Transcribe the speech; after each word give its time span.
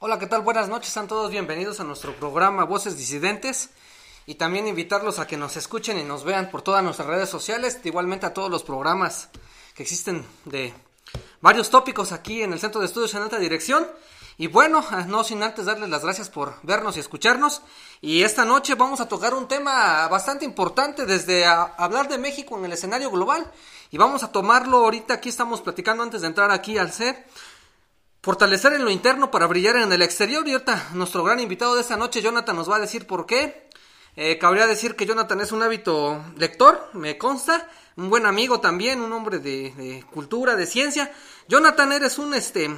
Hola, 0.00 0.18
¿qué 0.18 0.26
tal? 0.26 0.42
Buenas 0.42 0.68
noches, 0.68 0.92
sean 0.92 1.06
todos 1.06 1.30
bienvenidos 1.30 1.78
a 1.78 1.84
nuestro 1.84 2.14
programa 2.16 2.64
Voces 2.64 2.98
Disidentes 2.98 3.70
y 4.26 4.34
también 4.34 4.66
invitarlos 4.66 5.18
a 5.18 5.26
que 5.26 5.36
nos 5.36 5.56
escuchen 5.56 5.98
y 5.98 6.02
nos 6.02 6.24
vean 6.24 6.50
por 6.50 6.62
todas 6.62 6.82
nuestras 6.82 7.08
redes 7.08 7.30
sociales, 7.30 7.78
igualmente 7.84 8.26
a 8.26 8.34
todos 8.34 8.50
los 8.50 8.64
programas 8.64 9.30
que 9.74 9.84
existen 9.84 10.26
de 10.44 10.74
varios 11.40 11.70
tópicos 11.70 12.12
aquí 12.12 12.42
en 12.42 12.52
el 12.52 12.60
Centro 12.60 12.80
de 12.80 12.88
Estudios 12.88 13.14
en 13.14 13.22
Alta 13.22 13.38
Dirección. 13.38 13.86
Y 14.36 14.48
bueno, 14.48 14.84
no 15.06 15.22
sin 15.22 15.42
antes 15.44 15.66
darles 15.66 15.88
las 15.88 16.02
gracias 16.02 16.28
por 16.28 16.56
vernos 16.64 16.96
y 16.96 17.00
escucharnos. 17.00 17.62
Y 18.00 18.24
esta 18.24 18.44
noche 18.44 18.74
vamos 18.74 19.00
a 19.00 19.08
tocar 19.08 19.32
un 19.32 19.46
tema 19.46 20.08
bastante 20.08 20.44
importante 20.44 21.06
desde 21.06 21.46
hablar 21.46 22.08
de 22.08 22.18
México 22.18 22.58
en 22.58 22.64
el 22.64 22.72
escenario 22.72 23.12
global. 23.12 23.50
Y 23.92 23.96
vamos 23.96 24.24
a 24.24 24.32
tomarlo 24.32 24.78
ahorita, 24.78 25.14
aquí 25.14 25.28
estamos 25.28 25.60
platicando 25.60 26.02
antes 26.02 26.20
de 26.20 26.26
entrar 26.26 26.50
aquí 26.50 26.76
al 26.78 26.92
set 26.92 27.24
Fortalecer 28.24 28.72
en 28.72 28.86
lo 28.86 28.90
interno 28.90 29.30
para 29.30 29.46
brillar 29.46 29.76
en 29.76 29.92
el 29.92 30.00
exterior. 30.00 30.48
Y 30.48 30.52
ahorita 30.52 30.92
nuestro 30.94 31.22
gran 31.24 31.40
invitado 31.40 31.74
de 31.74 31.82
esta 31.82 31.98
noche, 31.98 32.22
Jonathan, 32.22 32.56
nos 32.56 32.70
va 32.70 32.76
a 32.76 32.80
decir 32.80 33.06
por 33.06 33.26
qué. 33.26 33.68
Eh, 34.16 34.38
cabría 34.38 34.66
decir 34.66 34.96
que 34.96 35.04
Jonathan 35.04 35.42
es 35.42 35.52
un 35.52 35.62
hábito 35.62 36.24
lector, 36.38 36.88
me 36.94 37.18
consta. 37.18 37.68
Un 37.96 38.08
buen 38.08 38.24
amigo 38.24 38.62
también, 38.62 39.02
un 39.02 39.12
hombre 39.12 39.40
de, 39.40 40.02
cultura, 40.10 40.56
de 40.56 40.64
ciencia. 40.64 41.12
Jonathan, 41.48 41.92
eres 41.92 42.16
un 42.16 42.32
este. 42.32 42.74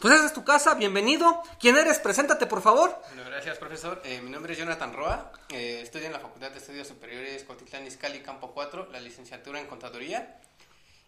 Pues 0.00 0.12
esa 0.12 0.26
es 0.26 0.32
tu 0.32 0.42
casa, 0.42 0.74
bienvenido. 0.74 1.40
¿Quién 1.60 1.76
eres? 1.76 2.00
Preséntate, 2.00 2.46
por 2.46 2.60
favor. 2.60 3.00
Bueno, 3.14 3.30
gracias, 3.30 3.58
profesor. 3.58 4.02
Eh, 4.04 4.22
mi 4.22 4.30
nombre 4.30 4.54
es 4.54 4.58
Jonathan 4.58 4.92
Roa. 4.92 5.30
Eh, 5.50 5.82
estudio 5.84 6.06
en 6.06 6.14
la 6.14 6.18
Facultad 6.18 6.50
de 6.50 6.58
Estudios 6.58 6.88
Superiores 6.88 7.44
Cotitlán 7.44 7.86
Izcalli, 7.86 8.22
Campo 8.22 8.50
4, 8.52 8.88
la 8.90 8.98
licenciatura 8.98 9.60
en 9.60 9.68
Contaduría. 9.68 10.40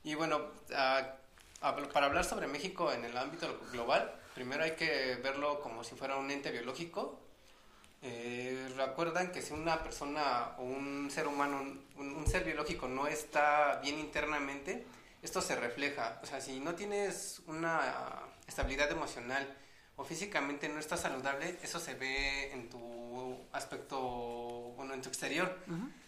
Y 0.05 0.15
bueno, 0.15 0.53
uh, 0.71 1.26
para 1.61 2.07
hablar 2.07 2.25
sobre 2.25 2.47
México 2.47 2.93
en 2.93 3.05
el 3.05 3.17
ámbito 3.17 3.61
global, 3.73 4.13
primero 4.35 4.65
hay 4.65 4.73
que 4.73 5.17
verlo 5.23 5.61
como 5.61 5.85
si 5.85 5.95
fuera 5.95 6.17
un 6.17 6.31
ente 6.31 6.51
biológico. 6.51 7.21
Eh, 8.03 8.69
recuerdan 8.77 9.33
que 9.33 9.43
si 9.43 9.53
una 9.53 9.83
persona 9.83 10.53
o 10.59 10.63
un 10.63 11.11
ser 11.11 11.27
humano, 11.27 11.81
un, 11.97 12.27
ser 12.27 12.45
biológico 12.45 12.89
no 12.89 13.07
está 13.07 13.81
bien 13.83 13.99
internamente, 13.99 14.87
esto 15.23 15.41
se 15.41 15.57
refleja. 15.57 16.21
O 16.23 16.27
sea, 16.27 16.41
si 16.41 16.61
no 16.61 16.75
tienes 16.75 17.43
una 17.47 18.23
estabilidad 18.47 18.91
emocional 18.91 19.57
o 19.97 20.05
físicamente 20.05 20.69
no 20.69 20.79
estás 20.79 21.01
saludable, 21.01 21.59
eso 21.63 21.81
se 21.81 21.95
ve 21.95 22.53
en 22.53 22.69
tu 22.69 23.41
aspecto, 23.53 23.99
bueno, 24.77 24.93
en 24.93 25.01
tu 25.01 25.09
exterior. 25.09 25.59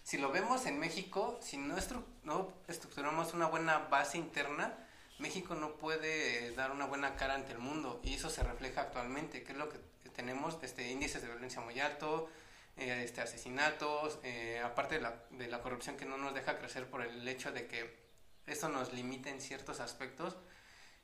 Si 0.03 0.19
lo 0.19 0.31
vemos 0.31 0.67
en 0.67 0.79
México, 0.79 1.41
si 1.43 1.57
no, 1.57 1.75
no 2.23 2.53
estructuramos 2.69 3.33
una 3.33 3.47
buena 3.47 3.79
base 3.79 4.19
interna, 4.19 4.77
México 5.19 5.55
no 5.55 5.77
puede 5.77 6.53
dar 6.53 6.71
una 6.71 6.87
buena 6.87 7.17
cara 7.17 7.35
ante 7.35 7.53
el 7.53 7.59
mundo 7.59 8.01
y 8.05 8.15
eso 8.15 8.31
se 8.31 8.43
refleja 8.43 8.83
actualmente, 8.83 9.43
que 9.43 9.53
es 9.53 9.59
lo 9.59 9.69
que 9.69 9.79
tenemos, 10.15 10.59
este, 10.63 10.91
índices 10.91 11.23
de 11.23 11.29
violencia 11.29 11.61
muy 11.61 11.79
alto, 11.81 12.29
eh, 12.77 13.03
este, 13.05 13.21
asesinatos, 13.21 14.19
eh, 14.23 14.61
aparte 14.65 14.97
de 14.97 15.01
la, 15.01 15.23
de 15.31 15.49
la 15.49 15.61
corrupción 15.61 15.97
que 15.97 16.05
no 16.05 16.17
nos 16.17 16.35
deja 16.35 16.59
crecer 16.59 16.89
por 16.89 17.03
el 17.03 17.27
hecho 17.27 17.51
de 17.51 17.67
que 17.67 17.99
esto 18.47 18.69
nos 18.69 18.93
limita 18.93 19.31
en 19.31 19.41
ciertos 19.41 19.81
aspectos 19.81 20.37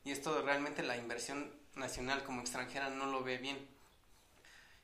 y 0.05 0.13
esto 0.13 0.43
realmente 0.43 0.83
la 0.83 0.97
inversión 0.97 1.53
nacional 1.75 2.23
como 2.25 2.41
extranjera 2.41 2.91
no 2.91 3.07
lo 3.07 3.23
ve 3.23 3.39
bien. 3.39 3.69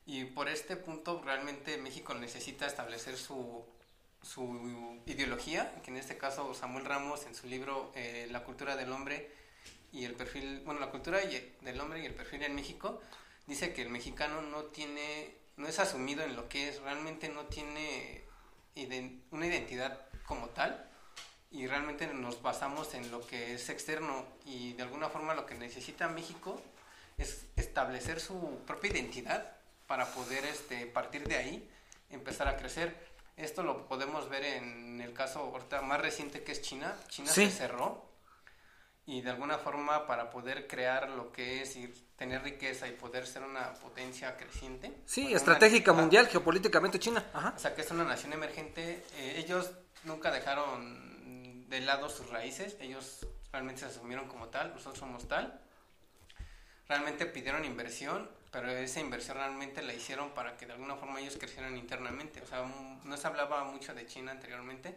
Y 0.06 0.24
por 0.24 0.48
este 0.48 0.76
punto 0.76 1.22
realmente 1.24 1.76
México 1.78 2.14
necesita 2.14 2.66
establecer 2.66 3.16
su 3.16 3.64
su 4.22 5.00
ideología, 5.06 5.72
que 5.82 5.90
en 5.90 5.96
este 5.96 6.16
caso 6.18 6.54
Samuel 6.54 6.84
Ramos 6.84 7.26
en 7.26 7.34
su 7.34 7.46
libro 7.46 7.92
eh, 7.94 8.28
La 8.30 8.44
cultura 8.44 8.76
del 8.76 8.92
hombre 8.92 9.30
y 9.92 10.04
el 10.04 10.14
perfil, 10.14 10.62
bueno, 10.64 10.80
la 10.80 10.90
cultura 10.90 11.18
del 11.18 11.80
hombre 11.80 12.00
y 12.00 12.06
el 12.06 12.14
perfil 12.14 12.42
en 12.42 12.54
México, 12.54 13.00
dice 13.46 13.72
que 13.72 13.82
el 13.82 13.88
mexicano 13.88 14.42
no 14.42 14.64
tiene, 14.64 15.34
no 15.56 15.66
es 15.66 15.78
asumido 15.78 16.22
en 16.22 16.36
lo 16.36 16.48
que 16.48 16.68
es, 16.68 16.80
realmente 16.80 17.28
no 17.28 17.46
tiene 17.46 18.24
una 19.30 19.46
identidad 19.46 20.06
como 20.26 20.48
tal 20.50 20.88
y 21.50 21.66
realmente 21.66 22.06
nos 22.06 22.40
basamos 22.40 22.94
en 22.94 23.10
lo 23.10 23.26
que 23.26 23.54
es 23.54 23.68
externo 23.68 24.24
y 24.44 24.74
de 24.74 24.84
alguna 24.84 25.08
forma 25.08 25.34
lo 25.34 25.46
que 25.46 25.56
necesita 25.56 26.08
México 26.08 26.62
es 27.18 27.46
establecer 27.56 28.20
su 28.20 28.60
propia 28.66 28.92
identidad 28.92 29.56
para 29.86 30.06
poder 30.12 30.44
este, 30.44 30.86
partir 30.86 31.26
de 31.26 31.36
ahí 31.36 31.68
empezar 32.10 32.46
a 32.46 32.56
crecer 32.56 33.09
esto 33.44 33.62
lo 33.62 33.86
podemos 33.86 34.28
ver 34.28 34.44
en 34.44 35.00
el 35.00 35.12
caso 35.12 35.40
ahorita 35.40 35.82
más 35.82 36.00
reciente 36.00 36.42
que 36.42 36.52
es 36.52 36.62
China. 36.62 36.96
China 37.08 37.30
se 37.30 37.50
cerró 37.50 38.10
y 39.06 39.22
de 39.22 39.30
alguna 39.30 39.58
forma 39.58 40.06
para 40.06 40.30
poder 40.30 40.66
crear 40.66 41.08
lo 41.10 41.32
que 41.32 41.62
es 41.62 41.76
y 41.76 41.88
tener 42.16 42.42
riqueza 42.42 42.86
y 42.86 42.92
poder 42.92 43.26
ser 43.26 43.42
una 43.42 43.72
potencia 43.74 44.36
creciente. 44.36 45.02
Sí, 45.06 45.32
estratégica 45.32 45.92
mundial, 45.92 46.28
geopolíticamente 46.28 46.98
China. 46.98 47.24
O 47.56 47.58
sea, 47.58 47.74
que 47.74 47.80
es 47.80 47.90
una 47.90 48.04
nación 48.04 48.32
emergente. 48.32 49.04
Eh, 49.16 49.34
ellos 49.38 49.72
nunca 50.04 50.30
dejaron 50.30 51.68
de 51.68 51.80
lado 51.80 52.08
sus 52.08 52.28
raíces, 52.30 52.76
ellos 52.80 53.26
realmente 53.52 53.80
se 53.80 53.86
asumieron 53.86 54.28
como 54.28 54.48
tal, 54.48 54.74
nosotros 54.74 54.98
somos 54.98 55.26
tal. 55.28 55.60
Realmente 56.88 57.26
pidieron 57.26 57.64
inversión 57.64 58.28
pero 58.50 58.70
esa 58.70 59.00
inversión 59.00 59.36
realmente 59.36 59.82
la 59.82 59.94
hicieron 59.94 60.30
para 60.30 60.56
que 60.56 60.66
de 60.66 60.72
alguna 60.72 60.96
forma 60.96 61.20
ellos 61.20 61.36
crecieran 61.38 61.76
internamente. 61.76 62.42
O 62.42 62.46
sea, 62.46 62.64
no 63.04 63.16
se 63.16 63.26
hablaba 63.26 63.64
mucho 63.64 63.94
de 63.94 64.06
China 64.06 64.32
anteriormente 64.32 64.96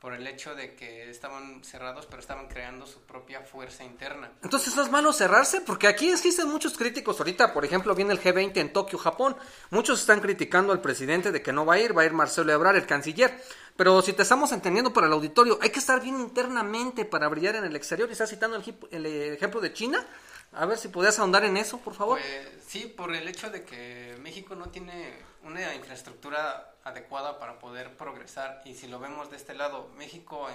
por 0.00 0.14
el 0.14 0.26
hecho 0.26 0.54
de 0.54 0.74
que 0.74 1.10
estaban 1.10 1.62
cerrados, 1.62 2.06
pero 2.06 2.20
estaban 2.20 2.48
creando 2.48 2.86
su 2.86 3.02
propia 3.02 3.42
fuerza 3.42 3.84
interna. 3.84 4.32
Entonces, 4.42 4.74
¿no 4.74 4.82
es 4.82 4.90
malo 4.90 5.12
cerrarse? 5.12 5.60
Porque 5.60 5.88
aquí 5.88 6.10
existen 6.10 6.48
muchos 6.48 6.78
críticos. 6.78 7.18
Ahorita, 7.20 7.52
por 7.52 7.66
ejemplo, 7.66 7.94
viene 7.94 8.14
el 8.14 8.20
G20 8.20 8.56
en 8.56 8.72
Tokio, 8.72 8.98
Japón. 8.98 9.36
Muchos 9.68 10.00
están 10.00 10.20
criticando 10.20 10.72
al 10.72 10.80
presidente 10.80 11.30
de 11.30 11.42
que 11.42 11.52
no 11.52 11.66
va 11.66 11.74
a 11.74 11.80
ir, 11.80 11.96
va 11.96 12.02
a 12.02 12.06
ir 12.06 12.14
Marcelo 12.14 12.50
Ebrard, 12.50 12.76
el 12.76 12.86
canciller. 12.86 13.42
Pero 13.76 14.00
si 14.00 14.14
te 14.14 14.22
estamos 14.22 14.52
entendiendo 14.52 14.90
para 14.90 15.06
el 15.06 15.12
auditorio, 15.12 15.58
hay 15.60 15.68
que 15.68 15.80
estar 15.80 16.00
bien 16.00 16.18
internamente 16.18 17.04
para 17.04 17.28
brillar 17.28 17.56
en 17.56 17.64
el 17.64 17.76
exterior. 17.76 18.08
Y 18.08 18.12
estás 18.12 18.30
citando 18.30 18.56
el, 18.56 18.64
el 18.90 19.34
ejemplo 19.34 19.60
de 19.60 19.74
China. 19.74 20.06
A 20.52 20.66
ver 20.66 20.78
si 20.78 20.88
podías 20.88 21.18
ahondar 21.18 21.44
en 21.44 21.56
eso, 21.56 21.78
por 21.78 21.94
favor. 21.94 22.18
Pues, 22.18 22.48
sí, 22.66 22.86
por 22.86 23.14
el 23.14 23.28
hecho 23.28 23.50
de 23.50 23.64
que 23.64 24.16
México 24.20 24.54
no 24.56 24.70
tiene 24.70 25.14
una 25.44 25.74
infraestructura 25.74 26.74
adecuada 26.84 27.38
para 27.38 27.58
poder 27.58 27.96
progresar 27.96 28.62
y 28.64 28.74
si 28.74 28.88
lo 28.88 28.98
vemos 28.98 29.30
de 29.30 29.36
este 29.36 29.54
lado, 29.54 29.90
México 29.96 30.48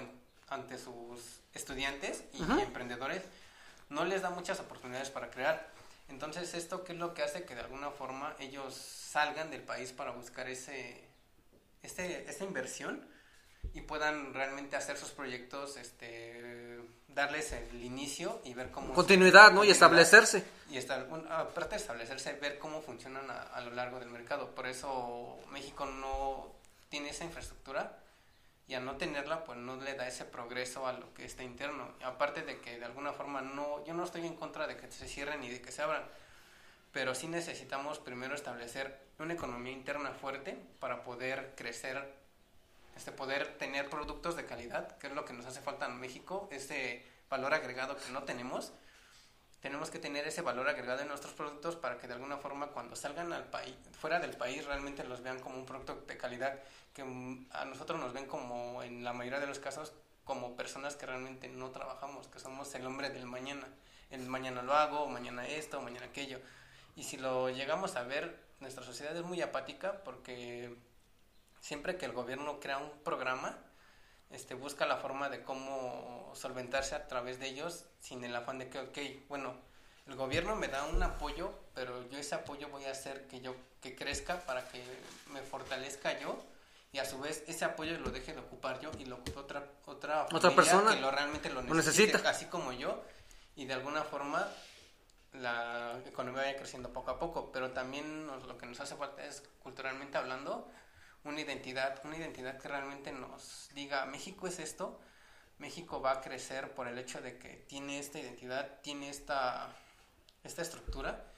ante 0.48 0.78
sus 0.78 1.40
estudiantes 1.54 2.24
y 2.32 2.42
emprendedores 2.42 3.22
no 3.88 4.04
les 4.04 4.22
da 4.22 4.30
muchas 4.30 4.60
oportunidades 4.60 5.10
para 5.10 5.30
crear. 5.30 5.70
Entonces, 6.08 6.54
¿esto 6.54 6.84
qué 6.84 6.92
es 6.92 6.98
lo 6.98 7.14
que 7.14 7.22
hace 7.22 7.44
que 7.44 7.54
de 7.54 7.62
alguna 7.62 7.90
forma 7.90 8.36
ellos 8.38 8.74
salgan 8.74 9.50
del 9.50 9.62
país 9.62 9.92
para 9.92 10.12
buscar 10.12 10.48
ese, 10.48 11.04
este, 11.82 12.28
esta 12.28 12.44
inversión 12.44 13.08
y 13.74 13.80
puedan 13.80 14.32
realmente 14.34 14.76
hacer 14.76 14.96
sus 14.96 15.10
proyectos 15.10 15.76
este, 15.76 16.75
darles 17.16 17.50
el 17.52 17.82
inicio 17.82 18.42
y 18.44 18.52
ver 18.52 18.70
cómo... 18.70 18.92
Continuidad, 18.92 19.50
¿no? 19.50 19.64
Y 19.64 19.70
establecerse. 19.70 20.44
Y 20.70 20.76
estar, 20.76 21.08
aparte 21.30 21.70
de 21.70 21.76
establecerse, 21.76 22.34
ver 22.34 22.58
cómo 22.58 22.82
funcionan 22.82 23.24
a, 23.30 23.60
lo 23.62 23.70
largo 23.70 23.98
del 23.98 24.10
mercado. 24.10 24.54
Por 24.54 24.66
eso 24.66 25.38
México 25.50 25.86
no 25.86 26.52
tiene 26.90 27.08
esa 27.08 27.24
infraestructura 27.24 27.98
y 28.68 28.74
al 28.74 28.84
no 28.84 28.96
tenerla, 28.96 29.44
pues 29.44 29.58
no 29.58 29.76
le 29.76 29.94
da 29.94 30.06
ese 30.06 30.26
progreso 30.26 30.86
a 30.86 30.92
lo 30.92 31.14
que 31.14 31.24
está 31.24 31.42
interno. 31.42 31.88
Aparte 32.04 32.42
de 32.42 32.60
que 32.60 32.78
de 32.78 32.84
alguna 32.84 33.14
forma 33.14 33.40
no, 33.40 33.82
yo 33.86 33.94
no 33.94 34.04
estoy 34.04 34.26
en 34.26 34.36
contra 34.36 34.66
de 34.66 34.76
que 34.76 34.92
se 34.92 35.08
cierren 35.08 35.42
y 35.42 35.48
de 35.48 35.62
que 35.62 35.72
se 35.72 35.80
abran, 35.80 36.04
pero 36.92 37.14
sí 37.14 37.28
necesitamos 37.28 37.98
primero 37.98 38.34
establecer 38.34 39.00
una 39.18 39.32
economía 39.32 39.72
interna 39.72 40.10
fuerte 40.10 40.58
para 40.80 41.02
poder 41.02 41.54
crecer 41.56 42.12
este, 42.96 43.12
poder 43.12 43.58
tener 43.58 43.88
productos 43.90 44.36
de 44.36 44.46
calidad, 44.46 44.96
que 44.98 45.08
es 45.08 45.12
lo 45.12 45.24
que 45.24 45.34
nos 45.34 45.46
hace 45.46 45.60
falta 45.60 45.86
en 45.86 46.00
México, 46.00 46.48
ese 46.50 47.04
valor 47.28 47.54
agregado 47.54 47.96
que 47.96 48.10
no 48.10 48.24
tenemos. 48.24 48.72
Tenemos 49.60 49.90
que 49.90 49.98
tener 49.98 50.26
ese 50.26 50.42
valor 50.42 50.68
agregado 50.68 51.02
en 51.02 51.08
nuestros 51.08 51.34
productos 51.34 51.76
para 51.76 51.98
que 51.98 52.06
de 52.06 52.14
alguna 52.14 52.38
forma 52.38 52.68
cuando 52.68 52.96
salgan 52.96 53.32
al 53.32 53.44
país, 53.44 53.74
fuera 53.98 54.20
del 54.20 54.36
país 54.36 54.64
realmente 54.64 55.04
los 55.04 55.22
vean 55.22 55.40
como 55.40 55.56
un 55.56 55.66
producto 55.66 56.02
de 56.06 56.16
calidad, 56.16 56.58
que 56.94 57.02
a 57.02 57.64
nosotros 57.64 58.00
nos 58.00 58.12
ven 58.12 58.26
como 58.26 58.82
en 58.82 59.04
la 59.04 59.12
mayoría 59.12 59.40
de 59.40 59.46
los 59.46 59.58
casos 59.58 59.92
como 60.24 60.56
personas 60.56 60.96
que 60.96 61.06
realmente 61.06 61.48
no 61.48 61.70
trabajamos, 61.70 62.26
que 62.28 62.38
somos 62.38 62.74
el 62.74 62.86
hombre 62.86 63.10
del 63.10 63.26
mañana. 63.26 63.68
El 64.10 64.26
mañana 64.26 64.62
lo 64.62 64.74
hago, 64.74 65.06
mañana 65.08 65.46
esto, 65.46 65.80
mañana 65.80 66.06
aquello. 66.06 66.40
Y 66.94 67.02
si 67.02 67.16
lo 67.16 67.50
llegamos 67.50 67.96
a 67.96 68.02
ver, 68.02 68.38
nuestra 68.60 68.82
sociedad 68.84 69.16
es 69.16 69.22
muy 69.22 69.40
apática 69.42 70.02
porque 70.04 70.74
siempre 71.66 71.96
que 71.96 72.06
el 72.06 72.12
gobierno 72.12 72.60
crea 72.60 72.78
un 72.78 72.90
programa, 73.02 73.58
este, 74.30 74.54
busca 74.54 74.86
la 74.86 74.98
forma 74.98 75.28
de 75.28 75.42
cómo 75.42 76.32
solventarse 76.36 76.94
a 76.94 77.08
través 77.08 77.40
de 77.40 77.48
ellos 77.48 77.86
sin 77.98 78.22
el 78.24 78.36
afán 78.36 78.60
de 78.60 78.68
que, 78.68 78.78
ok, 78.78 79.28
bueno, 79.28 79.56
el 80.06 80.14
gobierno 80.14 80.54
me 80.54 80.68
da 80.68 80.84
un 80.84 81.02
apoyo, 81.02 81.52
pero 81.74 82.08
yo 82.08 82.18
ese 82.18 82.36
apoyo 82.36 82.68
voy 82.68 82.84
a 82.84 82.92
hacer 82.92 83.26
que 83.26 83.40
yo 83.40 83.56
que 83.80 83.96
crezca 83.96 84.38
para 84.46 84.68
que 84.68 84.80
me 85.32 85.42
fortalezca 85.42 86.16
yo 86.20 86.38
y 86.92 86.98
a 86.98 87.04
su 87.04 87.18
vez 87.18 87.42
ese 87.48 87.64
apoyo 87.64 87.98
lo 87.98 88.10
deje 88.10 88.32
de 88.32 88.38
ocupar 88.38 88.78
yo 88.80 88.92
y 89.00 89.04
lo 89.04 89.16
ocupe 89.16 89.38
otra 89.38 89.64
otra, 89.86 90.26
¿Otra 90.32 90.54
persona 90.54 90.94
que 90.94 91.00
lo 91.00 91.10
realmente 91.10 91.50
lo 91.50 91.62
necesite, 91.62 92.16
así 92.28 92.46
como 92.46 92.72
yo 92.72 93.02
y 93.56 93.64
de 93.64 93.74
alguna 93.74 94.04
forma 94.04 94.48
la 95.32 95.98
economía 96.06 96.42
vaya 96.42 96.56
creciendo 96.56 96.92
poco 96.92 97.10
a 97.10 97.18
poco, 97.18 97.50
pero 97.50 97.72
también 97.72 98.26
lo 98.26 98.56
que 98.56 98.66
nos 98.66 98.78
hace 98.80 98.94
falta 98.94 99.24
es, 99.24 99.42
culturalmente 99.62 100.16
hablando, 100.16 100.70
una 101.26 101.40
identidad, 101.40 102.00
una 102.04 102.16
identidad 102.16 102.58
que 102.58 102.68
realmente 102.68 103.12
nos 103.12 103.68
diga, 103.74 104.06
México 104.06 104.46
es 104.46 104.58
esto, 104.58 105.00
México 105.58 106.00
va 106.00 106.12
a 106.12 106.20
crecer 106.20 106.74
por 106.74 106.86
el 106.88 106.98
hecho 106.98 107.20
de 107.20 107.38
que 107.38 107.64
tiene 107.68 107.98
esta 107.98 108.18
identidad, 108.18 108.80
tiene 108.82 109.08
esta, 109.08 109.68
esta 110.44 110.62
estructura. 110.62 111.32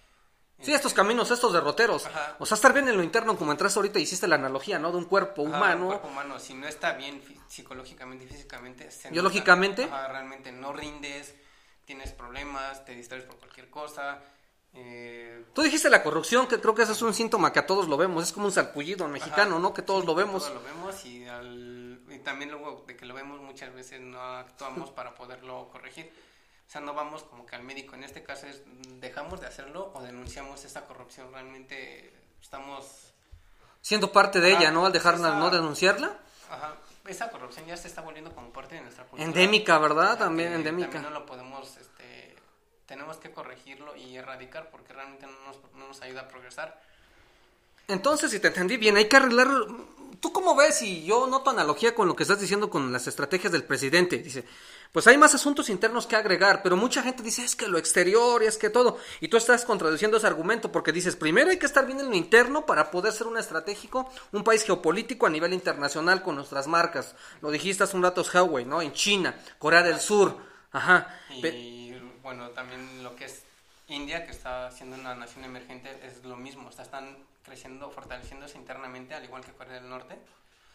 Sí, 0.60 0.72
estos 0.72 0.92
caminos, 0.92 1.30
estos 1.30 1.52
derroteros. 1.52 2.08
O 2.40 2.46
sea, 2.46 2.56
estar 2.56 2.72
bien 2.72 2.88
en 2.88 2.96
lo 2.96 3.04
interno, 3.04 3.36
como 3.36 3.52
entraste 3.52 3.78
ahorita 3.78 4.00
y 4.00 4.02
hiciste 4.02 4.26
la 4.26 4.34
analogía, 4.34 4.80
¿no? 4.80 4.90
De 4.90 4.98
un 4.98 5.04
cuerpo 5.04 5.42
humano. 5.42 5.82
Un 5.82 5.86
cuerpo 5.86 6.08
humano, 6.08 6.40
si 6.40 6.54
no 6.54 6.66
está 6.66 6.94
bien 6.94 7.22
psicológicamente 7.46 8.24
y 8.24 8.28
físicamente. 8.28 8.88
Biológicamente. 9.10 9.86
realmente 9.86 10.50
no 10.50 10.72
rindes, 10.72 11.36
tienes 11.84 12.12
problemas, 12.12 12.84
te 12.84 12.92
distraes 12.94 13.22
por 13.22 13.36
cualquier 13.36 13.70
cosa. 13.70 14.20
Eh, 14.78 15.44
Tú 15.54 15.62
dijiste 15.62 15.90
la 15.90 16.02
corrupción, 16.02 16.46
que 16.46 16.60
creo 16.60 16.74
que 16.74 16.82
eso 16.82 16.92
es 16.92 17.02
un 17.02 17.12
síntoma 17.12 17.52
que 17.52 17.58
a 17.58 17.66
todos 17.66 17.88
lo 17.88 17.96
vemos, 17.96 18.22
es 18.22 18.32
como 18.32 18.46
un 18.46 18.52
sarpullido 18.52 19.08
mexicano, 19.08 19.58
¿no? 19.58 19.74
Que 19.74 19.82
todos 19.82 20.04
lo 20.04 20.14
vemos. 20.14 20.44
Todos 20.44 20.62
lo 20.62 20.68
vemos 20.68 21.04
y, 21.04 21.26
también 22.24 22.50
luego 22.50 22.84
de 22.86 22.96
que 22.96 23.06
lo 23.06 23.14
vemos 23.14 23.40
muchas 23.40 23.72
veces 23.74 24.00
no 24.00 24.20
actuamos 24.20 24.90
para 24.96 25.14
poderlo 25.14 25.68
corregir. 25.70 26.12
O 26.66 26.70
sea, 26.70 26.80
no 26.80 26.92
vamos 26.92 27.22
como 27.24 27.46
que 27.46 27.56
al 27.56 27.62
médico. 27.62 27.94
En 27.94 28.04
este 28.04 28.22
caso 28.22 28.46
es, 28.46 28.62
dejamos 29.00 29.40
de 29.40 29.46
hacerlo 29.46 29.90
o 29.94 30.02
denunciamos 30.02 30.64
esa 30.64 30.84
corrupción. 30.84 31.32
Realmente 31.32 32.12
estamos... 32.42 33.12
Siendo 33.80 34.12
parte 34.12 34.40
de 34.40 34.50
ella, 34.50 34.70
¿no? 34.70 34.84
Al 34.84 34.92
dejar 34.92 35.18
no 35.18 35.50
denunciarla. 35.50 36.18
Ajá 36.50 36.76
esa 37.10 37.30
corrupción 37.30 37.66
ya 37.66 37.76
se 37.76 37.88
está 37.88 38.00
volviendo 38.02 38.32
como 38.34 38.52
parte 38.52 38.74
de 38.74 38.82
nuestra 38.82 39.04
cultura. 39.04 39.24
Endémica, 39.24 39.78
¿verdad? 39.78 40.18
También 40.18 40.52
endémica. 40.52 40.90
También 40.90 41.12
no 41.12 41.20
lo 41.20 41.26
podemos, 41.26 41.76
este, 41.76 41.97
tenemos 42.88 43.18
que 43.18 43.30
corregirlo 43.30 43.94
y 43.94 44.16
erradicar 44.16 44.70
porque 44.70 44.92
realmente 44.92 45.26
no 45.26 45.32
nos, 45.46 45.56
no 45.74 45.86
nos 45.86 46.02
ayuda 46.02 46.22
a 46.22 46.28
progresar. 46.28 46.80
Entonces, 47.86 48.32
si 48.32 48.40
te 48.40 48.48
entendí 48.48 48.76
bien, 48.76 48.96
hay 48.96 49.08
que 49.08 49.16
arreglar 49.16 49.48
¿Tú 50.20 50.32
cómo 50.32 50.56
ves? 50.56 50.82
Y 50.82 51.04
yo 51.04 51.26
noto 51.28 51.50
analogía 51.50 51.94
con 51.94 52.08
lo 52.08 52.16
que 52.16 52.24
estás 52.24 52.40
diciendo 52.40 52.68
con 52.68 52.92
las 52.92 53.06
estrategias 53.06 53.52
del 53.52 53.62
presidente. 53.62 54.18
Dice, 54.18 54.44
pues 54.90 55.06
hay 55.06 55.16
más 55.16 55.34
asuntos 55.34 55.68
internos 55.68 56.06
que 56.06 56.16
agregar, 56.16 56.60
pero 56.62 56.76
mucha 56.76 57.02
gente 57.02 57.22
dice, 57.22 57.44
es 57.44 57.54
que 57.54 57.68
lo 57.68 57.78
exterior 57.78 58.42
y 58.42 58.46
es 58.46 58.58
que 58.58 58.68
todo. 58.68 58.98
Y 59.20 59.28
tú 59.28 59.36
estás 59.36 59.64
contradiciendo 59.64 60.16
ese 60.16 60.26
argumento 60.26 60.72
porque 60.72 60.90
dices, 60.90 61.14
primero 61.14 61.50
hay 61.50 61.58
que 61.58 61.66
estar 61.66 61.86
bien 61.86 62.00
en 62.00 62.08
lo 62.08 62.16
interno 62.16 62.66
para 62.66 62.90
poder 62.90 63.12
ser 63.12 63.28
un 63.28 63.38
estratégico, 63.38 64.10
un 64.32 64.42
país 64.42 64.64
geopolítico 64.64 65.26
a 65.26 65.30
nivel 65.30 65.52
internacional 65.52 66.22
con 66.22 66.34
nuestras 66.34 66.66
marcas. 66.66 67.14
Lo 67.40 67.52
dijiste 67.52 67.84
hace 67.84 67.96
un 67.96 68.02
rato, 68.02 68.24
Huawei, 68.24 68.64
¿no? 68.64 68.82
En 68.82 68.92
China, 68.92 69.38
Corea 69.58 69.84
del 69.84 70.00
Sur. 70.00 70.36
Ajá. 70.72 71.16
Y 71.30 71.40
bueno, 72.28 72.50
también 72.50 73.02
lo 73.02 73.16
que 73.16 73.24
es 73.24 73.42
India, 73.86 74.26
que 74.26 74.32
está 74.32 74.70
siendo 74.70 74.96
una 74.96 75.14
nación 75.14 75.46
emergente, 75.46 75.98
es 76.06 76.22
lo 76.24 76.36
mismo. 76.36 76.68
O 76.68 76.82
están 76.82 77.16
creciendo, 77.42 77.90
fortaleciéndose 77.90 78.58
internamente, 78.58 79.14
al 79.14 79.24
igual 79.24 79.42
que 79.42 79.52
Corea 79.52 79.80
del 79.80 79.88
Norte. 79.88 80.18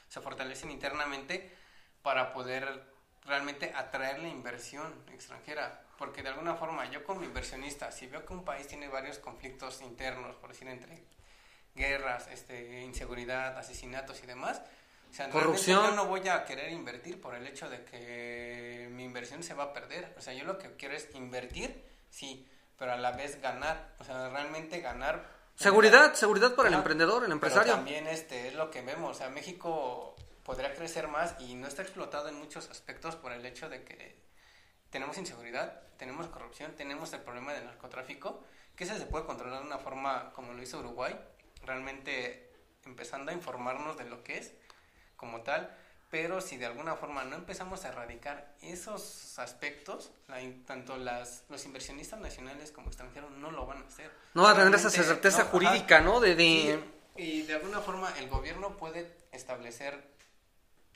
Se 0.09 0.19
fortalecen 0.19 0.71
internamente 0.71 1.55
para 2.01 2.33
poder 2.33 2.83
realmente 3.25 3.71
atraer 3.75 4.17
la 4.17 4.29
inversión 4.29 4.91
extranjera. 5.13 5.83
Porque 6.00 6.23
de 6.23 6.29
alguna 6.29 6.55
forma, 6.55 6.89
yo 6.89 7.03
como 7.03 7.23
inversionista, 7.23 7.91
si 7.91 8.07
veo 8.07 8.25
que 8.25 8.33
un 8.33 8.44
país 8.44 8.67
tiene 8.67 8.88
varios 8.88 9.19
conflictos 9.19 9.83
internos, 9.83 10.35
por 10.38 10.50
decir, 10.50 10.67
entre 10.67 11.03
guerras, 11.75 12.29
este, 12.29 12.81
inseguridad, 12.81 13.55
asesinatos 13.59 14.23
y 14.23 14.25
demás, 14.25 14.59
o 15.13 15.15
sea, 15.15 15.30
Corrupción. 15.30 15.92
yo 15.92 15.95
no 15.95 16.07
voy 16.07 16.27
a 16.27 16.44
querer 16.44 16.71
invertir 16.71 17.21
por 17.21 17.36
el 17.36 17.45
hecho 17.45 17.69
de 17.69 17.86
que 17.86 18.89
mi 18.92 19.04
inversión 19.04 19.44
se 19.44 19.54
va 19.54 19.65
a 19.65 19.74
perder. 19.74 20.12
O 20.18 20.21
sea, 20.21 20.33
yo 20.33 20.44
lo 20.44 20.57
que 20.57 20.75
quiero 20.75 20.95
es 20.95 21.07
invertir, 21.13 21.83
sí, 22.10 22.50
pero 22.80 22.94
a 22.94 22.98
la 22.98 23.12
vez 23.12 23.39
ganar. 23.39 23.94
O 24.00 24.04
sea, 24.04 24.30
realmente 24.30 24.81
ganar 24.81 25.44
Seguridad, 25.56 26.15
seguridad 26.15 26.56
para 26.56 26.69
el 26.69 26.74
emprendedor, 26.74 27.24
el 27.25 27.31
empresario. 27.31 27.74
Pero 27.74 27.75
también 27.75 28.07
este, 28.07 28.48
es 28.48 28.56
lo 28.56 28.71
que 28.71 28.81
vemos, 28.81 29.12
o 29.12 29.13
sea, 29.13 29.30
México 29.30 30.15
podría 30.42 30.74
crecer 30.74 31.07
más 31.07 31.36
y 31.39 31.54
no 31.54 31.68
está 31.68 31.83
explotado 31.83 32.27
en 32.27 32.39
muchos 32.39 32.71
aspectos 32.71 33.15
por 33.15 33.31
el 33.33 33.45
hecho 33.45 33.69
de 33.69 33.83
que 33.83 34.18
tenemos 34.89 35.15
inseguridad, 35.19 35.83
tenemos 35.98 36.27
corrupción, 36.27 36.74
tenemos 36.75 37.13
el 37.13 37.21
problema 37.21 37.54
del 37.54 37.65
narcotráfico, 37.65 38.44
que 38.75 38.83
ese 38.86 38.98
se 38.98 39.06
puede 39.06 39.25
controlar 39.25 39.60
de 39.62 39.68
una 39.68 39.77
forma 39.77 40.33
como 40.33 40.54
lo 40.54 40.63
hizo 40.63 40.80
Uruguay, 40.80 41.15
realmente 41.63 42.51
empezando 42.83 43.31
a 43.31 43.33
informarnos 43.36 43.95
de 43.95 44.06
lo 44.06 44.24
que 44.24 44.39
es 44.39 44.54
como 45.24 45.42
tal, 45.42 45.74
pero 46.12 46.42
si 46.42 46.58
de 46.58 46.66
alguna 46.66 46.98
forma 46.98 47.24
no 47.24 47.38
empezamos 47.38 47.86
a 47.86 47.88
erradicar 47.88 48.54
esos 48.62 49.40
aspectos, 49.40 50.12
tanto 50.68 50.98
las, 50.98 51.46
los 51.48 51.64
inversionistas 51.66 52.20
nacionales 52.20 52.72
como 52.72 52.88
extranjeros 52.88 53.31
no 53.31 53.52
lo 53.52 53.66
van 53.66 53.84
a 53.84 53.88
hacer. 53.88 54.12
No 54.34 54.44
va 54.44 54.52
a 54.52 54.56
tener 54.56 54.75
esa 54.75 54.90
certeza 54.90 55.46
jurídica, 55.46 56.02
¿no? 56.02 56.20
De, 56.20 56.84
y 57.16 57.44
de 57.44 57.54
alguna 57.54 57.80
forma 57.80 58.14
el 58.20 58.28
gobierno 58.28 58.75
puede 58.75 59.16
establecer, 59.31 60.04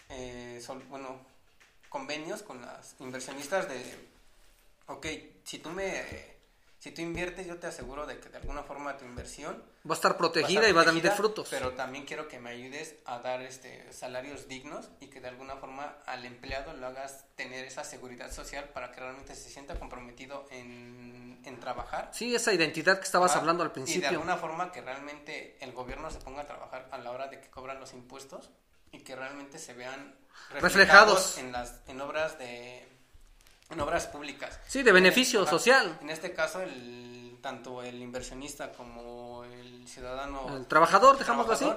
eh, 0.09 0.61
bueno, 0.89 1.21
convenios 1.87 2.43
con 2.43 2.61
las 2.61 2.95
inversionistas 2.99 3.69
de, 3.69 3.81
ok, 4.87 5.07
si 5.45 5.59
tú 5.59 5.69
me 5.69 6.36
si 6.79 6.91
tú 6.91 7.01
inviertes, 7.01 7.47
yo 7.47 7.57
te 7.57 7.65
aseguro 7.65 8.05
de 8.05 8.19
que 8.19 8.29
de 8.29 8.37
alguna 8.37 8.61
forma 8.61 8.97
tu 8.97 9.05
inversión 9.05 9.63
va 9.89 9.93
a 9.93 9.97
estar 9.97 10.15
protegida, 10.15 10.69
y 10.69 10.71
va 10.71 10.81
a 10.81 10.85
dar 10.85 11.15
frutos. 11.15 11.47
Pero 11.49 11.73
también 11.73 12.05
quiero 12.05 12.27
que 12.27 12.39
me 12.39 12.51
ayudes 12.51 12.95
a 13.05 13.17
dar 13.19 13.41
este 13.41 13.91
salarios 13.91 14.47
dignos 14.47 14.89
y 14.99 15.07
que 15.07 15.19
de 15.19 15.27
alguna 15.27 15.55
forma 15.55 15.95
al 16.05 16.23
empleado 16.25 16.73
lo 16.73 16.85
hagas 16.85 17.25
tener 17.35 17.65
esa 17.65 17.83
seguridad 17.83 18.31
social 18.31 18.65
para 18.69 18.91
que 18.91 18.99
realmente 18.99 19.33
se 19.33 19.49
sienta 19.49 19.79
comprometido 19.79 20.45
en, 20.51 21.41
en 21.43 21.59
trabajar. 21.59 22.11
Sí, 22.13 22.35
esa 22.35 22.53
identidad 22.53 22.99
que 22.99 23.05
estabas 23.05 23.35
hablando 23.35 23.63
al 23.63 23.71
principio. 23.71 23.99
Y 23.99 24.01
de 24.01 24.07
alguna 24.09 24.37
forma 24.37 24.71
que 24.71 24.81
realmente 24.81 25.57
el 25.61 25.71
gobierno 25.71 26.11
se 26.11 26.19
ponga 26.19 26.43
a 26.43 26.47
trabajar 26.47 26.87
a 26.91 26.99
la 26.99 27.11
hora 27.11 27.27
de 27.27 27.39
que 27.41 27.49
cobran 27.49 27.79
los 27.79 27.93
impuestos 27.93 28.51
y 28.91 28.99
que 28.99 29.15
realmente 29.15 29.57
se 29.57 29.73
vean 29.73 30.15
reflejados, 30.51 31.37
en 31.39 31.51
las 31.51 31.81
en 31.87 31.99
obras 32.01 32.37
de 32.37 32.87
en 33.69 33.79
obras 33.79 34.07
públicas. 34.07 34.59
Sí, 34.67 34.83
de 34.83 34.91
beneficio 34.91 35.45
social. 35.45 35.97
En 36.01 36.09
este 36.09 36.33
caso, 36.33 36.61
el, 36.61 37.37
tanto 37.41 37.83
el 37.83 38.01
inversionista 38.01 38.71
como 38.71 39.43
el 39.43 39.87
ciudadano... 39.87 40.55
El 40.55 40.65
trabajador, 40.67 41.17
dejámoslo 41.17 41.53
así. 41.53 41.71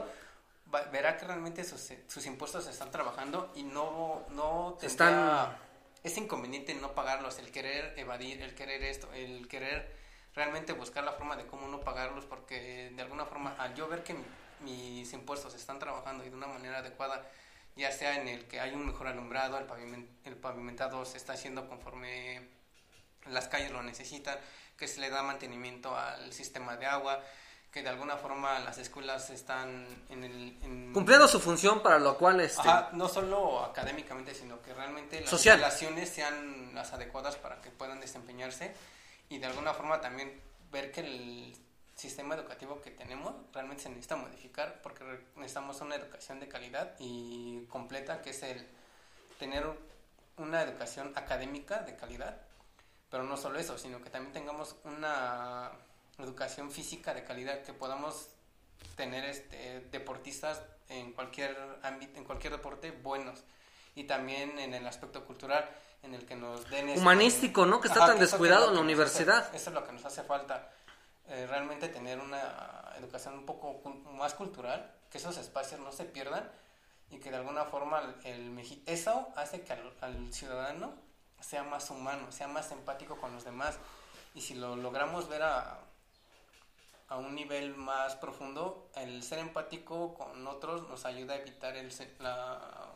verá 0.92 1.16
que 1.16 1.26
realmente 1.26 1.64
sus, 1.64 1.92
sus, 2.06 2.26
impuestos 2.26 2.66
están 2.66 2.90
trabajando 2.90 3.52
y 3.54 3.62
no, 3.62 4.24
no 4.30 4.76
tendrá... 4.80 5.58
Es 6.02 6.16
inconveniente 6.16 6.74
no 6.74 6.94
pagarlos, 6.94 7.38
el 7.38 7.50
querer 7.50 7.98
evadir, 7.98 8.40
el 8.40 8.54
querer 8.54 8.82
esto, 8.84 9.12
el 9.12 9.48
querer 9.48 9.94
realmente 10.34 10.72
buscar 10.72 11.04
la 11.04 11.12
forma 11.12 11.36
de 11.36 11.46
cómo 11.46 11.68
no 11.68 11.80
pagarlos, 11.80 12.24
porque 12.24 12.90
de 12.94 13.02
alguna 13.02 13.26
forma, 13.26 13.54
al 13.58 13.74
yo 13.74 13.86
ver 13.88 14.02
que 14.02 14.16
mis 14.60 15.12
impuestos 15.12 15.54
están 15.54 15.78
trabajando 15.78 16.24
y 16.24 16.30
de 16.30 16.36
una 16.36 16.46
manera 16.46 16.78
adecuada, 16.78 17.22
ya 17.76 17.92
sea 17.92 18.20
en 18.20 18.28
el 18.28 18.46
que 18.46 18.60
hay 18.60 18.72
un 18.72 18.86
mejor 18.86 19.06
alumbrado, 19.06 19.58
el, 19.58 20.08
el 20.24 20.36
pavimentado 20.36 21.04
se 21.04 21.16
está 21.16 21.34
haciendo 21.34 21.68
conforme 21.68 22.48
las 23.26 23.48
calles 23.48 23.70
lo 23.70 23.82
necesitan, 23.82 24.38
que 24.76 24.88
se 24.88 25.00
le 25.00 25.10
da 25.10 25.22
mantenimiento 25.22 25.96
al 25.96 26.32
sistema 26.32 26.76
de 26.76 26.86
agua, 26.86 27.22
que 27.70 27.82
de 27.82 27.88
alguna 27.88 28.16
forma 28.16 28.58
las 28.60 28.78
escuelas 28.78 29.30
están 29.30 29.86
en 30.08 30.24
el... 30.24 30.92
Cumpliendo 30.92 31.28
su 31.28 31.38
función 31.38 31.82
para 31.82 31.98
lo 31.98 32.18
cual... 32.18 32.40
Este... 32.40 32.68
no 32.92 33.08
solo 33.08 33.64
académicamente, 33.64 34.34
sino 34.34 34.60
que 34.62 34.74
realmente 34.74 35.20
las 35.20 35.32
instalaciones 35.32 36.08
sean 36.08 36.74
las 36.74 36.92
adecuadas 36.92 37.36
para 37.36 37.60
que 37.60 37.70
puedan 37.70 38.00
desempeñarse 38.00 38.74
y 39.28 39.38
de 39.38 39.46
alguna 39.46 39.72
forma 39.72 40.00
también 40.00 40.40
ver 40.72 40.90
que 40.90 41.00
el 41.00 41.56
sistema 42.00 42.34
educativo 42.34 42.80
que 42.80 42.90
tenemos 42.90 43.34
realmente 43.52 43.82
se 43.82 43.90
necesita 43.90 44.16
modificar 44.16 44.80
porque 44.82 45.04
necesitamos 45.36 45.80
una 45.82 45.96
educación 45.96 46.40
de 46.40 46.48
calidad 46.48 46.94
y 46.98 47.64
completa, 47.66 48.22
que 48.22 48.30
es 48.30 48.42
el 48.42 48.66
tener 49.38 49.66
una 50.38 50.62
educación 50.62 51.12
académica 51.14 51.82
de 51.82 51.96
calidad, 51.96 52.40
pero 53.10 53.24
no 53.24 53.36
solo 53.36 53.58
eso, 53.58 53.76
sino 53.76 54.00
que 54.00 54.08
también 54.08 54.32
tengamos 54.32 54.76
una 54.84 55.70
educación 56.18 56.70
física 56.70 57.12
de 57.12 57.24
calidad, 57.24 57.62
que 57.62 57.74
podamos 57.74 58.28
tener 58.96 59.24
este, 59.24 59.80
deportistas 59.90 60.62
en 60.88 61.12
cualquier 61.12 61.56
ámbito, 61.82 62.18
en 62.18 62.24
cualquier 62.24 62.54
deporte 62.54 62.92
buenos 62.92 63.44
y 63.94 64.04
también 64.04 64.58
en 64.58 64.72
el 64.72 64.86
aspecto 64.86 65.24
cultural 65.24 65.68
en 66.02 66.14
el 66.14 66.24
que 66.24 66.34
nos 66.34 66.68
den 66.70 66.88
este 66.88 67.00
humanístico, 67.00 67.66
¿no? 67.66 67.78
Que 67.80 67.88
está 67.88 68.06
tan 68.06 68.18
descuidado 68.18 68.68
en 68.68 68.74
la 68.74 68.80
universidad. 68.80 69.54
eso 69.54 69.68
es 69.68 69.74
lo 69.74 69.84
que 69.84 69.92
nos 69.92 70.04
hace 70.06 70.22
falta 70.22 70.70
eh, 71.30 71.46
realmente 71.46 71.88
tener 71.88 72.18
una 72.18 72.92
educación 72.98 73.34
un 73.34 73.46
poco 73.46 73.80
más 74.12 74.34
cultural, 74.34 74.92
que 75.10 75.18
esos 75.18 75.36
espacios 75.36 75.80
no 75.80 75.92
se 75.92 76.04
pierdan 76.04 76.50
y 77.08 77.18
que 77.18 77.30
de 77.30 77.36
alguna 77.36 77.64
forma 77.64 78.16
el, 78.24 78.82
eso 78.86 79.28
hace 79.36 79.62
que 79.62 79.72
al, 79.72 80.32
ciudadano 80.32 80.92
sea 81.40 81.62
más 81.62 81.88
humano, 81.90 82.32
sea 82.32 82.48
más 82.48 82.72
empático 82.72 83.16
con 83.16 83.32
los 83.32 83.44
demás. 83.44 83.78
Y 84.34 84.40
si 84.40 84.54
lo 84.54 84.74
logramos 84.74 85.28
ver 85.28 85.44
a, 85.44 85.78
a 87.10 87.16
un 87.16 87.34
nivel 87.34 87.74
más 87.74 88.14
profundo, 88.14 88.88
el 88.94 89.24
ser 89.24 89.40
empático 89.40 90.14
con 90.14 90.46
otros 90.46 90.88
nos 90.88 91.04
ayuda 91.04 91.34
a 91.34 91.38
evitar 91.38 91.76
el, 91.76 91.90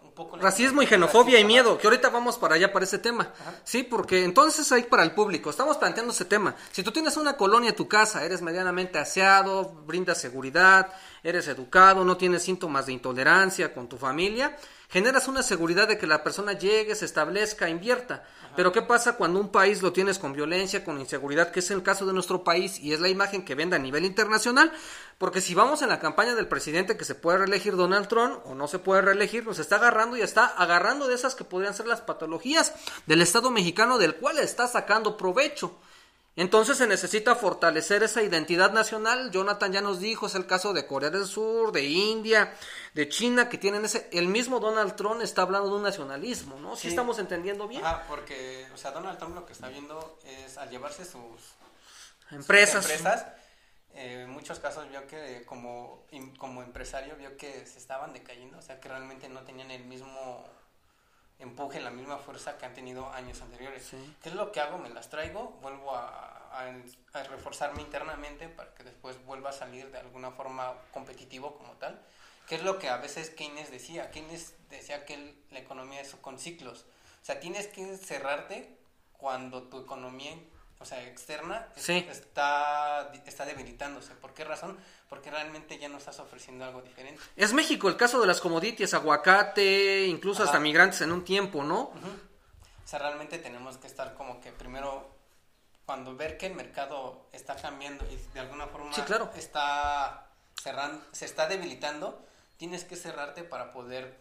un 0.05 0.13
poco... 0.13 0.37
Racismo 0.37 0.83
y 0.83 0.87
xenofobia 0.87 1.41
y 1.41 1.45
miedo, 1.45 1.77
que 1.77 1.89
ahorita 1.89 2.11
vamos 2.11 2.39
para 2.39 2.55
allá, 2.55 2.73
para 2.73 2.85
ese 2.85 3.01
tema. 3.01 3.33
Sí, 3.65 3.83
porque 3.83 4.23
entonces 4.23 4.71
hay 4.71 4.85
para 4.85 5.03
el 5.03 5.11
público, 5.15 5.51
estamos 5.51 5.79
planteando 5.79 6.13
ese 6.13 6.27
tema. 6.27 6.55
Si 6.71 6.85
tú 6.85 6.93
tienes 6.93 7.17
una 7.17 7.37
colonia 7.37 7.71
en 7.71 7.77
tu 7.77 7.89
casa, 7.89 8.25
eres 8.25 8.41
medianamente 8.41 9.01
aseado, 9.01 9.75
brindas 9.85 10.21
seguridad, 10.21 10.93
eres 11.25 11.49
educado, 11.49 12.05
no 12.05 12.17
tienes 12.17 12.45
síntomas 12.45 12.87
de 12.87 12.93
intolerancia 12.93 13.75
con 13.75 13.89
tu 13.89 13.99
familia, 13.99 14.57
generas 14.95 15.27
una 15.27 15.43
seguridad 15.43 15.89
de 15.89 15.99
que 15.99 16.07
la 16.07 16.23
persona 16.23 16.53
llegue, 16.53 16.95
se 16.95 17.05
establezca, 17.05 17.69
invierta. 17.69 18.23
Pero 18.55 18.71
¿qué 18.71 18.81
pasa 18.81 19.17
cuando 19.17 19.41
un 19.41 19.49
país 19.49 19.83
lo 19.83 19.93
tienes 19.93 20.21
con 20.21 20.33
violencia, 20.33 20.85
con 20.85 21.01
inseguridad, 21.01 21.51
que 21.51 21.59
es 21.59 21.73
el 21.73 21.83
caso 21.83 22.07
de 22.07 22.13
nuestro 22.13 22.45
país 22.45 22.79
y 22.79 22.93
es 22.93 23.01
la 23.01 23.09
imagen 23.09 23.45
que 23.45 23.57
vende 23.57 23.75
a 23.75 23.81
nivel 23.81 24.05
internacional? 24.05 24.73
Porque 25.19 25.41
si 25.41 25.53
vamos 25.53 25.83
en 25.83 25.89
la 25.89 25.99
campaña 25.99 26.37
del 26.37 26.47
presidente 26.47 26.97
que 26.97 27.05
se 27.05 27.17
puede 27.17 27.39
reelegir 27.39 27.75
Donald 27.75 28.07
Trump 28.07 28.39
o 28.45 28.55
no 28.55 28.69
se 28.69 28.79
puede 28.79 29.03
reelegir, 29.03 29.45
nos 29.45 29.59
está 29.59 29.77
agarrando 29.77 30.17
y 30.17 30.23
está 30.23 30.47
agarrando 30.47 31.09
de 31.09 31.17
esas 31.17 31.35
que 31.35 31.43
podrían 31.43 31.75
ser 31.75 31.89
las 31.89 32.01
patologías 32.01 32.73
del 33.07 33.21
Estado 33.21 33.51
mexicano 33.51 33.99
del 33.99 34.15
cual 34.15 34.39
está 34.39 34.69
sacando 34.69 35.17
provecho. 35.17 35.77
Entonces 36.37 36.79
se 36.79 36.87
necesita 36.89 37.37
fortalecer 37.37 38.03
esa 38.03 38.23
identidad 38.23 38.73
nacional. 38.73 39.31
Jonathan 39.31 39.73
ya 39.73 39.81
nos 39.81 40.01
dijo, 40.01 40.27
es 40.27 40.35
el 40.35 40.47
caso 40.47 40.73
de 40.73 40.87
Corea 40.87 41.11
del 41.11 41.27
Sur, 41.27 41.71
de 41.71 41.85
India, 41.85 42.55
de 42.93 43.09
China, 43.09 43.49
que 43.49 43.57
tienen 43.57 43.85
ese... 43.85 44.09
El 44.13 44.27
mismo 44.29 44.59
Donald 44.59 44.97
Trump 44.97 45.23
está 45.23 45.43
hablando 45.43 45.69
de 45.69 45.77
un 45.77 45.83
nacionalismo, 45.83 46.59
¿no? 46.59 46.75
Sí, 46.75 46.89
estamos 46.89 47.21
entendiendo 47.21 47.69
bien. 47.69 47.83
Ah, 47.85 48.03
porque, 48.09 48.67
o 48.75 48.77
sea, 48.77 48.91
Donald 48.91 49.19
Trump 49.19 49.37
lo 49.37 49.47
que 49.47 49.53
está 49.53 49.69
viendo 49.69 50.19
es 50.25 50.59
al 50.59 50.71
llevarse 50.71 51.05
sus 51.05 51.55
empresas, 52.33 52.85
empresas 52.85 53.27
eh, 53.95 54.23
en 54.25 54.31
muchos 54.31 54.59
casos 54.59 54.89
vio 54.89 55.07
que 55.07 55.45
como, 55.47 56.05
como 56.39 56.63
empresario 56.63 57.15
vio 57.17 57.37
que 57.37 57.65
se 57.65 57.79
estaban 57.79 58.13
decayendo, 58.13 58.59
o 58.59 58.63
sea, 58.63 58.81
que 58.81 58.89
realmente 58.89 59.29
no 59.29 59.43
tenían 59.43 59.71
el 59.71 59.85
mismo 59.85 60.45
empuje 61.45 61.81
la 61.81 61.91
misma 61.91 62.19
fuerza 62.19 62.59
que 62.59 62.67
han 62.67 62.75
tenido 62.75 63.09
años 63.13 63.41
anteriores. 63.41 63.91
¿Qué 64.23 64.29
es 64.29 64.35
lo 64.35 64.51
que 64.51 64.61
hago? 64.61 64.79
Me 64.79 64.89
las 64.91 65.09
traigo, 65.09 65.59
vuelvo 65.63 65.95
a, 65.95 66.51
a, 66.53 67.23
reforzarme 67.25 67.83
internamente 67.83 68.49
para 68.49 68.75
que 68.75 68.83
después 68.83 69.25
vuelva 69.25 69.51
a 69.51 69.53
salir 69.53 69.91
de 69.91 69.99
alguna 69.99 70.31
forma 70.33 70.75
competitivo 70.93 71.57
como 71.57 71.73
tal. 71.75 72.01
¿Qué 72.49 72.57
es 72.57 72.63
lo 72.63 72.79
que 72.79 72.89
a 72.89 72.99
veces 72.99 73.31
Keynes 73.31 73.71
decía? 73.71 74.11
Keynes 74.11 74.55
decía 74.69 75.05
que 75.05 75.35
la 75.51 75.61
economía 75.61 76.01
es 76.01 76.15
con 76.17 76.39
ciclos. 76.39 76.85
O 77.23 77.25
sea, 77.25 77.41
tienes 77.41 77.69
que 77.69 77.97
cerrarte 77.97 78.77
cuando 79.17 79.63
tu 79.65 79.81
economía 79.81 80.37
o 80.81 80.85
sea, 80.85 81.03
externa 81.07 81.69
está, 81.77 83.13
está 83.27 83.45
debilitándose. 83.47 84.15
¿Por 84.15 84.35
qué 84.35 84.45
razón? 84.45 84.79
Porque 85.09 85.31
realmente 85.31 85.79
ya 85.79 85.89
no 85.89 85.99
estás 85.99 86.19
ofreciendo 86.21 86.65
algo 86.65 86.83
diferente. 86.83 87.23
Es 87.37 87.53
México 87.53 87.89
el 87.89 87.97
caso 87.97 88.21
de 88.21 88.27
las 88.27 88.41
commodities, 88.41 88.93
aguacate, 88.95 90.07
incluso 90.07 90.43
hasta 90.43 90.59
migrantes 90.59 91.01
en 91.01 91.13
un 91.13 91.25
tiempo, 91.25 91.63
¿no? 91.63 91.93
O 92.85 92.87
sea, 92.87 92.99
realmente 92.99 93.39
tenemos 93.39 93.79
que 93.79 93.87
estar 93.87 94.15
como 94.15 94.41
que 94.41 94.53
primero, 94.53 95.11
cuando 95.87 96.17
ver 96.17 96.37
que 96.37 96.47
el 96.47 96.55
mercado 96.55 97.29
está 97.33 97.57
cambiando 97.57 98.05
y 98.11 98.17
de 98.35 98.41
alguna 98.41 98.67
forma 98.67 98.91
está 99.37 100.27
cerrando, 100.63 101.03
se 101.13 101.25
está 101.25 101.47
debilitando, 101.47 102.23
tienes 102.57 102.85
que 102.85 102.97
cerrarte 102.97 103.43
para 103.43 103.71
poder 103.71 104.19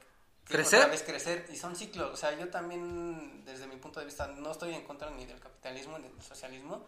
crecer. 0.48 0.90
vez 0.90 1.04
crecer 1.04 1.46
y 1.52 1.56
son 1.56 1.76
ciclos. 1.76 2.12
O 2.12 2.18
sea, 2.18 2.38
yo 2.38 2.50
también, 2.50 3.44
desde 3.46 3.68
mi 3.68 3.78
punto 3.78 4.00
de 4.00 4.06
vista, 4.06 4.28
no 4.28 4.52
estoy 4.52 4.74
en 4.74 4.84
contra 4.84 5.10
ni 5.10 5.26
del 5.26 5.40
capitalismo 5.40 5.98
ni 5.98 6.08
del 6.08 6.22
socialismo, 6.22 6.86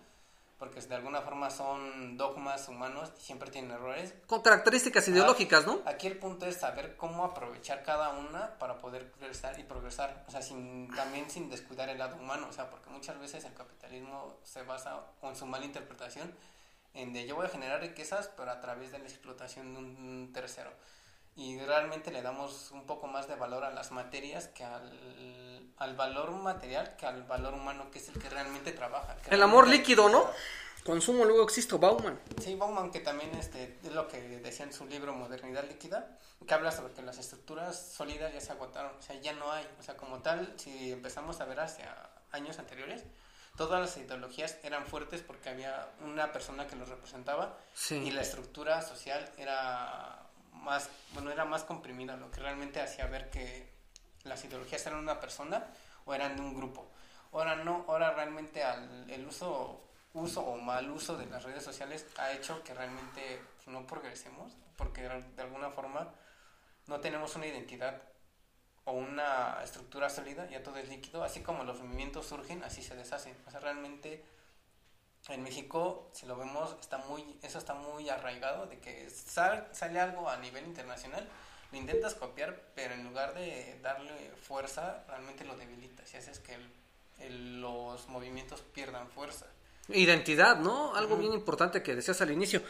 porque 0.58 0.80
de 0.80 0.96
alguna 0.96 1.22
forma 1.22 1.50
son 1.50 2.18
dogmas 2.18 2.68
humanos 2.70 3.12
y 3.18 3.22
siempre 3.22 3.50
tienen 3.52 3.72
errores. 3.72 4.14
Con 4.28 4.42
características 4.42 5.08
ideológicas, 5.08 5.66
¿no? 5.66 5.82
Aquí 5.86 6.08
el 6.08 6.18
punto 6.18 6.46
es 6.46 6.58
saber 6.58 6.96
cómo 6.96 7.26
aprovechar 7.26 7.84
cada 7.84 8.10
una 8.10 8.58
para 8.58 8.80
poder 8.80 9.12
progresar 9.12 9.60
y 9.60 9.64
progresar, 9.64 10.24
o 10.28 10.32
sea, 10.32 10.42
sin, 10.42 10.90
también 10.96 11.30
sin 11.30 11.50
descuidar 11.50 11.90
el 11.90 11.98
lado 11.98 12.16
humano, 12.16 12.48
o 12.50 12.54
sea, 12.54 12.70
porque 12.70 12.90
muchas 12.90 13.20
veces 13.20 13.44
el 13.44 13.54
capitalismo 13.54 14.38
se 14.44 14.64
basa, 14.64 15.02
en 15.24 15.36
su 15.36 15.46
mala 15.46 15.66
interpretación, 15.66 16.34
en 16.94 17.12
de 17.12 17.28
yo 17.28 17.36
voy 17.36 17.48
a 17.48 17.50
generar 17.50 17.82
riquezas, 17.82 18.30
pero 18.38 18.52
a 18.52 18.62
través 18.62 18.94
de 18.94 19.00
la 19.00 19.06
explotación 19.06 19.74
de 19.74 19.80
un 19.80 20.32
tercero 20.34 20.72
y 21.36 21.60
realmente 21.60 22.12
le 22.12 22.22
damos 22.22 22.72
un 22.72 22.86
poco 22.86 23.08
más 23.08 23.28
de 23.28 23.36
valor 23.36 23.64
a 23.66 23.72
las 23.72 23.92
materias 23.92 24.48
que 24.48 24.64
al, 24.64 25.74
al 25.78 25.96
valor 25.96 26.32
material 26.32 26.96
que 26.98 27.06
al 27.06 27.24
valor 27.24 27.54
humano 27.54 27.92
que 27.92 28.00
es 28.00 28.08
el 28.10 28.20
que 28.22 28.30
realmente 28.30 28.72
trabaja. 28.72 29.18
el 29.30 29.44
amor 29.44 29.68
líquido, 29.68 30.10
¿no? 30.10 30.26
Consumo 30.86 31.26
luego 31.26 31.44
existe 31.44 31.76
Bauman. 31.78 32.20
Sí, 32.40 32.54
Bauman 32.56 32.92
que 32.92 33.00
también 33.00 33.34
este, 33.36 33.80
es 33.84 33.92
lo 33.92 34.08
que 34.08 34.22
decía 34.22 34.66
en 34.66 34.72
su 34.72 34.86
libro 34.86 35.14
Modernidad 35.14 35.68
Líquida, 35.68 36.20
que 36.48 36.54
habla 36.54 36.72
sobre 36.72 36.94
que 36.94 37.02
las 37.02 37.18
estructuras 37.18 37.92
sólidas 37.92 38.32
ya 38.32 38.40
se 38.40 38.52
agotaron, 38.52 38.92
o 38.96 39.02
sea, 39.02 39.20
ya 39.20 39.34
no 39.34 39.52
hay, 39.52 39.68
o 39.80 39.84
sea, 39.84 39.98
como 39.98 40.20
tal, 40.20 40.54
si 40.58 40.92
empezamos 40.92 41.42
a 41.42 41.46
ver 41.46 41.60
hacia 41.60 41.92
años 42.32 42.60
anteriores, 42.60 43.04
todas 43.58 43.82
las 43.82 43.98
ideologías 43.98 44.60
eran 44.62 44.86
fuertes 44.86 45.22
porque 45.22 45.50
había 45.50 45.90
una 46.04 46.32
persona 46.32 46.68
que 46.68 46.76
los 46.76 46.88
representaba 46.88 47.58
y 47.90 48.12
la 48.12 48.22
estructura 48.22 48.84
social 48.84 49.32
era 49.38 50.22
más, 50.64 50.90
bueno, 51.14 51.32
era 51.32 51.46
más 51.46 51.64
comprimida, 51.64 52.16
lo 52.18 52.32
que 52.32 52.42
realmente 52.42 52.82
hacía 52.82 53.06
ver 53.08 53.30
que 53.30 53.70
las 54.24 54.44
ideologías 54.44 54.86
eran 54.86 55.00
una 55.00 55.20
persona 55.20 55.66
o 56.06 56.14
eran 56.14 56.36
de 56.36 56.42
un 56.42 56.56
grupo. 56.56 56.88
Ahora 57.32 57.56
no, 57.58 57.86
ahora 57.88 58.14
realmente 58.14 58.64
al, 58.64 59.10
el 59.10 59.26
uso, 59.26 59.82
uso 60.14 60.42
o 60.42 60.58
mal 60.58 60.90
uso 60.90 61.18
de 61.18 61.26
las 61.26 61.44
redes 61.44 61.64
sociales 61.64 62.06
ha 62.18 62.32
hecho 62.32 62.64
que 62.64 62.74
realmente 62.74 63.42
no 63.68 63.86
progresemos, 63.86 64.54
porque 64.78 65.02
de 65.02 65.42
alguna 65.42 65.70
forma 65.70 66.08
no 66.88 67.00
tenemos 67.00 67.36
una 67.36 67.48
identidad 67.48 68.02
o 68.86 68.94
una 68.94 69.60
estructura 69.64 70.10
sólida, 70.10 70.48
ya 70.48 70.62
todo 70.62 70.78
es 70.78 70.88
líquido, 70.88 71.24
así 71.24 71.42
como 71.42 71.64
los 71.64 71.82
movimientos 71.82 72.28
surgen, 72.28 72.64
así 72.64 72.84
se 72.84 72.96
deshacen. 72.96 73.36
O 73.48 73.52
sea, 73.52 73.60
realmente 73.60 74.24
en 75.30 75.44
México, 75.44 76.10
si 76.14 76.26
lo 76.26 76.38
vemos, 76.38 76.76
está 76.80 77.00
muy, 77.00 77.24
eso 77.42 77.58
está 77.58 77.74
muy 77.74 78.10
arraigado, 78.10 78.68
de 78.68 78.80
que 78.80 79.10
sale 79.10 80.00
algo 80.00 80.30
a 80.30 80.38
nivel 80.38 80.66
internacional, 80.66 81.28
lo 81.72 81.78
intentas 81.78 82.14
copiar, 82.14 82.72
pero 82.76 82.94
en 82.94 83.04
lugar 83.04 83.34
de 83.34 83.80
darle 83.82 84.32
fuerza, 84.48 85.04
realmente 85.08 85.44
lo 85.44 85.58
debilitas 85.58 86.14
y 86.14 86.18
haces 86.18 86.40
que 86.40 86.58
los 87.30 88.08
movimientos 88.08 88.62
pierdan 88.74 89.10
fuerza. 89.10 89.48
Identidad, 89.88 90.58
¿no? 90.58 90.96
Algo 90.96 91.18
bien 91.18 91.34
importante 91.34 91.82
que 91.82 91.96
decías 91.96 92.22
al 92.22 92.32
inicio. 92.32 92.62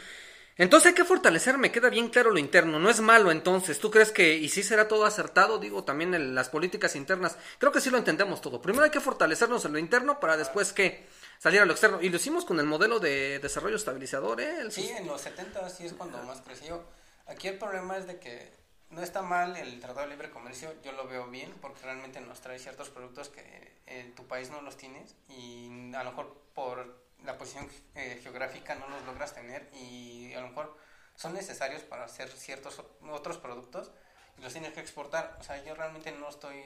Entonces 0.58 0.88
hay 0.88 0.94
que 0.94 1.04
fortalecer, 1.04 1.58
me 1.58 1.70
queda 1.70 1.90
bien 1.90 2.08
claro 2.08 2.30
lo 2.30 2.38
interno, 2.38 2.78
no 2.78 2.88
es 2.88 3.00
malo 3.02 3.30
entonces, 3.30 3.78
¿tú 3.78 3.90
crees 3.90 4.10
que, 4.10 4.36
y 4.36 4.48
si 4.48 4.62
será 4.62 4.88
todo 4.88 5.04
acertado, 5.04 5.58
digo 5.58 5.84
también 5.84 6.14
en 6.14 6.34
las 6.34 6.48
políticas 6.48 6.96
internas, 6.96 7.36
creo 7.58 7.72
que 7.72 7.82
sí 7.82 7.90
lo 7.90 7.98
entendemos 7.98 8.40
todo, 8.40 8.62
primero 8.62 8.84
hay 8.84 8.90
que 8.90 9.00
fortalecernos 9.00 9.66
en 9.66 9.74
lo 9.74 9.78
interno 9.78 10.18
para 10.18 10.38
después 10.38 10.72
que 10.72 11.06
salir 11.38 11.60
a 11.60 11.64
lo 11.64 11.72
externo. 11.72 12.00
Y 12.00 12.08
lo 12.08 12.16
hicimos 12.16 12.44
con 12.44 12.60
el 12.60 12.66
modelo 12.66 13.00
de 13.00 13.38
desarrollo 13.38 13.76
estabilizador, 13.76 14.40
¿eh? 14.40 14.70
sí, 14.70 14.90
en 14.90 15.06
los 15.06 15.20
70 15.20 15.68
sí 15.70 15.86
es 15.86 15.92
cuando 15.92 16.22
más 16.22 16.40
creció. 16.40 16.82
Aquí 17.26 17.48
el 17.48 17.58
problema 17.58 17.96
es 17.96 18.06
de 18.06 18.18
que 18.18 18.52
no 18.90 19.02
está 19.02 19.22
mal 19.22 19.56
el 19.56 19.80
Tratado 19.80 20.06
de 20.06 20.12
Libre 20.12 20.30
Comercio, 20.30 20.72
yo 20.82 20.92
lo 20.92 21.08
veo 21.08 21.28
bien 21.28 21.52
porque 21.60 21.82
realmente 21.82 22.20
nos 22.20 22.40
trae 22.40 22.58
ciertos 22.58 22.88
productos 22.88 23.28
que 23.28 23.80
en 23.86 24.14
tu 24.14 24.26
país 24.26 24.50
no 24.50 24.60
los 24.62 24.76
tienes 24.76 25.14
y 25.28 25.92
a 25.94 26.04
lo 26.04 26.10
mejor 26.10 26.40
por 26.54 27.04
la 27.24 27.36
posición 27.36 27.68
eh, 27.94 28.20
geográfica 28.22 28.74
no 28.76 28.88
los 28.88 29.04
logras 29.04 29.34
tener 29.34 29.68
y 29.74 30.32
a 30.34 30.40
lo 30.40 30.48
mejor 30.48 30.76
son 31.16 31.34
necesarios 31.34 31.82
para 31.82 32.04
hacer 32.04 32.28
ciertos 32.28 32.80
otros 33.10 33.38
productos 33.38 33.90
y 34.38 34.42
los 34.42 34.52
tienes 34.52 34.72
que 34.72 34.80
exportar. 34.80 35.36
O 35.40 35.42
sea, 35.42 35.64
yo 35.64 35.74
realmente 35.74 36.12
no 36.12 36.28
estoy 36.28 36.58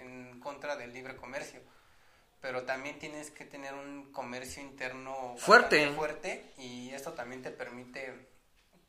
en 0.00 0.40
contra 0.40 0.76
del 0.76 0.92
libre 0.92 1.14
comercio 1.14 1.60
pero 2.40 2.64
también 2.64 2.98
tienes 2.98 3.30
que 3.30 3.44
tener 3.44 3.74
un 3.74 4.12
comercio 4.12 4.62
interno 4.62 5.34
fuerte. 5.38 5.90
fuerte 5.90 6.52
y 6.58 6.90
esto 6.90 7.12
también 7.12 7.42
te 7.42 7.50
permite 7.50 8.28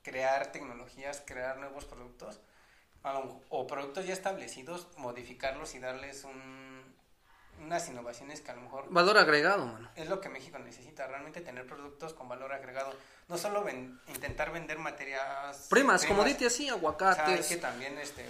crear 0.03 0.51
tecnologías, 0.51 1.23
crear 1.25 1.57
nuevos 1.57 1.85
productos 1.85 2.39
o 3.49 3.67
productos 3.67 4.05
ya 4.05 4.13
establecidos, 4.13 4.87
modificarlos 4.97 5.73
y 5.73 5.79
darles 5.79 6.25
un, 6.25 6.83
unas 7.63 7.87
innovaciones 7.87 8.41
que 8.41 8.51
a 8.51 8.55
lo 8.55 8.61
mejor... 8.61 8.85
Valor 8.89 9.17
agregado, 9.17 9.65
mano. 9.65 9.89
Es 9.95 10.09
lo 10.09 10.19
que 10.21 10.29
México 10.29 10.59
necesita, 10.59 11.07
realmente 11.07 11.41
tener 11.41 11.65
productos 11.65 12.13
con 12.13 12.27
valor 12.27 12.53
agregado. 12.53 12.93
No 13.27 13.37
solo 13.37 13.65
intentar 14.07 14.51
vender 14.51 14.77
materias... 14.79 15.67
Primas, 15.69 16.05
como 16.05 16.23
dices 16.23 16.53
así, 16.53 16.69
aguacates. 16.69 17.47
que 17.47 17.57
también 17.57 17.97
este, 17.97 18.25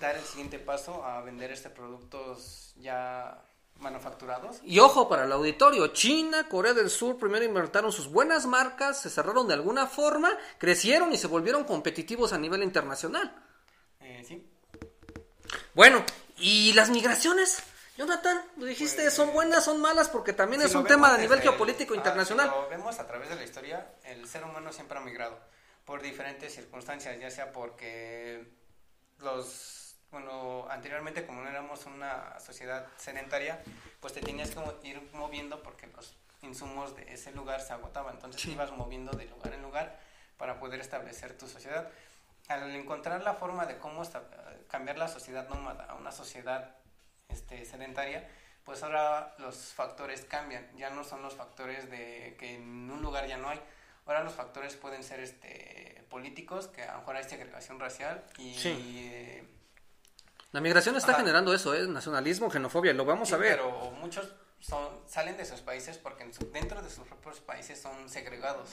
dar 0.00 0.16
el 0.16 0.24
siguiente 0.24 0.58
paso 0.58 1.04
a 1.04 1.20
vender 1.20 1.52
este 1.52 1.70
productos 1.70 2.74
ya 2.76 3.44
manufacturados. 3.78 4.58
Y 4.64 4.78
ojo 4.80 5.08
para 5.08 5.24
el 5.24 5.32
auditorio, 5.32 5.88
China, 5.88 6.48
Corea 6.48 6.74
del 6.74 6.90
Sur 6.90 7.16
primero 7.18 7.44
inventaron 7.44 7.92
sus 7.92 8.08
buenas 8.08 8.46
marcas, 8.46 9.00
se 9.00 9.10
cerraron 9.10 9.46
de 9.48 9.54
alguna 9.54 9.86
forma, 9.86 10.30
crecieron 10.58 11.12
y 11.12 11.18
se 11.18 11.26
volvieron 11.26 11.64
competitivos 11.64 12.32
a 12.32 12.38
nivel 12.38 12.62
internacional. 12.62 13.34
Eh, 14.00 14.24
sí. 14.26 14.46
Bueno, 15.74 16.04
¿y 16.38 16.72
las 16.74 16.90
migraciones? 16.90 17.62
Jonathan, 17.96 18.42
lo 18.58 18.64
dijiste, 18.66 19.02
Pues, 19.02 19.14
son 19.14 19.32
buenas, 19.32 19.64
son 19.64 19.80
malas, 19.80 20.08
porque 20.08 20.32
también 20.32 20.62
Si 20.62 20.68
es 20.68 20.74
un 20.74 20.84
tema 20.84 21.14
a 21.14 21.18
nivel 21.18 21.38
el- 21.38 21.42
geopolítico 21.42 21.94
ah, 21.94 21.96
internacional. 21.96 22.48
Si 22.48 22.54
lo 22.54 22.68
vemos 22.68 22.98
a 22.98 23.06
través 23.06 23.28
de 23.28 23.34
la 23.36 23.42
historia, 23.42 23.92
el 24.04 24.28
ser 24.28 24.44
humano 24.44 24.72
siempre 24.72 24.98
ha 24.98 25.00
migrado 25.00 25.36
por 25.84 26.00
diferentes 26.02 26.54
circunstancias, 26.54 27.18
ya 27.18 27.30
sea 27.30 27.50
porque 27.50 28.52
los, 29.18 29.77
bueno, 30.10 30.66
anteriormente 30.70 31.26
como 31.26 31.42
no 31.42 31.48
éramos 31.50 31.84
una 31.86 32.38
sociedad 32.40 32.86
sedentaria, 32.96 33.62
pues 34.00 34.12
te 34.14 34.20
tenías 34.20 34.50
que 34.50 34.88
ir 34.88 35.00
moviendo 35.12 35.62
porque 35.62 35.86
los 35.88 36.14
insumos 36.42 36.94
de 36.96 37.12
ese 37.12 37.32
lugar 37.32 37.60
se 37.60 37.72
agotaban, 37.72 38.14
entonces 38.14 38.40
Sí. 38.40 38.48
te 38.48 38.54
ibas 38.54 38.70
moviendo 38.72 39.12
de 39.12 39.26
lugar 39.26 39.52
en 39.54 39.62
lugar 39.62 39.98
para 40.36 40.58
poder 40.58 40.80
establecer 40.80 41.36
tu 41.36 41.46
sociedad. 41.46 41.88
Al 42.48 42.70
encontrar 42.74 43.22
la 43.22 43.34
forma 43.34 43.66
de 43.66 43.76
cómo 43.78 44.02
cambiar 44.68 44.96
la 44.98 45.08
sociedad 45.08 45.48
nómada 45.48 45.84
a 45.84 45.94
una 45.94 46.12
sociedad 46.12 46.76
este, 47.28 47.64
sedentaria, 47.66 48.26
pues 48.64 48.82
ahora 48.82 49.34
los 49.38 49.72
factores 49.74 50.24
cambian, 50.24 50.66
ya 50.76 50.90
no 50.90 51.04
son 51.04 51.22
los 51.22 51.34
factores 51.34 51.90
de 51.90 52.36
que 52.38 52.54
en 52.54 52.90
un 52.90 53.02
lugar 53.02 53.26
ya 53.26 53.36
no 53.36 53.48
hay, 53.50 53.60
ahora 54.06 54.22
los 54.22 54.32
factores 54.34 54.76
pueden 54.76 55.02
ser 55.02 55.20
este 55.20 56.04
políticos, 56.08 56.68
que 56.68 56.82
a 56.82 56.92
lo 56.92 56.98
mejor 57.00 57.16
hay 57.16 57.24
segregación 57.24 57.78
racial 57.78 58.24
y 58.38 58.54
Sí. 58.54 59.10
eh, 59.12 59.44
La 60.52 60.60
migración 60.60 60.96
está 60.96 61.12
Ajá. 61.12 61.20
generando 61.20 61.52
eso, 61.52 61.74
¿eh? 61.74 61.86
nacionalismo, 61.86 62.50
xenofobia, 62.50 62.94
lo 62.94 63.04
vamos 63.04 63.28
sí, 63.28 63.34
a 63.34 63.38
ver. 63.38 63.56
pero 63.56 63.90
muchos 63.92 64.32
son, 64.60 65.00
salen 65.06 65.36
de 65.36 65.44
sus 65.44 65.60
países 65.60 65.98
porque 65.98 66.24
dentro 66.52 66.80
de 66.80 66.88
sus 66.90 67.06
propios 67.06 67.40
países 67.40 67.80
son 67.80 68.08
segregados. 68.08 68.70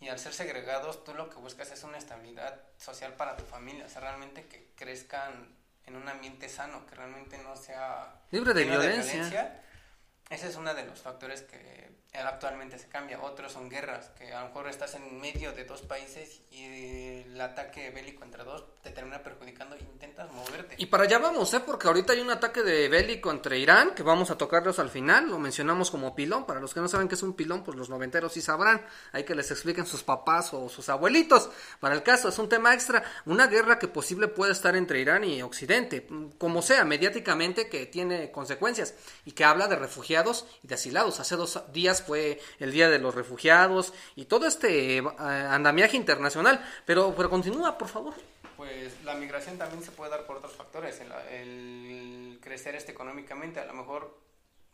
Y 0.00 0.08
al 0.08 0.18
ser 0.18 0.32
segregados, 0.32 1.04
tú 1.04 1.14
lo 1.14 1.28
que 1.28 1.36
buscas 1.36 1.70
es 1.70 1.82
una 1.84 1.98
estabilidad 1.98 2.60
social 2.78 3.14
para 3.14 3.36
tu 3.36 3.44
familia, 3.44 3.86
o 3.86 3.88
sea, 3.88 4.00
realmente 4.00 4.46
que 4.46 4.72
crezcan 4.74 5.54
en 5.86 5.96
un 5.96 6.08
ambiente 6.08 6.48
sano, 6.48 6.86
que 6.86 6.94
realmente 6.94 7.38
no 7.38 7.56
sea 7.56 8.20
Libre 8.30 8.54
de 8.54 8.64
lleno 8.64 8.80
violencia. 8.80 9.62
Ese 10.30 10.48
es 10.48 10.56
uno 10.56 10.72
de 10.74 10.84
los 10.84 11.00
factores 11.00 11.42
que 11.42 11.90
actualmente 12.14 12.78
se 12.78 12.88
cambia. 12.88 13.20
Otros 13.20 13.52
son 13.52 13.68
guerras, 13.68 14.10
que 14.10 14.32
a 14.32 14.40
lo 14.40 14.46
mejor 14.48 14.68
estás 14.68 14.94
en 14.94 15.20
medio 15.20 15.52
de 15.52 15.64
dos 15.64 15.82
países 15.82 16.42
y 16.52 17.22
el 17.22 17.40
ataque 17.40 17.90
bélico 17.90 18.22
entre 18.22 18.44
dos 18.44 18.64
te 18.82 18.90
termina 18.90 19.22
perjudicando 19.22 19.76
moverte. 19.76 19.99
Y 20.80 20.86
para 20.86 21.04
allá 21.04 21.18
vamos, 21.18 21.52
¿eh? 21.52 21.60
Porque 21.60 21.88
ahorita 21.88 22.14
hay 22.14 22.20
un 22.20 22.30
ataque 22.30 22.62
de 22.62 22.88
bélico 22.88 23.30
entre 23.30 23.58
Irán, 23.58 23.90
que 23.94 24.02
vamos 24.02 24.30
a 24.30 24.38
tocarlos 24.38 24.78
al 24.78 24.88
final, 24.88 25.28
lo 25.28 25.38
mencionamos 25.38 25.90
como 25.90 26.14
pilón. 26.14 26.46
Para 26.46 26.58
los 26.58 26.72
que 26.72 26.80
no 26.80 26.88
saben 26.88 27.06
qué 27.06 27.16
es 27.16 27.22
un 27.22 27.34
pilón, 27.34 27.62
pues 27.62 27.76
los 27.76 27.90
noventeros 27.90 28.32
sí 28.32 28.40
sabrán. 28.40 28.80
Hay 29.12 29.24
que 29.24 29.34
les 29.34 29.50
expliquen 29.50 29.84
sus 29.84 30.02
papás 30.02 30.54
o 30.54 30.70
sus 30.70 30.88
abuelitos. 30.88 31.50
Para 31.80 31.94
el 31.94 32.02
caso, 32.02 32.30
es 32.30 32.38
un 32.38 32.48
tema 32.48 32.72
extra. 32.72 33.04
Una 33.26 33.46
guerra 33.46 33.78
que 33.78 33.88
posible 33.88 34.28
puede 34.28 34.52
estar 34.52 34.74
entre 34.74 35.02
Irán 35.02 35.22
y 35.22 35.42
Occidente, 35.42 36.08
como 36.38 36.62
sea, 36.62 36.82
mediáticamente, 36.86 37.68
que 37.68 37.84
tiene 37.84 38.30
consecuencias 38.30 38.94
y 39.26 39.32
que 39.32 39.44
habla 39.44 39.68
de 39.68 39.76
refugiados 39.76 40.46
y 40.62 40.68
de 40.68 40.76
asilados. 40.76 41.20
Hace 41.20 41.36
dos 41.36 41.62
días 41.74 42.00
fue 42.00 42.40
el 42.58 42.72
Día 42.72 42.88
de 42.88 42.98
los 42.98 43.14
Refugiados 43.14 43.92
y 44.16 44.24
todo 44.24 44.46
este 44.46 44.96
eh, 44.96 45.02
andamiaje 45.18 45.98
internacional. 45.98 46.64
Pero, 46.86 47.12
pero 47.14 47.28
continúa, 47.28 47.76
por 47.76 47.88
favor. 47.88 48.14
Pues 48.60 49.02
la 49.04 49.14
migración 49.14 49.56
también 49.56 49.82
se 49.82 49.90
puede 49.90 50.10
dar 50.10 50.26
por 50.26 50.36
otros 50.36 50.52
factores, 50.52 51.00
el, 51.00 51.10
el 51.30 52.38
crecer 52.42 52.74
este 52.74 52.92
económicamente, 52.92 53.58
a 53.58 53.64
lo 53.64 53.72
mejor 53.72 54.20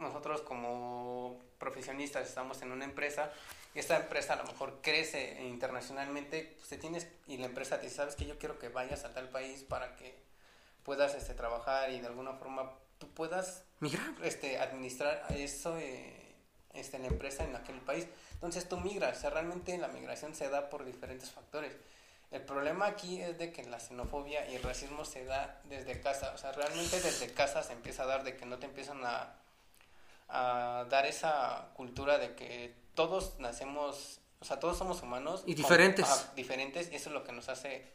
nosotros 0.00 0.40
como 0.40 1.40
profesionistas 1.58 2.26
estamos 2.28 2.60
en 2.62 2.72
una 2.72 2.84
empresa 2.84 3.30
y 3.76 3.78
esta 3.78 3.96
empresa 3.96 4.32
a 4.32 4.38
lo 4.38 4.42
mejor 4.42 4.80
crece 4.82 5.40
internacionalmente, 5.44 6.56
pues 6.56 6.68
te 6.68 6.78
tienes 6.78 7.06
y 7.28 7.36
la 7.36 7.46
empresa 7.46 7.76
te 7.78 7.84
dice, 7.84 7.98
sabes 7.98 8.16
que 8.16 8.26
yo 8.26 8.40
quiero 8.40 8.58
que 8.58 8.70
vayas 8.70 9.04
a 9.04 9.14
tal 9.14 9.28
país 9.28 9.62
para 9.62 9.94
que 9.94 10.18
puedas 10.82 11.14
este 11.14 11.34
trabajar 11.34 11.92
y 11.92 12.00
de 12.00 12.08
alguna 12.08 12.32
forma 12.32 12.72
tú 12.98 13.08
puedas 13.14 13.62
Migrar. 13.78 14.10
este 14.24 14.58
administrar 14.58 15.26
eso 15.30 15.78
eh, 15.78 16.34
este, 16.74 16.96
en 16.96 17.04
la 17.04 17.08
empresa 17.10 17.44
en 17.44 17.54
aquel 17.54 17.80
país. 17.82 18.08
Entonces 18.32 18.68
tú 18.68 18.78
migras, 18.78 19.18
o 19.18 19.20
sea, 19.20 19.30
realmente 19.30 19.78
la 19.78 19.86
migración 19.86 20.34
se 20.34 20.48
da 20.48 20.70
por 20.70 20.84
diferentes 20.84 21.30
factores. 21.30 21.76
El 22.30 22.42
problema 22.42 22.86
aquí 22.86 23.20
es 23.20 23.38
de 23.38 23.52
que 23.52 23.64
la 23.64 23.78
xenofobia 23.78 24.48
y 24.50 24.56
el 24.56 24.62
racismo 24.62 25.04
se 25.04 25.24
da 25.24 25.60
desde 25.64 26.00
casa, 26.00 26.32
o 26.34 26.38
sea, 26.38 26.52
realmente 26.52 27.00
desde 27.00 27.32
casa 27.32 27.62
se 27.62 27.72
empieza 27.72 28.02
a 28.02 28.06
dar 28.06 28.24
de 28.24 28.36
que 28.36 28.46
no 28.46 28.58
te 28.58 28.66
empiezan 28.66 29.04
a, 29.04 29.34
a 30.28 30.86
dar 30.90 31.06
esa 31.06 31.68
cultura 31.74 32.18
de 32.18 32.34
que 32.34 32.74
todos 32.94 33.38
nacemos, 33.38 34.20
o 34.40 34.44
sea, 34.44 34.58
todos 34.58 34.76
somos 34.76 35.02
humanos. 35.02 35.42
Y 35.46 35.54
con- 35.54 35.62
diferentes. 35.62 36.30
diferentes, 36.34 36.90
y 36.92 36.96
eso 36.96 37.10
es 37.10 37.14
lo 37.14 37.24
que 37.24 37.32
nos 37.32 37.48
hace 37.48 37.94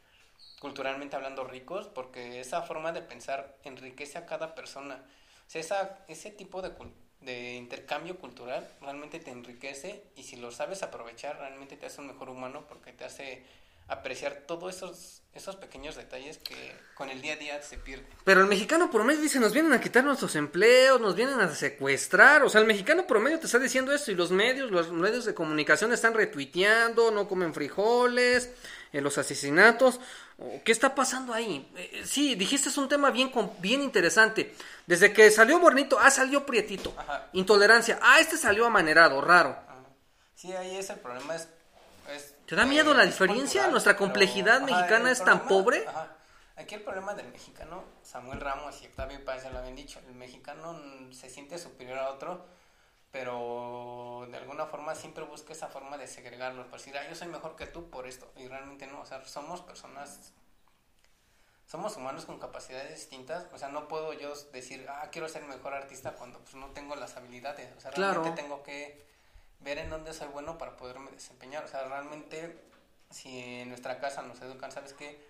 culturalmente 0.59 1.15
hablando 1.15 1.43
ricos, 1.43 1.87
porque 1.87 2.39
esa 2.39 2.61
forma 2.61 2.91
de 2.91 3.01
pensar 3.01 3.57
enriquece 3.63 4.17
a 4.17 4.25
cada 4.25 4.55
persona. 4.55 5.03
O 5.47 5.49
sea, 5.49 5.59
esa, 5.61 5.99
ese 6.07 6.31
tipo 6.31 6.61
de, 6.61 6.69
cul- 6.77 6.93
de 7.19 7.55
intercambio 7.55 8.17
cultural 8.17 8.67
realmente 8.79 9.19
te 9.19 9.31
enriquece 9.31 10.03
y 10.15 10.23
si 10.23 10.37
lo 10.37 10.51
sabes 10.51 10.83
aprovechar, 10.83 11.37
realmente 11.37 11.75
te 11.77 11.87
hace 11.87 11.99
un 11.99 12.07
mejor 12.07 12.29
humano 12.29 12.65
porque 12.67 12.93
te 12.93 13.03
hace 13.03 13.43
apreciar 13.87 14.43
todos 14.47 14.75
esos, 14.75 15.21
esos 15.33 15.55
pequeños 15.57 15.95
detalles 15.95 16.37
que 16.37 16.75
con 16.95 17.09
el 17.09 17.21
día 17.21 17.33
a 17.33 17.35
día 17.35 17.61
se 17.61 17.77
pierden. 17.77 18.07
Pero 18.23 18.41
el 18.41 18.47
mexicano 18.47 18.89
promedio 18.89 19.21
dice, 19.21 19.39
nos 19.39 19.53
vienen 19.53 19.73
a 19.73 19.81
quitar 19.81 20.03
nuestros 20.03 20.35
empleos, 20.35 21.01
nos 21.01 21.15
vienen 21.15 21.39
a 21.39 21.53
secuestrar. 21.53 22.43
O 22.43 22.49
sea, 22.49 22.61
el 22.61 22.67
mexicano 22.67 23.05
promedio 23.05 23.39
te 23.39 23.47
está 23.47 23.59
diciendo 23.59 23.91
esto 23.93 24.11
y 24.11 24.15
los 24.15 24.31
medios, 24.31 24.71
los 24.71 24.91
medios 24.91 25.25
de 25.25 25.33
comunicación 25.33 25.91
están 25.91 26.13
retuiteando, 26.13 27.11
no 27.11 27.27
comen 27.27 27.53
frijoles, 27.53 28.51
eh, 28.93 29.01
los 29.01 29.17
asesinatos. 29.17 29.99
¿Qué 30.63 30.71
está 30.71 30.95
pasando 30.95 31.33
ahí? 31.33 31.69
Eh, 31.75 32.03
sí, 32.05 32.35
dijiste 32.35 32.69
es 32.69 32.77
un 32.77 32.89
tema 32.89 33.11
bien, 33.11 33.31
bien 33.59 33.81
interesante. 33.81 34.55
Desde 34.87 35.13
que 35.13 35.29
salió 35.31 35.59
Bornito, 35.59 35.99
ah, 35.99 36.09
salió 36.09 36.45
Prietito. 36.45 36.93
Ajá. 36.97 37.29
Intolerancia, 37.33 37.99
ah, 38.01 38.19
este 38.19 38.37
salió 38.37 38.65
amanerado, 38.65 39.21
raro. 39.21 39.49
Ajá. 39.49 39.71
Sí, 40.35 40.51
ahí 40.53 40.77
es 40.77 40.89
el 40.89 40.99
problema. 40.99 41.35
Es, 41.35 41.47
es, 42.09 42.35
¿Te 42.45 42.55
da 42.55 42.65
miedo 42.65 42.93
la 42.93 43.05
diferencia? 43.05 43.43
cultural, 43.61 43.71
¿Nuestra 43.71 43.95
complejidad 43.97 44.61
mexicana 44.61 45.11
es 45.11 45.23
tan 45.23 45.45
pobre? 45.47 45.85
ajá. 45.87 46.17
Aquí 46.57 46.75
el 46.75 46.81
problema 46.83 47.13
del 47.15 47.31
mexicano, 47.31 47.83
Samuel 48.03 48.39
Ramos 48.39 48.81
y 48.83 48.85
Octavio 48.87 49.23
Paz 49.25 49.43
ya 49.43 49.49
lo 49.49 49.59
habían 49.59 49.75
dicho, 49.75 49.99
el 50.07 50.13
mexicano 50.15 50.79
se 51.11 51.29
siente 51.29 51.57
superior 51.57 51.97
a 51.97 52.09
otro, 52.09 52.45
pero 53.11 54.27
de 54.29 54.37
alguna 54.37 54.65
forma 54.67 54.93
siempre 54.95 55.23
busca 55.23 55.53
esa 55.53 55.67
forma 55.67 55.97
de 55.97 56.07
segregarlo, 56.07 56.63
por 56.69 56.77
decir, 56.79 56.95
ah, 56.97 57.07
yo 57.09 57.15
soy 57.15 57.29
mejor 57.29 57.55
que 57.55 57.65
tú 57.67 57.89
por 57.89 58.05
esto, 58.07 58.31
y 58.35 58.47
realmente 58.47 58.85
no, 58.87 59.01
o 59.01 59.05
sea, 59.05 59.23
somos 59.25 59.61
personas, 59.61 60.33
somos 61.65 61.95
humanos 61.97 62.25
con 62.25 62.37
capacidades 62.39 62.93
distintas, 62.95 63.47
o 63.53 63.57
sea, 63.57 63.69
no 63.69 63.87
puedo 63.87 64.13
yo 64.13 64.33
decir, 64.51 64.85
ah, 64.89 65.07
quiero 65.11 65.27
ser 65.29 65.43
mejor 65.43 65.73
artista 65.73 66.13
cuando 66.13 66.39
pues 66.39 66.55
no 66.55 66.67
tengo 66.67 66.95
las 66.95 67.15
habilidades, 67.17 67.69
o 67.77 67.79
sea, 67.81 67.91
Claro. 67.91 68.21
realmente 68.21 68.41
tengo 68.41 68.61
que 68.63 69.09
ver 69.61 69.77
en 69.77 69.89
dónde 69.89 70.13
soy 70.13 70.27
bueno 70.27 70.57
para 70.57 70.77
poderme 70.77 71.11
desempeñar. 71.11 71.63
O 71.63 71.67
sea, 71.67 71.83
realmente, 71.83 72.59
si 73.09 73.39
en 73.39 73.69
nuestra 73.69 73.99
casa 73.99 74.21
nos 74.21 74.41
educan, 74.41 74.71
¿sabes 74.71 74.93
qué? 74.93 75.29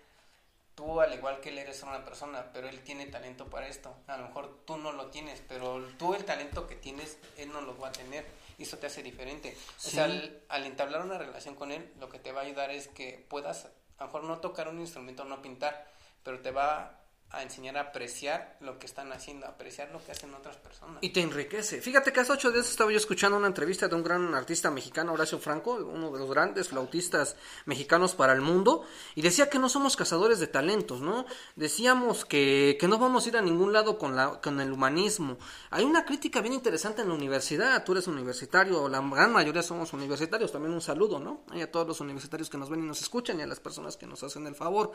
Tú, 0.74 1.00
al 1.02 1.12
igual 1.12 1.40
que 1.40 1.50
él, 1.50 1.58
eres 1.58 1.82
una 1.82 2.02
persona, 2.04 2.46
pero 2.52 2.66
él 2.68 2.80
tiene 2.80 3.06
talento 3.06 3.46
para 3.50 3.68
esto. 3.68 3.94
A 4.06 4.16
lo 4.16 4.28
mejor 4.28 4.60
tú 4.64 4.78
no 4.78 4.92
lo 4.92 5.08
tienes, 5.08 5.42
pero 5.46 5.84
tú 5.98 6.14
el 6.14 6.24
talento 6.24 6.66
que 6.66 6.76
tienes, 6.76 7.18
él 7.36 7.52
no 7.52 7.60
lo 7.60 7.76
va 7.78 7.88
a 7.88 7.92
tener. 7.92 8.26
Y 8.56 8.62
eso 8.62 8.78
te 8.78 8.86
hace 8.86 9.02
diferente. 9.02 9.54
O 9.78 9.80
sea, 9.80 9.90
Sí. 10.06 10.12
al, 10.12 10.42
al 10.48 10.64
entablar 10.64 11.02
una 11.02 11.18
relación 11.18 11.54
con 11.56 11.72
él, 11.72 11.92
lo 12.00 12.08
que 12.08 12.18
te 12.18 12.32
va 12.32 12.40
a 12.40 12.44
ayudar 12.44 12.70
es 12.70 12.88
que 12.88 13.24
puedas, 13.28 13.66
a 13.98 14.04
lo 14.04 14.06
mejor 14.06 14.24
no 14.24 14.38
tocar 14.40 14.68
un 14.68 14.80
instrumento, 14.80 15.24
no 15.24 15.42
pintar, 15.42 15.86
pero 16.22 16.40
te 16.40 16.50
va 16.52 16.98
a 17.32 17.42
enseñar 17.42 17.78
a 17.78 17.80
apreciar 17.80 18.56
lo 18.60 18.78
que 18.78 18.84
están 18.84 19.10
haciendo, 19.10 19.46
apreciar 19.46 19.90
lo 19.90 20.04
que 20.04 20.12
hacen 20.12 20.34
otras 20.34 20.56
personas. 20.58 20.98
Y 21.00 21.10
te 21.10 21.22
enriquece. 21.22 21.80
Fíjate 21.80 22.12
que 22.12 22.20
hace 22.20 22.32
ocho 22.32 22.52
días 22.52 22.68
estaba 22.68 22.90
yo 22.90 22.98
escuchando 22.98 23.38
una 23.38 23.46
entrevista 23.46 23.88
de 23.88 23.94
un 23.94 24.02
gran 24.02 24.34
artista 24.34 24.70
mexicano, 24.70 25.14
Horacio 25.14 25.38
Franco, 25.38 25.74
uno 25.74 26.12
de 26.12 26.18
los 26.18 26.28
grandes 26.28 26.68
flautistas 26.68 27.36
mexicanos 27.64 28.14
para 28.14 28.34
el 28.34 28.42
mundo, 28.42 28.84
y 29.14 29.22
decía 29.22 29.48
que 29.48 29.58
no 29.58 29.70
somos 29.70 29.96
cazadores 29.96 30.40
de 30.40 30.46
talentos, 30.46 31.00
¿no? 31.00 31.24
Decíamos 31.56 32.26
que, 32.26 32.76
que 32.78 32.86
no 32.86 32.98
vamos 32.98 33.24
a 33.24 33.28
ir 33.30 33.36
a 33.38 33.42
ningún 33.42 33.72
lado 33.72 33.96
con, 33.96 34.14
la, 34.14 34.40
con 34.42 34.60
el 34.60 34.70
humanismo. 34.70 35.38
Hay 35.70 35.84
una 35.84 36.04
crítica 36.04 36.42
bien 36.42 36.52
interesante 36.52 37.00
en 37.00 37.08
la 37.08 37.14
universidad, 37.14 37.82
tú 37.82 37.92
eres 37.92 38.06
universitario, 38.08 38.90
la 38.90 39.00
gran 39.00 39.32
mayoría 39.32 39.62
somos 39.62 39.94
universitarios, 39.94 40.52
también 40.52 40.74
un 40.74 40.82
saludo, 40.82 41.18
¿no? 41.18 41.44
Y 41.54 41.62
a 41.62 41.70
todos 41.70 41.86
los 41.86 42.00
universitarios 42.00 42.50
que 42.50 42.58
nos 42.58 42.68
ven 42.68 42.80
y 42.80 42.86
nos 42.86 43.00
escuchan 43.00 43.40
y 43.40 43.42
a 43.42 43.46
las 43.46 43.60
personas 43.60 43.96
que 43.96 44.06
nos 44.06 44.22
hacen 44.22 44.46
el 44.46 44.54
favor. 44.54 44.92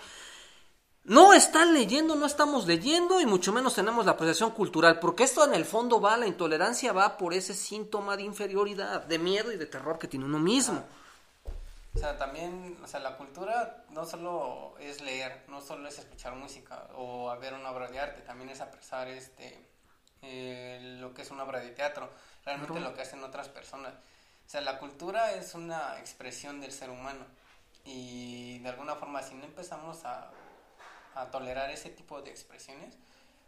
No 1.07 1.31
están 1.33 1.73
leyendo, 1.73 2.15
no 2.15 2.25
estamos 2.25 2.67
leyendo 2.67 3.21
y 3.21 3.25
mucho 3.25 3.53
menos 3.53 3.73
tenemos 3.73 4.05
la 4.05 4.11
apreciación 4.11 4.51
cultural, 4.51 4.99
porque 4.99 5.23
esto 5.23 5.45
en 5.45 5.53
el 5.53 5.63
fondo 5.63 6.01
va, 6.01 6.17
la 6.17 6.27
intolerancia 6.27 6.91
va 6.91 7.15
por 7.17 7.33
ese 7.33 7.53
síntoma 7.53 8.17
de 8.17 8.23
inferioridad, 8.23 9.03
de 9.03 9.17
miedo 9.17 9.53
y 9.53 9.57
de 9.57 9.67
terror 9.67 9.97
que 9.97 10.09
tiene 10.09 10.25
uno 10.25 10.37
mismo. 10.37 10.83
O 11.95 11.97
sea, 11.97 12.17
también, 12.17 12.77
o 12.83 12.87
sea, 12.87 12.99
la 12.99 13.15
cultura 13.15 13.85
no 13.91 14.05
solo 14.05 14.75
es 14.79 14.99
leer, 15.01 15.45
no 15.47 15.61
solo 15.61 15.87
es 15.87 15.97
escuchar 15.97 16.35
música 16.35 16.89
o 16.97 17.33
ver 17.39 17.53
una 17.53 17.71
obra 17.71 17.87
de 17.87 18.01
arte, 18.01 18.21
también 18.23 18.49
es 18.49 18.59
apreciar 18.59 19.07
este, 19.07 19.65
eh, 20.23 20.97
lo 20.99 21.13
que 21.13 21.21
es 21.21 21.31
una 21.31 21.43
obra 21.43 21.61
de 21.61 21.69
teatro, 21.69 22.09
realmente 22.43 22.73
Claro. 22.73 22.89
lo 22.89 22.95
que 22.95 23.03
hacen 23.03 23.23
otras 23.23 23.47
personas. 23.47 23.93
O 24.45 24.49
sea, 24.49 24.59
la 24.59 24.77
cultura 24.77 25.31
es 25.31 25.55
una 25.55 25.97
expresión 25.99 26.59
del 26.59 26.73
ser 26.73 26.89
humano 26.89 27.25
y 27.85 28.59
de 28.59 28.67
alguna 28.67 28.95
forma 28.95 29.23
si 29.23 29.35
no 29.35 29.45
empezamos 29.45 30.03
a, 30.03 30.29
a 31.21 31.31
tolerar 31.31 31.69
ese 31.71 31.89
tipo 31.89 32.21
de 32.21 32.31
expresiones, 32.31 32.95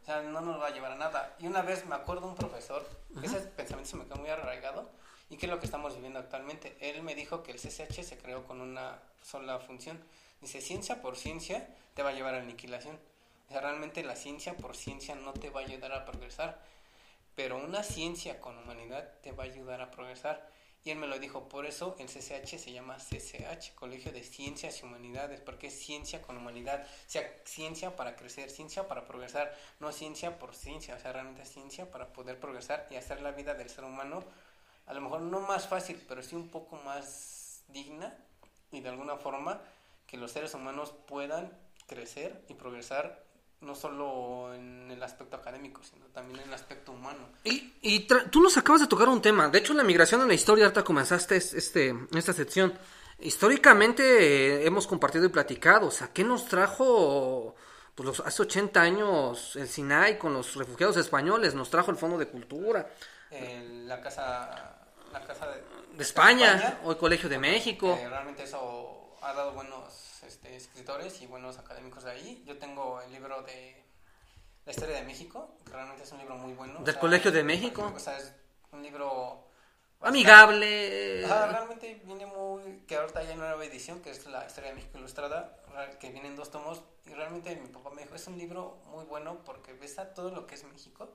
o 0.01 0.05
sea, 0.05 0.21
no 0.21 0.41
nos 0.41 0.61
va 0.61 0.67
a 0.67 0.71
llevar 0.71 0.93
a 0.93 0.95
nada. 0.95 1.35
Y 1.39 1.47
una 1.47 1.61
vez 1.61 1.85
me 1.85 1.95
acuerdo 1.95 2.27
un 2.27 2.35
profesor, 2.35 2.87
ese 3.21 3.39
pensamiento 3.39 3.91
se 3.91 3.97
me 3.97 4.05
quedó 4.05 4.15
muy 4.15 4.29
arraigado, 4.29 4.89
y 5.29 5.37
que 5.37 5.45
es 5.45 5.51
lo 5.51 5.59
que 5.59 5.65
estamos 5.65 5.95
viviendo 5.95 6.19
actualmente. 6.19 6.75
Él 6.81 7.03
me 7.03 7.15
dijo 7.15 7.43
que 7.43 7.51
el 7.51 7.59
CCH 7.59 8.03
se 8.03 8.17
creó 8.17 8.45
con 8.45 8.61
una 8.61 8.99
sola 9.21 9.59
función. 9.59 9.99
Dice, 10.41 10.61
ciencia 10.61 11.01
por 11.01 11.17
ciencia 11.17 11.67
te 11.93 12.01
va 12.01 12.09
a 12.09 12.13
llevar 12.13 12.33
a 12.33 12.37
la 12.37 12.43
aniquilación. 12.43 12.99
O 13.47 13.51
sea, 13.51 13.61
realmente 13.61 14.03
la 14.03 14.15
ciencia 14.15 14.55
por 14.55 14.75
ciencia 14.75 15.15
no 15.15 15.33
te 15.33 15.49
va 15.49 15.61
a 15.61 15.63
ayudar 15.63 15.91
a 15.93 16.05
progresar, 16.05 16.59
pero 17.35 17.57
una 17.57 17.83
ciencia 17.83 18.39
con 18.39 18.57
humanidad 18.57 19.07
te 19.21 19.31
va 19.31 19.43
a 19.43 19.47
ayudar 19.47 19.81
a 19.81 19.91
progresar. 19.91 20.49
Y 20.83 20.91
él 20.91 20.97
me 20.97 21.07
lo 21.07 21.19
dijo, 21.19 21.49
por 21.49 21.65
eso 21.65 21.95
el 21.99 22.07
CCH 22.07 22.57
se 22.57 22.71
llama 22.71 22.97
CCH, 22.97 23.75
Colegio 23.75 24.13
de 24.13 24.23
Ciencias 24.23 24.79
y 24.79 24.85
Humanidades, 24.85 25.41
porque 25.41 25.67
es 25.67 25.77
ciencia 25.77 26.21
con 26.21 26.37
humanidad, 26.37 26.83
o 26.83 27.09
sea, 27.09 27.21
ciencia 27.43 27.95
para 27.97 28.15
crecer, 28.15 28.49
ciencia 28.49 28.87
para 28.87 29.05
progresar, 29.05 29.53
no 29.79 29.91
ciencia 29.91 30.39
por 30.39 30.55
ciencia, 30.55 30.95
o 30.95 30.99
sea, 30.99 31.11
realmente 31.11 31.45
ciencia 31.45 31.91
para 31.91 32.13
poder 32.13 32.39
progresar 32.39 32.87
y 32.89 32.95
hacer 32.95 33.21
la 33.21 33.31
vida 33.31 33.55
del 33.55 33.69
ser 33.69 33.83
humano, 33.83 34.23
a 34.85 34.93
lo 34.93 35.01
mejor 35.01 35.21
no 35.21 35.41
más 35.41 35.67
fácil, 35.67 36.03
pero 36.07 36.23
sí 36.23 36.35
un 36.35 36.49
poco 36.49 36.77
más 36.77 37.61
digna 37.67 38.17
y 38.71 38.79
de 38.79 38.89
alguna 38.89 39.17
forma 39.17 39.61
que 40.07 40.17
los 40.17 40.31
seres 40.31 40.53
humanos 40.53 40.93
puedan 41.07 41.51
crecer 41.87 42.43
y 42.47 42.53
progresar 42.53 43.28
no 43.61 43.75
solo 43.75 44.53
en 44.53 44.89
el 44.89 45.01
aspecto 45.03 45.35
académico, 45.35 45.81
sino 45.83 46.05
también 46.07 46.39
en 46.39 46.47
el 46.47 46.53
aspecto 46.53 46.93
humano. 46.93 47.19
Y, 47.43 47.73
y 47.81 48.07
tú 48.07 48.41
nos 48.41 48.57
acabas 48.57 48.81
de 48.81 48.87
tocar 48.87 49.09
un 49.09 49.21
tema. 49.21 49.49
De 49.49 49.59
hecho, 49.59 49.73
la 49.73 49.83
migración 49.83 50.21
en 50.21 50.27
la 50.27 50.33
historia, 50.33 50.65
ahorita 50.65 50.83
comenzaste 50.83 51.35
este, 51.35 51.93
esta 52.15 52.33
sección. 52.33 52.73
Históricamente 53.19 54.61
eh, 54.61 54.65
hemos 54.65 54.87
compartido 54.87 55.25
y 55.25 55.29
platicado. 55.29 55.87
O 55.87 55.91
sea, 55.91 56.09
¿qué 56.13 56.23
nos 56.23 56.45
trajo 56.45 57.55
pues, 57.95 58.07
los, 58.07 58.19
hace 58.21 58.43
80 58.43 58.81
años 58.81 59.55
el 59.57 59.67
Sinai 59.67 60.17
con 60.17 60.33
los 60.33 60.55
refugiados 60.55 60.95
españoles? 60.95 61.53
Nos 61.53 61.69
trajo 61.69 61.91
el 61.91 61.97
Fondo 61.97 62.17
de 62.17 62.27
Cultura. 62.27 62.89
la 63.29 64.01
casa, 64.01 64.77
la 65.11 65.21
casa 65.25 65.47
de, 65.47 66.01
España, 66.01 66.79
o 66.85 66.91
el 66.91 66.97
Colegio 66.97 67.27
de 67.27 67.37
México. 67.37 67.99
realmente 68.09 68.43
eso 68.43 69.17
ha 69.21 69.33
dado 69.33 69.51
buenos 69.51 70.08
este, 70.23 70.55
escritores 70.55 71.21
y 71.21 71.27
buenos 71.27 71.57
académicos 71.57 72.03
de 72.03 72.11
ahí. 72.11 72.43
Yo 72.45 72.57
tengo 72.57 73.01
el 73.01 73.11
libro 73.11 73.41
de 73.43 73.83
La 74.65 74.71
historia 74.71 74.95
de 74.95 75.03
México, 75.03 75.55
que 75.65 75.73
realmente 75.73 76.03
es 76.03 76.11
un 76.11 76.19
libro 76.19 76.35
muy 76.35 76.53
bueno. 76.53 76.79
¿Del 76.81 76.97
Colegio 76.97 77.31
de 77.31 77.43
México? 77.43 77.91
O 77.95 77.99
sea, 77.99 78.17
es 78.17 78.33
un 78.71 78.83
libro... 78.83 79.45
Amigable. 80.01 81.25
realmente 81.27 82.01
viene 82.05 82.25
muy... 82.25 82.83
que 82.87 82.95
ahorita 82.95 83.19
hay 83.19 83.27
una 83.27 83.49
nueva 83.49 83.65
edición, 83.65 84.01
que 84.01 84.11
es 84.11 84.25
La 84.27 84.45
historia 84.45 84.69
de 84.69 84.75
México 84.75 84.97
ilustrada, 84.97 85.57
que 85.99 86.09
viene 86.09 86.29
en 86.29 86.35
dos 86.35 86.51
tomos. 86.51 86.83
Y 87.05 87.13
realmente 87.13 87.55
mi 87.55 87.67
papá 87.67 87.89
me 87.89 88.03
dijo, 88.03 88.15
es 88.15 88.27
un 88.27 88.37
libro 88.37 88.81
muy 88.91 89.05
bueno 89.05 89.39
porque 89.43 89.73
ves 89.73 89.99
a 89.99 90.13
todo 90.13 90.31
lo 90.31 90.47
que 90.47 90.55
es 90.55 90.63
México 90.63 91.13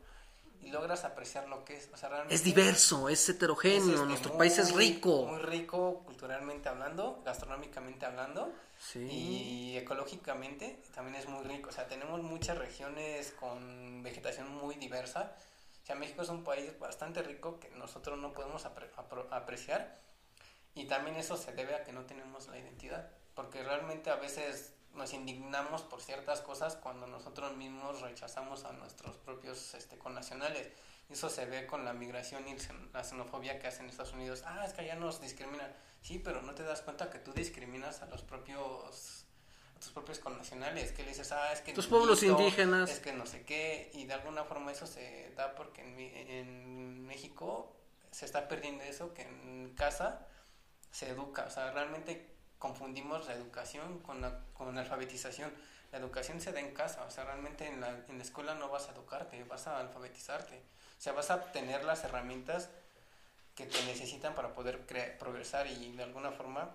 y 0.64 0.70
logras 0.70 1.05
apreciar 1.05 1.48
lo 1.48 1.64
que 1.64 1.77
es. 1.77 1.90
O 1.92 1.96
sea, 1.96 2.09
realmente 2.09 2.35
es 2.35 2.42
diverso, 2.42 3.09
es 3.09 3.29
heterogéneo, 3.29 3.94
este, 3.94 4.07
nuestro 4.07 4.37
país 4.37 4.59
es 4.59 4.72
rico. 4.74 5.27
Muy 5.27 5.40
rico 5.40 6.03
culturalmente 6.05 6.68
hablando, 6.68 7.22
gastronómicamente 7.24 8.07
hablando. 8.07 8.53
Y 8.94 9.77
ecológicamente 9.77 10.83
también 10.94 11.16
es 11.16 11.29
muy 11.29 11.42
rico. 11.44 11.70
O 11.70 11.72
sea, 11.72 11.87
tenemos 11.87 12.22
muchas 12.22 12.59
regiones 12.59 13.33
con 13.38 14.03
vegetación 14.03 14.48
muy 14.55 14.74
diversa. 14.77 15.37
O 15.83 15.87
sea, 15.87 15.96
México 15.96 16.22
es 16.22 16.29
un 16.29 16.44
país 16.44 16.79
bastante 16.79 17.22
rico 17.22 17.61
que 17.61 17.70
nosotros 17.70 18.18
no 18.18 18.33
podemos 18.33 18.64
apreciar. 19.31 20.00
Y 20.74 20.87
también 20.87 21.16
eso 21.16 21.37
se 21.37 21.53
debe 21.53 21.74
a 21.74 21.85
que 21.85 21.92
no 21.92 22.05
tenemos 22.05 22.48
la 22.48 22.59
identidad. 22.59 23.11
Porque 23.35 23.62
realmente 23.62 24.11
a 24.11 24.16
veces 24.16 24.72
nos 24.94 25.12
indignamos 25.12 25.83
por 25.83 26.00
ciertas 26.00 26.40
cosas 26.40 26.76
cuando 26.76 27.07
nosotros 27.07 27.57
mismos 27.57 28.00
rechazamos 28.00 28.64
a 28.64 28.72
nuestros 28.72 29.16
propios 29.16 29.74
este, 29.74 29.98
connacionales. 29.98 30.68
Eso 31.11 31.28
se 31.28 31.44
ve 31.44 31.66
con 31.66 31.85
la 31.85 31.92
migración 31.92 32.48
y 32.48 32.57
la 32.92 33.04
xenofobia 33.04 33.59
que 33.59 33.66
hacen 33.66 33.88
Estados 33.88 34.12
Unidos. 34.12 34.42
Ah, 34.46 34.64
es 34.64 34.72
que 34.72 34.83
allá 34.83 34.94
nos 34.94 35.20
discriminan. 35.20 35.72
Sí, 36.00 36.18
pero 36.18 36.42
no 36.42 36.54
te 36.54 36.62
das 36.62 36.83
cuenta 36.83 37.11
que 37.11 37.18
tú 37.18 37.33
discriminas 37.33 38.02
a 38.02 38.07
los 38.07 38.22
propios 38.22 39.26
a 39.76 39.80
tus 39.80 39.90
propios 39.90 40.18
connacionales, 40.18 40.92
que 40.92 41.02
le 41.02 41.09
dices, 41.09 41.33
ah, 41.33 41.52
es 41.52 41.61
que... 41.61 41.72
Tus 41.72 41.88
pueblos 41.88 42.22
indígenas. 42.22 42.90
Es 42.90 43.00
que 43.00 43.12
no 43.12 43.26
sé 43.26 43.44
qué, 43.44 43.90
y 43.92 44.07
de 44.07 44.14
alguna 44.14 44.44
forma 44.44 44.70
eso 44.70 44.87
se 44.87 45.33
da 45.37 45.54
porque 45.54 45.83
en, 45.83 45.98
en 45.98 47.07
México 47.07 47.74
se 48.11 48.24
está 48.24 48.46
perdiendo 48.46 48.85
eso, 48.85 49.12
que 49.12 49.22
en 49.22 49.74
casa 49.74 50.26
se 50.92 51.09
educa, 51.09 51.46
o 51.46 51.50
sea, 51.50 51.72
realmente 51.72 52.33
confundimos 52.64 53.27
la 53.27 53.35
educación 53.35 53.98
con 53.98 54.22
la, 54.22 54.40
con 54.55 54.79
alfabetización. 54.79 55.53
La 55.92 55.98
educación 55.98 56.40
se 56.40 56.50
da 56.50 56.61
en 56.61 56.72
casa, 56.72 57.05
o 57.05 57.11
sea, 57.11 57.24
realmente 57.24 57.68
en 57.68 57.79
la, 57.79 57.90
en 58.09 58.16
la 58.16 58.24
escuela 58.24 58.55
no 58.55 58.70
vas 58.70 58.88
a 58.88 58.92
educarte, 58.92 59.44
vas 59.44 59.66
a 59.66 59.81
alfabetizarte. 59.81 60.57
O 60.57 61.03
sea, 61.03 61.12
vas 61.12 61.31
a 61.31 61.53
tener 61.53 61.85
las 61.85 62.05
herramientas 62.05 62.70
que 63.55 63.66
te 63.66 63.85
necesitan 63.85 64.35
para 64.35 64.55
poder 64.55 64.87
progresar 65.18 65.66
y 65.66 65.92
de 65.92 66.05
alguna 66.05 66.33
forma 66.33 66.70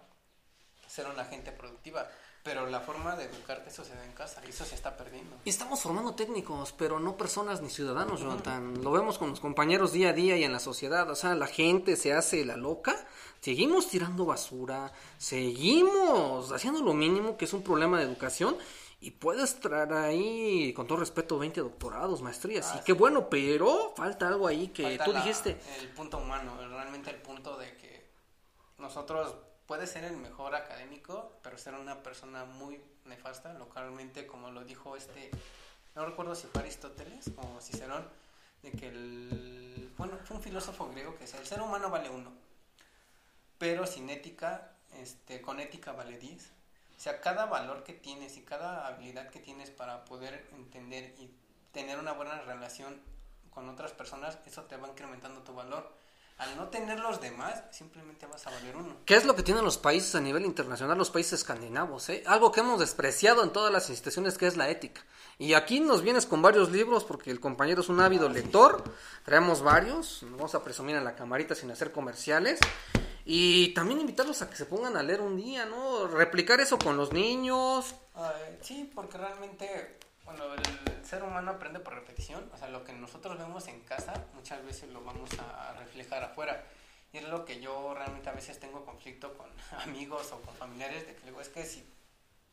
ser 0.88 1.08
una 1.08 1.25
gente 1.25 1.52
productiva. 1.52 2.08
Pero 2.43 2.67
la 2.67 2.80
forma 2.80 3.15
de 3.15 3.25
educarte 3.25 3.69
eso 3.69 3.84
se 3.84 3.93
da 3.93 4.06
en 4.06 4.13
casa 4.13 4.41
y 4.45 4.49
eso 4.49 4.63
se 4.63 4.75
está 4.75 4.95
perdiendo. 4.95 5.36
Y 5.43 5.49
estamos 5.49 5.82
formando 5.82 6.15
técnicos, 6.15 6.73
pero 6.78 6.99
no 6.99 7.17
personas 7.17 7.62
ni 7.62 7.69
ciudadanos, 7.69 8.21
Jonathan. 8.21 8.82
Lo 8.82 8.91
vemos 8.91 9.17
con 9.17 9.32
los 9.32 9.41
compañeros 9.41 9.91
día 9.91 10.10
a 10.10 10.13
día 10.13 10.38
y 10.38 10.45
en 10.45 10.54
la 10.54 10.60
sociedad. 10.60 11.10
O 11.10 11.15
sea, 11.15 11.36
la 11.36 11.47
gente 11.47 11.97
se 11.97 12.13
hace 12.13 12.45
la 12.45 12.56
loca, 12.56 12.95
seguimos 13.41 13.89
tirando 13.89 14.25
basura, 14.25 14.93
seguimos 15.17 16.54
haciendo 16.54 16.82
lo 16.82 16.93
mínimo, 16.93 17.36
que 17.36 17.45
es 17.45 17.54
un 17.54 17.62
problema 17.62 17.97
de 17.97 18.06
educación. 18.06 18.58
Y 19.02 19.12
puedes 19.12 19.60
traer 19.60 19.93
ahí, 19.93 20.73
con 20.73 20.88
todo 20.88 20.99
respeto, 20.99 21.39
20 21.39 21.62
doctorados, 21.62 22.21
maestrías. 22.21 22.73
y 22.75 22.80
ah, 22.80 22.84
qué 22.86 22.93
bueno, 22.93 23.30
pero 23.30 23.93
falta 23.95 24.28
algo 24.28 24.47
ahí 24.47 24.69
que 24.69 24.99
tú 25.04 25.13
dijiste. 25.13 25.58
El 25.80 25.89
punto 25.89 26.17
humano, 26.17 26.58
realmente 26.69 27.10
el 27.10 27.21
punto 27.21 27.58
de 27.58 27.78
que 27.78 28.12
nosotros 28.78 29.36
puede 29.69 29.86
ser 29.86 30.03
el 30.03 30.17
mejor 30.17 30.55
académico, 30.55 31.32
pero 31.43 31.60
ser 31.60 31.75
una 31.75 32.01
persona 32.01 32.43
muy 32.43 32.82
nefasta, 33.05 33.53
localmente, 33.53 34.25
como 34.25 34.49
lo 34.49 34.63
dijo 34.63 34.97
este, 34.97 35.29
no 35.93 36.08
recuerdo 36.08 36.34
si 36.34 36.47
fue 36.47 36.62
Aristóteles 36.62 37.29
o 37.38 37.62
Cicerón, 37.62 38.03
de 38.63 38.71
que 38.71 38.88
el, 38.88 39.93
bueno, 39.95 40.17
fue 40.25 40.38
un 40.38 40.41
filósofo 40.41 40.89
griego 40.89 41.13
que 41.13 41.25
decía, 41.25 41.39
el 41.39 41.45
ser 41.45 41.62
humano 41.62 41.91
vale 41.91 42.10
uno, 42.10 42.32
pero 43.60 43.86
sin 43.86 44.10
ética, 44.10 44.71
este, 44.95 45.39
con 45.39 45.60
ética 45.60 45.91
vale 45.91 46.17
diez. 46.17 46.49
O 46.97 46.99
sea, 46.99 47.21
cada 47.21 47.45
valor 47.45 47.84
que 47.84 47.93
tienes 47.93 48.38
y 48.38 48.41
cada 48.41 48.88
habilidad 48.88 49.29
que 49.29 49.39
tienes 49.39 49.69
para 49.69 50.03
poder 50.03 50.49
entender 50.53 51.13
y 51.19 51.29
tener 51.73 51.99
una 51.99 52.13
buena 52.13 52.41
relación 52.41 52.99
con 53.51 53.69
otras 53.69 53.91
personas, 53.91 54.39
eso 54.47 54.63
te 54.63 54.77
va 54.77 54.88
incrementando 54.88 55.43
tu 55.43 55.53
valor 55.53 55.93
al 56.39 56.56
no 56.56 56.69
tener 56.69 56.99
los 56.99 57.19
demás, 57.19 57.63
simplemente 57.69 58.25
vas 58.25 58.47
a 58.47 58.49
valer 58.49 58.78
uno. 58.78 58.95
¿Qué 59.06 59.15
es 59.15 59.25
lo 59.25 59.36
que 59.36 59.43
tienen 59.43 59.65
los 59.65 59.78
países 59.78 60.15
a 60.15 60.21
nivel 60.21 60.45
internacional, 60.45 60.97
los 60.97 61.12
países 61.12 61.34
escandinavos? 61.34 62.08
Eh? 62.08 62.23
Algo 62.25 62.54
que 62.54 62.62
hemos 62.62 62.80
despreciado 62.80 63.43
en 63.43 63.52
todas 63.52 63.73
las 63.73 63.89
instituciones, 63.89 64.38
que 64.38 64.47
es 64.47 64.56
la 64.56 64.69
ética. 64.69 65.02
Y 65.38 65.54
aquí 65.54 65.82
nos 65.82 66.02
vienes 66.02 66.25
con 66.25 66.41
varios 66.41 66.71
libros, 66.71 67.04
porque 67.04 67.30
el 67.30 67.41
compañero 67.41 67.82
es 67.82 67.89
un 67.89 67.99
ávido 67.99 68.30
lector. 68.30 68.84
Traemos 69.25 69.62
varios, 69.62 70.23
nos 70.23 70.38
vamos 70.38 70.56
a 70.56 70.63
presumir 70.63 70.95
en 70.95 71.04
la 71.04 71.15
camarita 71.15 71.56
sin 71.56 71.71
hacer 71.71 71.91
comerciales. 71.91 72.60
Y 73.25 73.73
también 73.73 73.99
invitarlos 73.99 74.41
a 74.41 74.49
que 74.49 74.56
se 74.56 74.65
pongan 74.65 74.95
a 74.95 75.04
leer 75.04 75.19
un 75.19 75.36
día, 75.36 75.65
¿no? 75.65 76.08
Replicar 76.08 76.62
eso 76.62 76.80
con 76.80 76.95
los 76.95 77.12
niños. 77.12 77.95
sí, 78.62 78.89
porque 78.95 79.17
realmente 79.17 79.99
bueno, 80.29 80.53
el 80.53 81.05
ser 81.05 81.23
humano 81.23 81.51
aprende 81.51 81.79
por 81.79 81.95
repetición, 81.95 82.49
o 82.53 82.57
sea, 82.57 82.69
lo 82.69 82.83
que 82.83 82.93
nosotros 82.93 83.37
vemos 83.37 83.67
en 83.67 83.81
casa 83.81 84.13
muchas 84.35 84.63
veces 84.63 84.89
lo 84.89 85.03
vamos 85.03 85.29
a 85.39 85.73
reflejar 85.73 86.23
afuera. 86.23 86.63
Y 87.11 87.17
es 87.17 87.23
lo 87.27 87.45
que 87.45 87.59
yo 87.59 87.95
realmente 87.95 88.29
a 88.29 88.33
veces 88.33 88.59
tengo 88.59 88.85
conflicto 88.85 89.35
con 89.35 89.49
amigos 89.81 90.31
o 90.31 90.41
con 90.41 90.53
familiares, 90.55 91.07
de 91.07 91.15
que 91.15 91.25
digo, 91.25 91.41
es 91.41 91.49
que 91.49 91.65
si, 91.65 91.83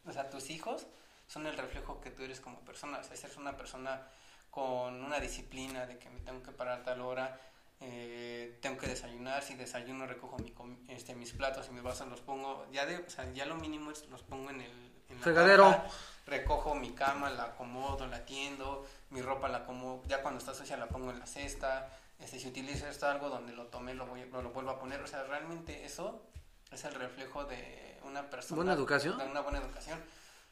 o 0.07 0.13
sea, 0.13 0.31
tus 0.31 0.49
hijos 0.51 0.87
son 1.27 1.47
el 1.47 1.57
reflejo 1.57 2.01
que 2.01 2.11
tú 2.11 2.23
eres 2.23 2.41
como 2.41 2.61
persona, 2.61 2.99
o 2.99 3.05
sea, 3.05 3.17
si 3.17 3.27
eres 3.27 3.37
una 3.37 3.57
persona 3.57 4.09
con 4.51 5.05
una 5.05 5.21
disciplina 5.21 5.85
de 5.87 5.99
que 5.99 6.09
me 6.09 6.21
tengo 6.21 6.43
que 6.43 6.53
parar 6.53 6.81
a 6.81 6.83
tal 6.83 7.03
hora, 7.03 7.39
eh, 7.81 8.59
tengo 8.63 8.79
que 8.79 8.87
desayunar, 8.87 9.43
si 9.43 9.55
desayuno 9.55 10.07
recojo 10.07 10.39
mi, 10.39 10.55
este, 10.89 11.15
mis 11.15 11.33
platos 11.33 11.69
y 11.69 11.73
mis 11.73 11.83
vasos 11.83 12.09
los 12.09 12.23
pongo, 12.23 12.67
ya 12.73 12.87
de, 12.87 12.97
o 12.97 13.11
sea, 13.11 13.31
ya 13.35 13.45
lo 13.45 13.57
mínimo 13.57 13.91
es 13.91 14.09
los 14.09 14.23
pongo 14.23 14.49
en 14.49 14.63
el 14.63 14.96
en 15.09 15.19
fregadero. 15.21 15.83
recojo 16.27 16.75
mi 16.75 16.93
cama, 16.93 17.31
la 17.31 17.45
acomodo, 17.45 18.07
la 18.07 18.25
tiendo, 18.25 18.87
mi 19.11 19.23
ropa 19.23 19.49
la 19.49 19.59
acomodo, 19.59 20.03
ya 20.07 20.23
cuando 20.23 20.39
está 20.39 20.55
sucia 20.55 20.77
la 20.77 20.89
pongo 20.89 21.11
en 21.11 21.19
la 21.19 21.27
cesta, 21.27 21.89
este, 22.19 22.39
si 22.39 22.49
utilizo 22.49 22.87
esto 22.87 23.07
algo 23.07 23.29
donde 23.29 23.53
lo 23.53 23.67
tomé 23.67 23.95
lo, 23.95 24.07
voy, 24.07 24.25
lo, 24.25 24.51
vuelvo 24.51 24.71
a 24.71 24.79
poner, 24.79 25.01
o 25.01 25.07
sea, 25.07 25.23
realmente 25.25 25.85
eso 25.85 26.23
es 26.71 26.85
el 26.85 26.95
reflejo 26.95 27.45
de 27.45 28.01
una 28.05 28.29
persona. 28.29 28.57
¿Buena 28.57 28.73
educación? 28.73 29.19
De 29.19 29.25
una 29.25 29.41
buena 29.41 29.59
educación. 29.59 30.03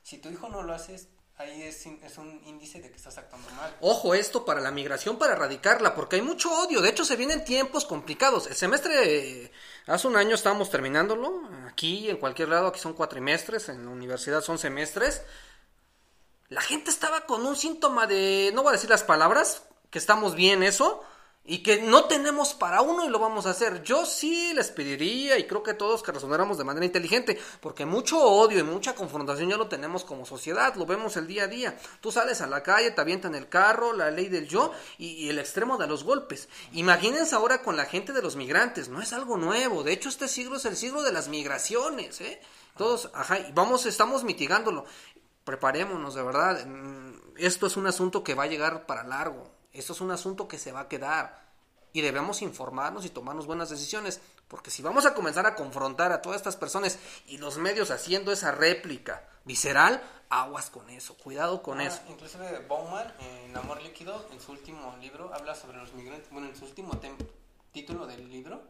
Si 0.02 0.18
tu 0.18 0.28
hijo 0.28 0.48
no 0.48 0.62
lo 0.62 0.74
haces, 0.74 1.08
ahí 1.36 1.62
es, 1.62 1.86
un 1.86 2.40
índice 2.46 2.80
de 2.80 2.90
que 2.90 2.96
estás 2.96 3.18
actuando 3.18 3.50
mal. 3.50 3.76
Ojo, 3.80 4.14
esto 4.14 4.44
para 4.44 4.60
la 4.60 4.70
migración, 4.70 5.18
para 5.18 5.32
erradicarla, 5.32 5.94
porque 5.94 6.16
hay 6.16 6.22
mucho 6.22 6.52
odio. 6.52 6.80
De 6.80 6.90
hecho, 6.90 7.04
se 7.04 7.16
vienen 7.16 7.44
tiempos 7.44 7.84
complicados. 7.84 8.46
El 8.46 8.54
semestre, 8.54 9.50
hace 9.86 10.06
un 10.06 10.16
año 10.16 10.34
estábamos 10.34 10.70
terminándolo. 10.70 11.42
Aquí, 11.68 12.08
en 12.08 12.16
cualquier 12.16 12.48
lado, 12.48 12.68
aquí 12.68 12.80
son 12.80 12.94
cuatrimestres. 12.94 13.68
En 13.68 13.84
la 13.84 13.90
universidad 13.90 14.42
son 14.42 14.58
semestres. 14.58 15.22
la 16.48 16.60
gente 16.60 16.90
estaba 16.90 17.26
con 17.26 17.44
un 17.44 17.56
síntoma 17.56 18.06
de, 18.06 18.52
no 18.54 18.62
voy 18.62 18.70
a 18.70 18.72
decir 18.72 18.90
las 18.90 19.02
palabras, 19.02 19.64
que 19.90 19.98
estamos 19.98 20.34
bien 20.34 20.62
eso, 20.62 21.02
y 21.46 21.58
que 21.58 21.82
no 21.82 22.04
tenemos 22.04 22.54
para 22.54 22.80
uno 22.80 23.04
y 23.04 23.10
lo 23.10 23.18
vamos 23.18 23.44
a 23.44 23.50
hacer. 23.50 23.82
Yo 23.82 24.06
sí 24.06 24.52
les 24.54 24.70
pediría 24.70 25.38
y 25.38 25.46
creo 25.46 25.62
que 25.62 25.74
todos 25.74 26.02
que 26.02 26.12
razonáramos 26.12 26.56
de 26.56 26.64
manera 26.64 26.86
inteligente, 26.86 27.38
porque 27.60 27.84
mucho 27.84 28.18
odio 28.22 28.60
y 28.60 28.62
mucha 28.62 28.94
confrontación 28.94 29.50
ya 29.50 29.58
lo 29.58 29.68
tenemos 29.68 30.04
como 30.04 30.24
sociedad, 30.24 30.74
lo 30.76 30.86
vemos 30.86 31.16
el 31.16 31.26
día 31.26 31.44
a 31.44 31.48
día. 31.48 31.78
Tú 32.00 32.10
sales 32.10 32.40
a 32.40 32.46
la 32.46 32.62
calle, 32.62 32.92
te 32.92 33.00
avientan 33.00 33.34
el 33.34 33.48
carro, 33.48 33.92
la 33.92 34.10
ley 34.10 34.28
del 34.28 34.48
yo 34.48 34.72
y, 34.96 35.28
el 35.28 35.38
extremo 35.38 35.76
de 35.76 35.86
los 35.86 36.04
golpes. 36.04 36.48
Imagínense 36.72 37.34
ahora 37.34 37.62
con 37.62 37.76
la 37.76 37.84
gente 37.84 38.12
de 38.12 38.22
los 38.22 38.36
migrantes, 38.36 38.88
no 38.88 39.02
es 39.02 39.12
algo 39.12 39.36
nuevo, 39.36 39.82
de 39.82 39.92
hecho 39.92 40.08
este 40.08 40.28
siglo 40.28 40.56
es 40.56 40.64
el 40.64 40.76
siglo 40.76 41.02
de 41.02 41.12
las 41.12 41.28
migraciones, 41.28 42.20
¿eh? 42.20 42.40
Todos, 42.76 43.10
ajá, 43.14 43.38
y 43.38 43.52
vamos, 43.52 43.86
estamos 43.86 44.24
mitigándolo. 44.24 44.84
Preparémonos, 45.44 46.14
de 46.14 46.22
verdad. 46.22 46.66
Mm, 46.66 47.12
esto 47.36 47.66
es 47.66 47.76
un 47.76 47.86
asunto 47.86 48.24
que 48.24 48.34
va 48.34 48.44
a 48.44 48.48
llegar 48.48 48.86
para 48.86 49.04
largo 49.04 49.53
esto 49.74 49.92
es 49.92 50.00
un 50.00 50.10
asunto 50.10 50.48
que 50.48 50.58
se 50.58 50.72
va 50.72 50.80
a 50.80 50.88
quedar 50.88 51.44
y 51.92 52.00
debemos 52.00 52.42
informarnos 52.42 53.04
y 53.04 53.10
tomarnos 53.10 53.46
buenas 53.46 53.70
decisiones, 53.70 54.20
porque 54.48 54.70
si 54.70 54.82
vamos 54.82 55.06
a 55.06 55.14
comenzar 55.14 55.46
a 55.46 55.54
confrontar 55.54 56.12
a 56.12 56.22
todas 56.22 56.38
estas 56.38 56.56
personas 56.56 56.98
y 57.26 57.38
los 57.38 57.56
medios 57.58 57.90
haciendo 57.90 58.32
esa 58.32 58.50
réplica 58.50 59.28
visceral, 59.44 60.02
aguas 60.28 60.70
con 60.70 60.90
eso, 60.90 61.16
cuidado 61.16 61.62
con 61.62 61.80
ah, 61.80 61.84
eso. 61.84 62.00
Inclusive 62.08 62.66
Bauman 62.68 63.12
en 63.20 63.56
Amor 63.56 63.80
Líquido, 63.80 64.26
en 64.32 64.40
su 64.40 64.52
último 64.52 64.96
libro, 65.00 65.32
habla 65.32 65.54
sobre 65.54 65.78
los 65.78 65.92
migrantes, 65.94 66.30
bueno, 66.30 66.48
en 66.48 66.56
su 66.56 66.64
último 66.64 67.00
título 67.72 68.06
del 68.06 68.28
libro, 68.28 68.62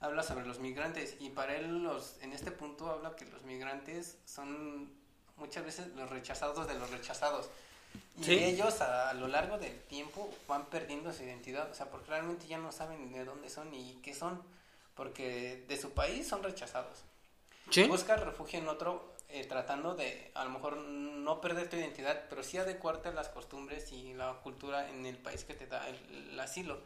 habla 0.00 0.22
sobre 0.22 0.46
los 0.46 0.58
migrantes 0.58 1.16
y 1.20 1.30
para 1.30 1.56
él 1.56 1.82
los, 1.82 2.16
en 2.22 2.32
este 2.32 2.50
punto 2.50 2.90
habla 2.90 3.14
que 3.14 3.26
los 3.26 3.42
migrantes 3.42 4.16
son 4.24 4.90
muchas 5.36 5.64
veces 5.64 5.88
los 5.96 6.08
rechazados 6.08 6.66
de 6.66 6.74
los 6.74 6.90
rechazados. 6.90 7.50
Y 8.18 8.32
ellos 8.32 8.80
a, 8.82 9.12
lo 9.14 9.28
largo 9.28 9.58
del 9.58 9.78
tiempo 9.84 10.30
van 10.46 10.66
perdiendo 10.66 11.12
su 11.12 11.22
identidad, 11.22 11.70
o 11.70 11.74
sea, 11.74 11.86
porque 11.90 12.10
realmente 12.10 12.46
ya 12.46 12.58
no 12.58 12.70
saben 12.70 13.12
de 13.12 13.24
dónde 13.24 13.48
son 13.48 13.72
y 13.72 13.98
qué 14.02 14.14
son, 14.14 14.42
porque 14.94 15.64
de 15.68 15.76
su 15.78 15.92
país 15.92 16.28
son 16.28 16.42
rechazados. 16.42 17.04
¿Sí? 17.70 17.84
Buscas 17.84 18.20
refugio 18.20 18.58
en 18.58 18.68
otro 18.68 19.14
eh, 19.32 19.44
tratando 19.44 19.94
de 19.94 20.32
a 20.34 20.44
lo 20.44 20.50
mejor 20.50 20.76
no 20.76 21.40
perder 21.40 21.70
tu 21.70 21.76
identidad, 21.76 22.24
pero 22.28 22.42
sí 22.42 22.58
adecuarte 22.58 23.10
a 23.10 23.12
las 23.12 23.28
costumbres 23.28 23.92
y 23.92 24.12
la 24.12 24.32
cultura 24.42 24.90
en 24.90 25.06
el 25.06 25.16
país 25.16 25.44
que 25.44 25.54
te 25.54 25.68
da 25.68 25.86
el, 25.88 26.38
asilo. 26.40 26.80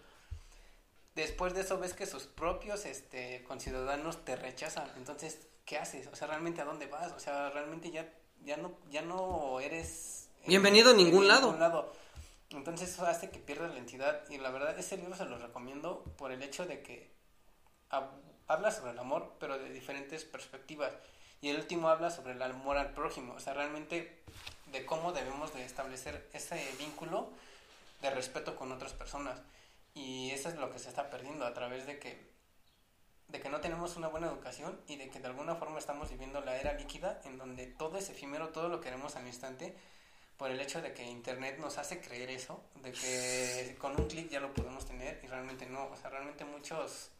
Después 1.14 1.54
de 1.54 1.62
eso 1.62 1.78
ves 1.78 1.94
que 1.94 2.04
sus 2.04 2.24
propios 2.24 2.84
este, 2.84 3.42
conciudadanos 3.44 4.24
te 4.26 4.36
rechazan, 4.36 4.90
entonces, 4.96 5.46
¿qué 5.64 5.78
haces? 5.78 6.06
O 6.08 6.16
sea, 6.16 6.28
¿realmente 6.28 6.60
a 6.60 6.64
dónde 6.64 6.86
vas? 6.86 7.12
O 7.12 7.18
sea, 7.18 7.48
realmente 7.48 7.90
ya, 7.90 8.12
ya, 8.44 8.58
no, 8.58 8.76
ya 8.90 9.00
no 9.00 9.60
eres 9.60 10.23
Bienvenido 10.46 10.90
a 10.90 10.94
ningún, 10.94 11.26
lado. 11.26 11.90
Entonces 12.50 12.90
eso 12.90 13.06
hace 13.06 13.30
que 13.30 13.38
pierda 13.38 13.66
la 13.68 13.78
entidad 13.78 14.28
y 14.28 14.36
la 14.36 14.50
verdad 14.50 14.78
ese 14.78 14.98
libro 14.98 15.16
se 15.16 15.24
lo 15.24 15.38
recomiendo 15.38 16.04
por 16.18 16.32
el 16.32 16.42
hecho 16.42 16.66
de 16.66 16.82
que 16.82 17.10
habla 18.46 18.70
sobre 18.70 18.92
el 18.92 18.98
amor 18.98 19.36
pero 19.40 19.58
de 19.58 19.70
diferentes 19.70 20.24
perspectivas. 20.24 20.92
Y 21.40 21.48
el 21.48 21.56
último 21.56 21.88
habla 21.88 22.10
sobre 22.10 22.34
el 22.34 22.42
amor 22.42 22.76
al 22.76 22.92
prójimo, 22.92 23.32
o 23.34 23.40
sea, 23.40 23.54
realmente 23.54 24.22
de 24.70 24.84
cómo 24.84 25.12
debemos 25.12 25.54
de 25.54 25.64
establecer 25.64 26.28
ese 26.34 26.62
vínculo 26.78 27.30
de 28.02 28.10
respeto 28.10 28.54
con 28.54 28.70
otras 28.70 28.92
personas. 28.92 29.40
Y 29.94 30.30
eso 30.32 30.50
es 30.50 30.56
lo 30.56 30.70
que 30.70 30.78
se 30.78 30.90
está 30.90 31.08
perdiendo 31.08 31.46
a 31.46 31.54
través 31.54 31.86
de 31.86 31.98
que 31.98 32.34
de 33.28 33.40
que 33.40 33.48
no 33.48 33.62
tenemos 33.62 33.96
una 33.96 34.08
buena 34.08 34.26
educación 34.26 34.78
y 34.86 34.96
de 34.96 35.08
que 35.08 35.20
de 35.20 35.26
alguna 35.26 35.54
forma 35.54 35.78
estamos 35.78 36.10
viviendo 36.10 36.42
la 36.42 36.60
era 36.60 36.74
líquida 36.74 37.22
en 37.24 37.38
donde 37.38 37.66
todo 37.66 37.96
es 37.96 38.10
efímero, 38.10 38.50
todo 38.50 38.68
lo 38.68 38.82
queremos 38.82 39.16
al 39.16 39.26
instante 39.26 39.74
por 40.36 40.50
el 40.50 40.60
hecho 40.60 40.82
de 40.82 40.92
que 40.92 41.04
Internet 41.04 41.58
nos 41.58 41.78
hace 41.78 42.00
creer 42.00 42.30
eso, 42.30 42.60
de 42.82 42.92
que 42.92 43.76
con 43.78 43.98
un 43.98 44.08
clic 44.08 44.28
ya 44.28 44.40
lo 44.40 44.52
podemos 44.52 44.84
tener 44.84 45.20
y 45.22 45.26
realmente 45.28 45.66
no, 45.66 45.86
o 45.86 45.96
sea, 45.96 46.10
realmente 46.10 46.44
muchos 46.44 47.10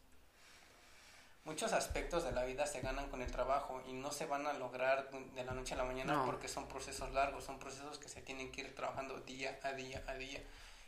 muchos 1.45 1.73
aspectos 1.73 2.23
de 2.23 2.31
la 2.31 2.43
vida 2.43 2.65
se 2.65 2.81
ganan 2.81 3.07
con 3.09 3.21
el 3.21 3.31
trabajo 3.31 3.81
y 3.87 3.93
no 3.93 4.11
se 4.11 4.25
van 4.25 4.47
a 4.47 4.53
lograr 4.53 5.09
de 5.11 5.43
la 5.43 5.53
noche 5.53 5.75
a 5.75 5.77
la 5.77 5.83
mañana 5.83 6.23
porque 6.25 6.47
son 6.47 6.67
procesos 6.67 7.13
largos, 7.13 7.43
son 7.43 7.59
procesos 7.59 7.99
que 7.99 8.09
se 8.09 8.21
tienen 8.21 8.51
que 8.51 8.61
ir 8.61 8.75
trabajando 8.75 9.19
día 9.19 9.59
a 9.63 9.73
día 9.73 10.03
a 10.07 10.15
día. 10.15 10.43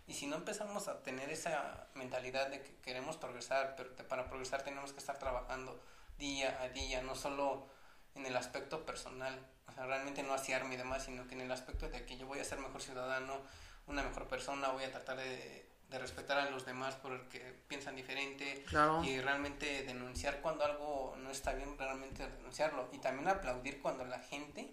Y 0.08 0.14
si 0.14 0.26
no 0.26 0.38
empezamos 0.38 0.88
a 0.88 1.04
tener 1.04 1.30
esa 1.30 1.88
mentalidad 1.94 2.50
de 2.50 2.62
que 2.62 2.76
queremos 2.78 3.18
progresar, 3.18 3.76
pero 3.76 3.94
para 4.08 4.28
progresar 4.28 4.64
tenemos 4.64 4.94
que 4.94 5.00
estar 5.00 5.20
trabajando 5.20 5.80
día 6.18 6.60
a 6.62 6.70
día, 6.70 7.02
no 7.04 7.14
solo 7.14 7.68
en 8.16 8.26
el 8.26 8.36
aspecto 8.36 8.86
personal, 8.86 9.40
o 9.68 9.72
sea, 9.74 9.86
realmente 9.86 10.24
no 10.24 10.34
haciarme 10.34 10.76
y 10.76 10.78
demás, 10.78 11.06
sino 11.06 11.28
que 11.28 11.36
en 11.36 11.42
el 11.42 11.52
aspecto 11.52 11.90
de 11.90 12.06
que 12.06 12.18
yo 12.18 12.28
voy 12.28 12.40
a 12.40 12.44
ser 12.44 12.60
mejor 12.60 12.82
ciudadano, 12.82 13.42
una 13.88 14.04
mejor 14.04 14.28
persona, 14.28 14.70
voy 14.70 14.84
a 14.84 14.92
tratar 14.92 15.18
de, 15.18 15.66
respetar 15.90 16.38
a 16.38 16.50
los 16.50 16.66
demás 16.66 16.96
porque 16.96 17.40
piensan 17.68 17.96
diferente 17.96 18.66
y 19.04 19.20
realmente 19.22 19.84
denunciar 19.84 20.42
cuando 20.42 20.66
algo 20.66 21.16
no 21.20 21.32
está 21.32 21.54
bien, 21.54 21.78
realmente 21.78 22.28
denunciarlo 22.28 22.90
y 22.92 22.98
también 22.98 23.30
aplaudir 23.30 23.82
cuando 23.82 24.04
la 24.04 24.20
gente 24.20 24.70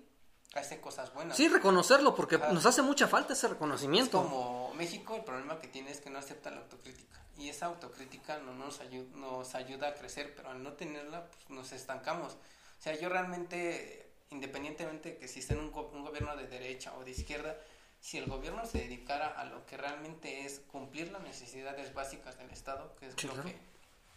hace 0.55 0.81
cosas 0.81 1.13
buenas. 1.15 1.37
Sí, 1.37 1.49
reconocerlo 1.49 2.15
porque 2.15 2.39
nos 2.39 2.67
hace 2.67 2.83
mucha 2.83 3.07
falta 3.07 3.33
ese 3.33 3.49
reconocimiento. 3.49 4.23
como 4.23 4.75
México, 4.75 5.17
el 5.17 5.25
problema 5.25 5.59
que 5.59 5.69
tiene 5.69 5.91
es 5.91 6.01
que 6.01 6.11
no 6.11 6.19
acepta 6.19 6.51
la 6.51 6.59
autocrítica 6.59 7.25
y 7.37 7.49
esa 7.49 7.67
autocrítica 7.67 8.39
no 8.39 8.55
nos, 8.55 8.81
ayuda, 8.81 9.17
nos 9.17 9.55
ayuda 9.55 9.89
a 9.89 9.95
crecer, 9.95 10.35
pero 10.37 10.51
al 10.51 10.63
no 10.63 10.73
tenerla 10.73 11.27
pues, 11.27 11.51
nos 11.51 11.73
estancamos. 11.73 12.33
O 12.33 12.83
sea, 12.83 12.99
yo 12.99 13.09
realmente, 13.09 14.04
independientemente 14.35 15.11
de 15.11 15.17
que 15.17 15.25
exista 15.25 15.55
un, 15.55 15.73
un 15.73 16.05
gobierno 16.05 16.37
de 16.37 16.47
derecha 16.47 16.93
o 16.99 17.05
de 17.05 17.13
izquierda, 17.13 17.57
si 18.01 18.19
el 18.19 18.27
gobierno 18.27 18.67
se 18.67 18.79
dedicara 18.79 19.29
a 19.29 19.45
lo 19.45 19.65
que 19.65 19.79
realmente 19.79 20.45
es 20.45 20.61
cumplir 20.71 21.11
las 21.11 21.23
necesidades 21.23 21.95
básicas 21.95 22.37
del 22.37 22.51
Estado, 22.51 22.95
que 22.97 23.07
es 23.07 23.25
lo 23.25 23.43
que... 23.43 23.57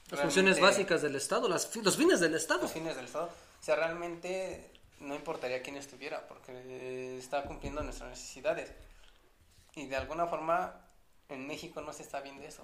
Las 0.10 0.22
funciones 0.22 0.60
básicas 0.60 1.02
del 1.02 1.16
Estado, 1.16 1.48
las, 1.48 1.74
los 1.76 1.96
fines 1.98 2.20
del 2.20 2.34
Estado. 2.34 2.64
Los 2.64 2.72
fines 2.72 2.96
del 2.96 3.06
Estado. 3.06 3.26
O 3.28 3.64
sea, 3.64 3.76
realmente 3.76 4.72
no 5.00 5.16
importaría 5.16 5.62
quién 5.62 5.76
estuviera, 5.76 6.28
porque 6.28 7.18
está 7.18 7.44
cumpliendo 7.44 7.84
nuestras 7.84 8.10
necesidades. 8.10 8.72
Y 9.76 9.88
de 9.88 9.96
alguna 9.96 10.28
forma 10.28 10.82
en 11.30 11.46
México 11.46 11.82
no 11.82 11.94
se 11.94 12.04
está 12.04 12.22
viendo 12.22 12.44
eso. 12.44 12.64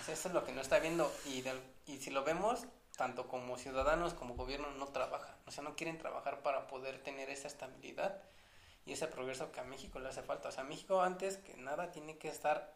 O 0.00 0.04
sea, 0.04 0.14
eso 0.14 0.28
es 0.28 0.34
lo 0.34 0.44
que 0.44 0.52
no 0.52 0.60
está 0.60 0.78
viendo. 0.78 1.12
Y, 1.26 1.44
y 1.86 1.98
si 1.98 2.10
lo 2.10 2.24
vemos, 2.24 2.64
tanto 2.96 3.28
como 3.28 3.56
ciudadanos 3.56 4.14
como 4.14 4.34
gobierno 4.34 4.70
no 4.72 4.88
trabajan, 4.88 5.34
o 5.46 5.50
sea, 5.50 5.64
no 5.64 5.74
quieren 5.76 5.98
trabajar 5.98 6.42
para 6.42 6.66
poder 6.66 7.02
tener 7.02 7.30
esa 7.30 7.48
estabilidad 7.48 8.22
y 8.84 8.92
ese 8.92 9.06
progreso 9.06 9.52
que 9.52 9.60
a 9.60 9.64
México 9.64 9.98
le 10.00 10.08
hace 10.08 10.22
falta. 10.22 10.48
O 10.48 10.52
sea, 10.52 10.64
México 10.64 11.02
antes 11.02 11.36
que 11.38 11.56
nada 11.56 11.92
tiene 11.92 12.18
que 12.18 12.28
estar 12.28 12.74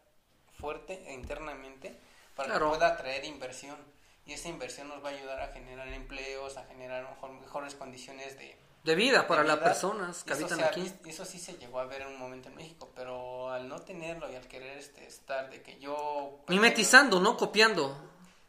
fuerte 0.53 1.11
internamente 1.13 1.99
para 2.35 2.53
que 2.53 2.59
pueda 2.59 2.87
atraer 2.87 3.25
inversión 3.25 3.77
y 4.25 4.33
esa 4.33 4.49
inversión 4.49 4.89
nos 4.89 5.03
va 5.03 5.09
a 5.09 5.11
ayudar 5.13 5.41
a 5.41 5.47
generar 5.47 5.87
empleos, 5.87 6.57
a 6.57 6.65
generar 6.65 7.07
mejores 7.41 7.75
condiciones 7.75 8.37
de, 8.37 8.57
de 8.83 8.95
vida 8.95 9.27
para 9.27 9.43
las 9.43 9.57
personas 9.57 10.23
que 10.23 10.33
habitan 10.33 10.63
aquí. 10.63 10.91
Eso 11.05 11.25
sí 11.25 11.39
se 11.39 11.57
llegó 11.57 11.79
a 11.79 11.85
ver 11.85 12.01
en 12.01 12.07
un 12.07 12.19
momento 12.19 12.49
en 12.49 12.55
México, 12.55 12.89
pero 12.95 13.49
al 13.49 13.69
no 13.69 13.79
tenerlo 13.79 14.31
y 14.31 14.35
al 14.35 14.47
querer 14.47 14.77
este, 14.77 15.05
estar 15.05 15.49
de 15.49 15.61
que 15.61 15.79
yo... 15.79 16.39
Mimetizando, 16.47 17.19
¿no? 17.19 17.37
Copiando. 17.37 17.95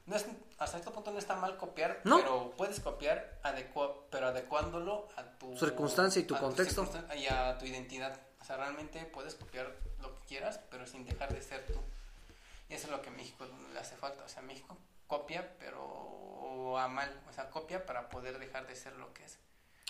No 0.07 0.17
es, 0.17 0.27
hasta 0.59 0.79
este 0.79 0.91
punto 0.91 1.13
no 1.13 1.19
está 1.19 1.37
mal 1.37 1.57
copiar, 1.57 2.01
pero 2.03 2.53
puedes 2.57 2.81
copiar, 2.81 3.39
pero 4.11 4.29
adecuándolo 4.29 5.09
a 5.17 5.23
tu 5.39 5.57
circunstancia 5.57 6.21
y 6.21 6.25
tu 6.25 6.37
contexto. 6.37 6.89
y 7.17 7.27
a 7.27 7.57
tu 7.59 7.67
identidad. 7.67 8.19
O 8.41 8.45
sea, 8.45 8.57
realmente 8.57 9.05
puedes 9.13 9.35
copiar 9.35 9.73
lo 10.01 10.15
que 10.15 10.21
quieras, 10.27 10.61
pero 10.71 10.87
sin 10.87 11.05
dejar 11.05 11.33
de 11.33 11.43
ser 11.43 11.65
tú. 11.67 11.81
Y 12.69 12.75
eso 12.75 12.87
es 12.87 12.93
lo 12.93 13.03
que 13.03 13.09
a 13.09 13.13
México 13.13 13.47
le 13.73 13.79
hace 13.79 13.97
falta. 13.97 14.25
O 14.25 14.29
sea, 14.29 14.43
México 14.43 14.77
copia, 15.07 15.49
pero 15.59 16.77
a 16.77 16.89
mal. 16.89 17.21
O 17.31 17.33
sea, 17.33 17.51
copia 17.51 17.87
para 17.87 18.09
poder 18.09 18.39
dejar 18.39 18.67
de 18.67 18.75
ser 18.75 18.95
lo 18.97 19.13
que 19.13 19.25
es. 19.25 19.39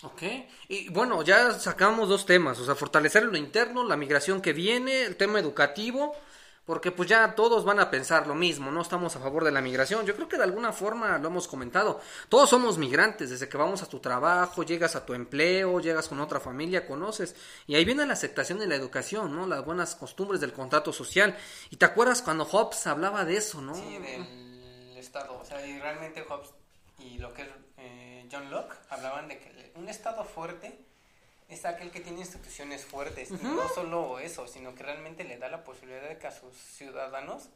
Ok, 0.03 0.23
y 0.69 0.89
bueno, 0.91 1.23
ya 1.23 1.59
sacamos 1.59 2.09
dos 2.09 2.25
temas, 2.25 2.57
o 2.61 2.65
sea, 2.65 2.77
fortalecer 2.77 3.25
lo 3.25 3.37
interno, 3.37 3.83
la 3.83 3.97
migración 3.97 4.41
que 4.41 4.53
viene, 4.53 5.03
el 5.03 5.17
tema 5.17 5.41
educativo 5.41 6.15
porque 6.69 6.93
pues 6.93 7.09
ya 7.09 7.35
todos 7.35 7.65
van 7.65 7.81
a 7.81 7.91
pensar 7.91 8.27
lo 8.27 8.35
mismo, 8.35 8.71
no 8.71 8.83
estamos 8.83 9.17
a 9.17 9.21
favor 9.21 9.43
de 9.43 9.51
la 9.51 9.63
migración. 9.63 10.05
Yo 10.05 10.15
creo 10.15 10.29
que 10.29 10.37
de 10.37 10.43
alguna 10.43 10.71
forma 10.71 11.17
lo 11.17 11.29
hemos 11.29 11.49
comentado, 11.49 11.99
todos 12.29 12.51
somos 12.51 12.77
migrantes, 12.77 13.31
desde 13.31 13.49
que 13.49 13.57
vamos 13.57 13.83
a 13.83 13.89
tu 13.89 14.01
trabajo, 14.01 14.63
llegas 14.65 14.95
a 14.95 15.07
tu 15.07 15.15
empleo, 15.15 15.81
llegas 15.81 16.09
con 16.09 16.21
otra 16.21 16.41
familia, 16.41 16.87
conoces, 16.87 17.35
y 17.67 17.75
ahí 17.75 17.87
viene 17.87 18.05
la 18.05 18.13
aceptación 18.13 18.59
de 18.59 18.67
la 18.67 18.75
educación, 18.75 19.35
¿no? 19.35 19.47
Las 19.47 19.65
buenas 19.65 19.95
costumbres 19.95 20.43
del 20.43 20.53
contrato 20.53 20.93
social. 20.93 21.35
Y 21.71 21.77
te 21.77 21.87
acuerdas 21.87 22.21
cuando 22.21 22.45
Hobbes 22.45 22.87
hablaba 22.87 23.25
de 23.25 23.39
eso, 23.39 23.63
¿no? 23.63 23.75
Sí, 23.75 23.99
del 23.99 24.99
Estado, 24.99 25.39
o 25.41 25.45
sea, 25.47 25.67
y 25.67 25.79
realmente 25.79 26.21
Hobbes 26.21 26.51
y 26.99 27.17
lo 27.17 27.33
que 27.33 27.43
es 27.45 27.49
eh, 27.79 28.29
John 28.31 28.51
Locke 28.51 28.77
hablaban 28.91 29.27
de 29.29 29.39
que 29.39 29.73
un 29.75 29.89
Estado 29.89 30.23
fuerte 30.23 30.79
es 31.49 31.65
aquel 31.65 31.91
que 31.91 32.01
tiene 32.01 32.21
instituciones 32.21 32.85
fuertes. 32.85 33.31
Y 33.31 33.35
no 33.35 33.69
solo 33.69 34.19
eso, 34.19 34.47
sino 34.47 34.75
que 34.75 34.83
realmente 34.83 35.25
le 35.25 35.39
da 35.39 35.49
la 35.49 35.65
posibilidad 35.65 36.09
de 36.09 36.19
que 36.19 36.27
a 36.27 36.33
sus 36.33 36.55
ciudadanos 36.55 37.49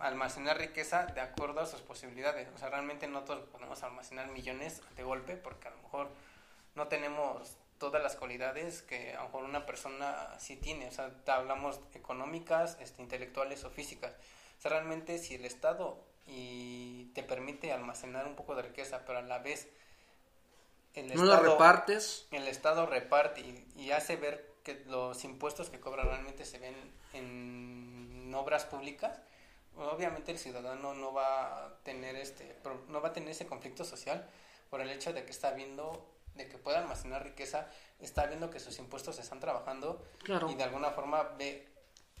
almacenar 0.00 0.58
riqueza 0.58 1.06
de 1.06 1.20
acuerdo 1.20 1.60
a 1.60 1.66
sus 1.66 1.80
posibilidades. 1.80 2.48
O 2.54 2.58
sea, 2.58 2.70
realmente 2.70 3.08
no 3.08 3.24
todos 3.24 3.48
podemos 3.48 3.82
almacenar 3.82 4.28
millones 4.28 4.80
de 4.96 5.02
golpe 5.02 5.36
porque 5.36 5.68
a 5.68 5.72
lo 5.72 5.78
mejor 5.78 6.08
no 6.76 6.86
tenemos 6.86 7.56
todas 7.78 8.02
las 8.02 8.16
cualidades 8.16 8.82
que 8.82 9.14
a 9.14 9.18
lo 9.18 9.24
mejor 9.24 9.44
una 9.44 9.66
persona 9.66 10.38
sí 10.38 10.56
tiene, 10.56 10.88
o 10.88 10.92
sea, 10.92 11.12
hablamos 11.26 11.80
económicas, 11.94 12.76
este, 12.80 13.02
intelectuales 13.02 13.64
o 13.64 13.70
físicas. 13.70 14.12
O 14.58 14.60
sea, 14.60 14.70
realmente 14.72 15.18
si 15.18 15.34
el 15.34 15.44
Estado 15.44 16.04
y 16.26 17.06
te 17.14 17.22
permite 17.22 17.72
almacenar 17.72 18.26
un 18.26 18.36
poco 18.36 18.54
de 18.54 18.62
riqueza, 18.62 19.04
pero 19.06 19.18
a 19.18 19.22
la 19.22 19.38
vez 19.38 19.68
el 20.94 21.08
no 21.08 21.24
Estado, 21.24 21.42
repartes. 21.42 22.26
El 22.30 22.48
Estado 22.48 22.86
reparte 22.86 23.40
y, 23.76 23.90
hace 23.90 24.16
ver 24.16 24.54
que 24.62 24.84
los 24.86 25.24
impuestos 25.24 25.70
que 25.70 25.80
cobra 25.80 26.02
realmente 26.02 26.44
se 26.44 26.58
ven 26.58 26.74
en 27.12 28.32
obras 28.34 28.64
públicas. 28.64 29.18
Obviamente 29.76 30.32
el 30.32 30.38
ciudadano 30.38 30.94
no 30.94 31.12
va 31.12 31.66
a 31.66 31.78
tener 31.84 32.16
este 32.16 32.56
no 32.88 33.00
va 33.00 33.10
a 33.10 33.12
tener 33.12 33.30
ese 33.30 33.46
conflicto 33.46 33.84
social 33.84 34.28
por 34.70 34.80
el 34.80 34.90
hecho 34.90 35.12
de 35.12 35.24
que 35.24 35.30
está 35.30 35.52
viendo 35.52 36.04
de 36.34 36.48
que 36.48 36.58
pueda 36.58 36.78
almacenar 36.78 37.24
riqueza, 37.24 37.68
está 38.00 38.26
viendo 38.26 38.50
que 38.50 38.60
sus 38.60 38.78
impuestos 38.78 39.18
están 39.18 39.40
trabajando 39.40 40.04
y 40.48 40.54
de 40.54 40.62
alguna 40.62 40.90
forma 40.90 41.22
ve 41.36 41.68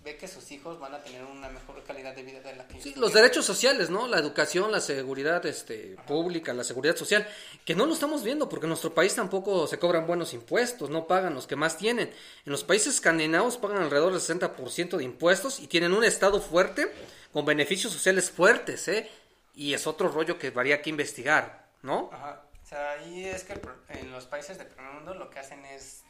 ve 0.04 0.16
que 0.16 0.28
sus 0.28 0.50
hijos 0.52 0.78
van 0.78 0.94
a 0.94 1.02
tener 1.02 1.24
una 1.24 1.48
mejor 1.48 1.82
calidad 1.84 2.14
de 2.14 2.22
vida 2.22 2.40
de 2.40 2.56
la 2.56 2.66
que 2.66 2.80
Sí, 2.80 2.94
los 2.96 3.12
derechos 3.12 3.44
sociales, 3.44 3.90
¿no? 3.90 4.06
La 4.06 4.18
educación, 4.18 4.70
la 4.70 4.80
seguridad 4.80 5.44
este, 5.46 5.96
pública, 6.06 6.54
la 6.54 6.64
seguridad 6.64 6.96
social, 6.96 7.26
que 7.64 7.74
no 7.74 7.86
lo 7.86 7.94
estamos 7.94 8.22
viendo 8.22 8.48
porque 8.48 8.66
en 8.66 8.70
nuestro 8.70 8.94
país 8.94 9.14
tampoco 9.14 9.66
se 9.66 9.78
cobran 9.78 10.06
buenos 10.06 10.32
impuestos, 10.34 10.90
no 10.90 11.06
pagan 11.06 11.34
los 11.34 11.46
que 11.46 11.56
más 11.56 11.76
tienen. 11.76 12.08
En 12.44 12.52
los 12.52 12.64
países 12.64 12.94
escandinavos 12.94 13.58
pagan 13.58 13.82
alrededor 13.82 14.12
del 14.12 14.22
60% 14.22 14.96
de 14.96 15.04
impuestos 15.04 15.60
y 15.60 15.66
tienen 15.66 15.92
un 15.92 16.04
Estado 16.04 16.40
fuerte 16.40 16.92
con 17.32 17.44
beneficios 17.44 17.92
sociales 17.92 18.30
fuertes, 18.30 18.88
¿eh? 18.88 19.10
Y 19.54 19.74
es 19.74 19.86
otro 19.86 20.08
rollo 20.08 20.38
que 20.38 20.50
varía 20.50 20.80
que 20.80 20.90
investigar, 20.90 21.68
¿no? 21.82 22.10
Ajá. 22.12 22.44
O 22.62 22.66
sea, 22.68 22.92
ahí 22.92 23.24
es 23.24 23.44
que 23.44 23.58
en 23.88 24.12
los 24.12 24.26
países 24.26 24.58
del 24.58 24.66
primer 24.66 24.92
mundo 24.92 25.14
lo 25.14 25.30
que 25.30 25.38
hacen 25.38 25.64
es 25.64 26.04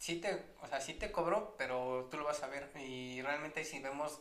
sí 0.00 0.16
te, 0.16 0.42
o 0.62 0.66
sea, 0.66 0.80
sí 0.80 0.94
te 0.94 1.12
cobro, 1.12 1.54
pero 1.58 2.08
tú 2.10 2.16
lo 2.16 2.24
vas 2.24 2.42
a 2.42 2.48
ver. 2.48 2.68
Y 2.76 3.22
realmente 3.22 3.64
si 3.64 3.78
vemos, 3.78 4.18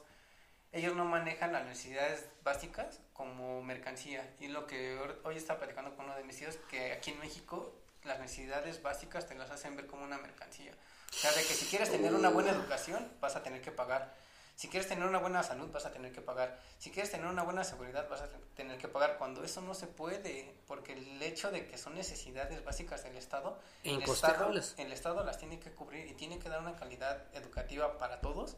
ellos 0.72 0.96
no 0.96 1.06
manejan 1.06 1.54
las 1.54 1.65
necesidades 1.65 2.26
básicas 2.44 3.00
como 3.13 3.63
mercancía. 3.63 4.30
Y 4.39 4.50
lo 4.50 4.68
que 4.68 5.00
hoy 5.24 5.38
está 5.38 5.58
platicando 5.58 5.96
con 5.96 6.06
uno 6.06 6.15
de 6.15 6.26
mis 6.26 6.39
hijos, 6.42 6.60
que 6.70 6.92
aquí 6.92 7.12
en 7.12 7.20
México 7.20 7.74
las 8.04 8.20
necesidades 8.20 8.82
básicas 8.84 9.28
te 9.28 9.36
las 9.36 9.50
hacen 9.50 9.76
ver 9.76 9.88
como 9.88 10.04
una 10.04 10.18
mercancía. 10.18 10.74
O 11.10 11.13
sea, 11.13 11.32
de 11.32 11.42
que 11.42 11.54
si 11.54 11.65
quieres 11.65 11.89
tener 11.89 12.13
una 12.13 12.30
buena 12.30 12.52
educación, 12.52 13.10
vas 13.22 13.36
a 13.36 13.42
tener 13.42 13.62
que 13.62 13.72
pagar. 13.72 14.13
Si 14.60 14.67
quieres 14.67 14.89
tener 14.89 15.08
una 15.08 15.19
buena 15.19 15.41
salud, 15.41 15.72
vas 15.72 15.86
a 15.86 15.91
tener 15.93 16.12
que 16.12 16.19
pagar. 16.19 16.60
Si 16.80 16.91
quieres 16.91 17.10
tener 17.10 17.28
una 17.28 17.43
buena 17.43 17.63
seguridad, 17.63 18.10
vas 18.10 18.24
a 18.24 18.28
tener 18.58 18.78
que 18.78 18.89
pagar. 18.89 19.17
Cuando 19.17 19.41
eso 19.41 19.62
no 19.62 19.74
se 19.74 19.88
puede, 19.88 20.54
porque 20.67 20.91
el 20.91 21.24
hecho 21.24 21.50
de 21.50 21.65
que 21.65 21.78
son 21.78 21.95
necesidades 21.95 22.62
básicas 22.65 23.06
del 23.06 23.15
Estado, 23.15 23.58
el 23.86 24.04
Estado, 24.04 24.52
el 24.76 24.91
Estado 24.91 25.24
las 25.24 25.38
tiene 25.38 25.62
que 25.62 25.72
cubrir 25.72 26.08
y 26.08 26.13
tiene 26.13 26.39
que 26.39 26.50
dar 26.50 26.60
una 26.60 26.76
calidad 26.76 27.24
educativa 27.34 27.98
para 27.98 28.19
todos, 28.19 28.58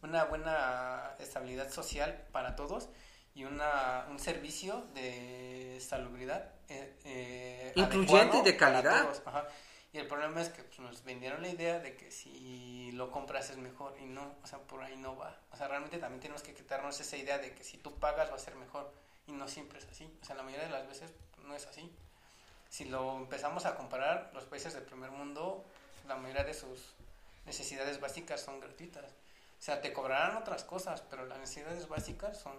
una 0.00 0.26
buena 0.26 1.16
estabilidad 1.18 1.72
social 1.72 2.24
para 2.30 2.54
todos 2.54 2.88
y 3.34 3.46
una, 3.46 4.06
un 4.08 4.20
servicio 4.20 4.86
de 4.94 5.82
salubridad 5.84 6.52
eh, 6.68 7.00
eh 7.04 7.72
incluyente 7.74 8.38
y 8.38 8.42
de 8.42 8.56
calidad. 8.56 9.08
Y 9.96 9.98
el 9.98 10.08
problema 10.08 10.42
es 10.42 10.50
que 10.50 10.62
pues, 10.62 10.78
nos 10.78 11.04
vendieron 11.04 11.40
la 11.40 11.48
idea 11.48 11.78
de 11.78 11.96
que 11.96 12.10
si 12.10 12.92
lo 12.92 13.10
compras 13.10 13.48
es 13.48 13.56
mejor 13.56 13.96
y 13.98 14.04
no, 14.04 14.34
o 14.44 14.46
sea, 14.46 14.58
por 14.58 14.82
ahí 14.82 14.94
no 14.94 15.16
va. 15.16 15.34
O 15.52 15.56
sea, 15.56 15.68
realmente 15.68 15.96
también 15.96 16.20
tenemos 16.20 16.42
que 16.42 16.52
quitarnos 16.52 17.00
esa 17.00 17.16
idea 17.16 17.38
de 17.38 17.54
que 17.54 17.64
si 17.64 17.78
tú 17.78 17.94
pagas 17.98 18.30
va 18.30 18.34
a 18.34 18.38
ser 18.38 18.56
mejor 18.56 18.92
y 19.26 19.32
no 19.32 19.48
siempre 19.48 19.78
es 19.78 19.86
así. 19.86 20.06
O 20.20 20.24
sea, 20.26 20.36
la 20.36 20.42
mayoría 20.42 20.66
de 20.66 20.72
las 20.72 20.86
veces 20.86 21.12
no 21.46 21.56
es 21.56 21.66
así. 21.66 21.90
Si 22.68 22.84
lo 22.84 23.16
empezamos 23.16 23.64
a 23.64 23.74
comparar, 23.74 24.30
los 24.34 24.44
países 24.44 24.74
del 24.74 24.82
primer 24.82 25.10
mundo, 25.12 25.64
la 26.06 26.16
mayoría 26.16 26.44
de 26.44 26.52
sus 26.52 26.78
necesidades 27.46 27.98
básicas 27.98 28.42
son 28.42 28.60
gratuitas. 28.60 29.06
O 29.58 29.62
sea, 29.62 29.80
te 29.80 29.94
cobrarán 29.94 30.36
otras 30.36 30.62
cosas, 30.64 31.02
pero 31.08 31.24
las 31.24 31.38
necesidades 31.38 31.88
básicas 31.88 32.38
son 32.38 32.58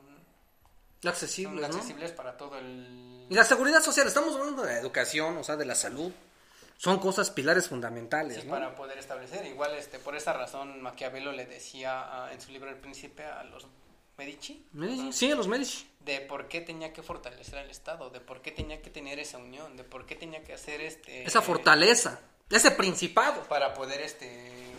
accesibles, 1.05 1.65
accesibles 1.65 2.13
para 2.13 2.35
todo 2.35 2.57
el... 2.57 3.27
Y 3.29 3.35
la 3.35 3.43
seguridad 3.43 3.83
social, 3.83 4.07
estamos 4.07 4.35
hablando 4.35 4.63
de 4.63 4.73
la 4.73 4.79
educación, 4.79 5.37
o 5.37 5.43
sea, 5.43 5.55
de 5.55 5.65
la 5.65 5.75
salud 5.75 6.11
son 6.77 6.99
cosas 6.99 7.31
pilares 7.31 7.67
fundamentales. 7.67 8.41
Sí, 8.41 8.47
para 8.47 8.75
poder 8.75 8.97
establecer. 8.97 9.45
Igual, 9.45 9.75
este, 9.75 9.99
por 9.99 10.15
esa 10.15 10.33
razón, 10.33 10.81
Maquiavelo 10.81 11.31
le 11.31 11.45
decía 11.45 12.29
en 12.31 12.39
su 12.39 12.51
libro 12.51 12.69
El 12.69 12.77
Príncipe 12.77 13.25
a 13.25 13.43
los 13.43 13.67
Medici. 14.17 14.65
Medici, 14.73 15.13
sí, 15.13 15.31
a 15.31 15.35
los 15.35 15.47
Medici. 15.47 15.87
De 15.99 16.21
por 16.21 16.47
qué 16.47 16.61
tenía 16.61 16.93
que 16.93 17.03
fortalecer 17.03 17.59
al 17.59 17.69
Estado, 17.69 18.09
de 18.09 18.19
por 18.19 18.41
qué 18.41 18.51
tenía 18.51 18.81
que 18.81 18.89
tener 18.89 19.19
esa 19.19 19.37
unión, 19.37 19.75
de 19.75 19.83
por 19.83 20.05
qué 20.05 20.15
tenía 20.15 20.43
que 20.43 20.53
hacer 20.53 20.81
este... 20.81 21.23
Esa 21.23 21.41
fortaleza, 21.41 22.21
ese 22.49 22.71
principado. 22.71 23.43
Para 23.43 23.73
poder, 23.73 24.01
este, 24.01 24.71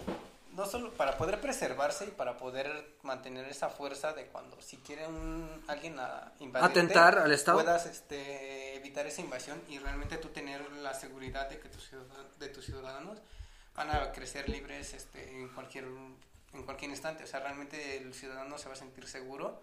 no 0.58 0.66
solo 0.66 0.90
para 0.92 1.16
poder 1.16 1.40
preservarse 1.40 2.06
y 2.06 2.10
para 2.10 2.36
poder 2.36 2.96
mantener 3.02 3.46
esa 3.46 3.70
fuerza 3.70 4.12
de 4.12 4.26
cuando 4.26 4.60
si 4.60 4.76
quiere 4.78 5.06
un, 5.06 5.62
alguien 5.68 5.96
a 6.00 6.32
atentar 6.54 7.20
al 7.20 7.32
Estado 7.32 7.58
puedas 7.58 7.86
este, 7.86 8.74
evitar 8.74 9.06
esa 9.06 9.20
invasión 9.20 9.62
y 9.68 9.78
realmente 9.78 10.18
tú 10.18 10.28
tener 10.30 10.68
la 10.72 10.94
seguridad 10.94 11.48
de 11.48 11.60
que 11.60 11.68
tus 11.68 11.88
de 12.40 12.48
tus 12.48 12.66
ciudadanos 12.66 13.18
van 13.76 13.90
a 13.90 14.10
crecer 14.10 14.48
libres 14.48 14.94
este, 14.94 15.30
en 15.30 15.48
cualquier 15.50 15.84
en 15.84 16.62
cualquier 16.64 16.90
instante. 16.90 17.22
O 17.22 17.26
sea 17.28 17.38
realmente 17.38 17.96
el 17.98 18.12
ciudadano 18.12 18.58
se 18.58 18.66
va 18.66 18.74
a 18.74 18.76
sentir 18.76 19.06
seguro 19.06 19.62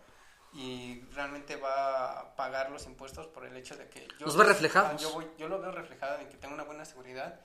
y 0.54 1.02
realmente 1.14 1.58
va 1.58 2.22
a 2.22 2.36
pagar 2.38 2.72
los 2.72 2.86
impuestos 2.86 3.28
por 3.28 3.46
el 3.46 3.58
hecho 3.58 3.76
de 3.76 3.90
que 3.90 4.08
yo 4.18 4.28
los 4.28 4.38
ve 4.38 4.46
reflejados 4.46 5.02
yo, 5.02 5.12
voy, 5.12 5.28
yo 5.38 5.50
lo 5.50 5.60
veo 5.60 5.74
reflejado 5.74 6.20
en 6.20 6.30
que 6.30 6.38
tengo 6.38 6.54
una 6.54 6.64
buena 6.64 6.86
seguridad 6.86 7.42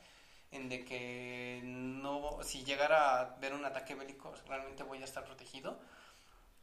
en 0.52 0.68
de 0.68 0.84
que 0.84 1.60
no, 1.64 2.38
si 2.42 2.64
llegara 2.64 3.20
a 3.20 3.36
ver 3.36 3.54
un 3.54 3.64
ataque 3.64 3.94
bélico, 3.94 4.32
realmente 4.48 4.82
voy 4.82 5.00
a 5.00 5.04
estar 5.04 5.24
protegido. 5.24 5.78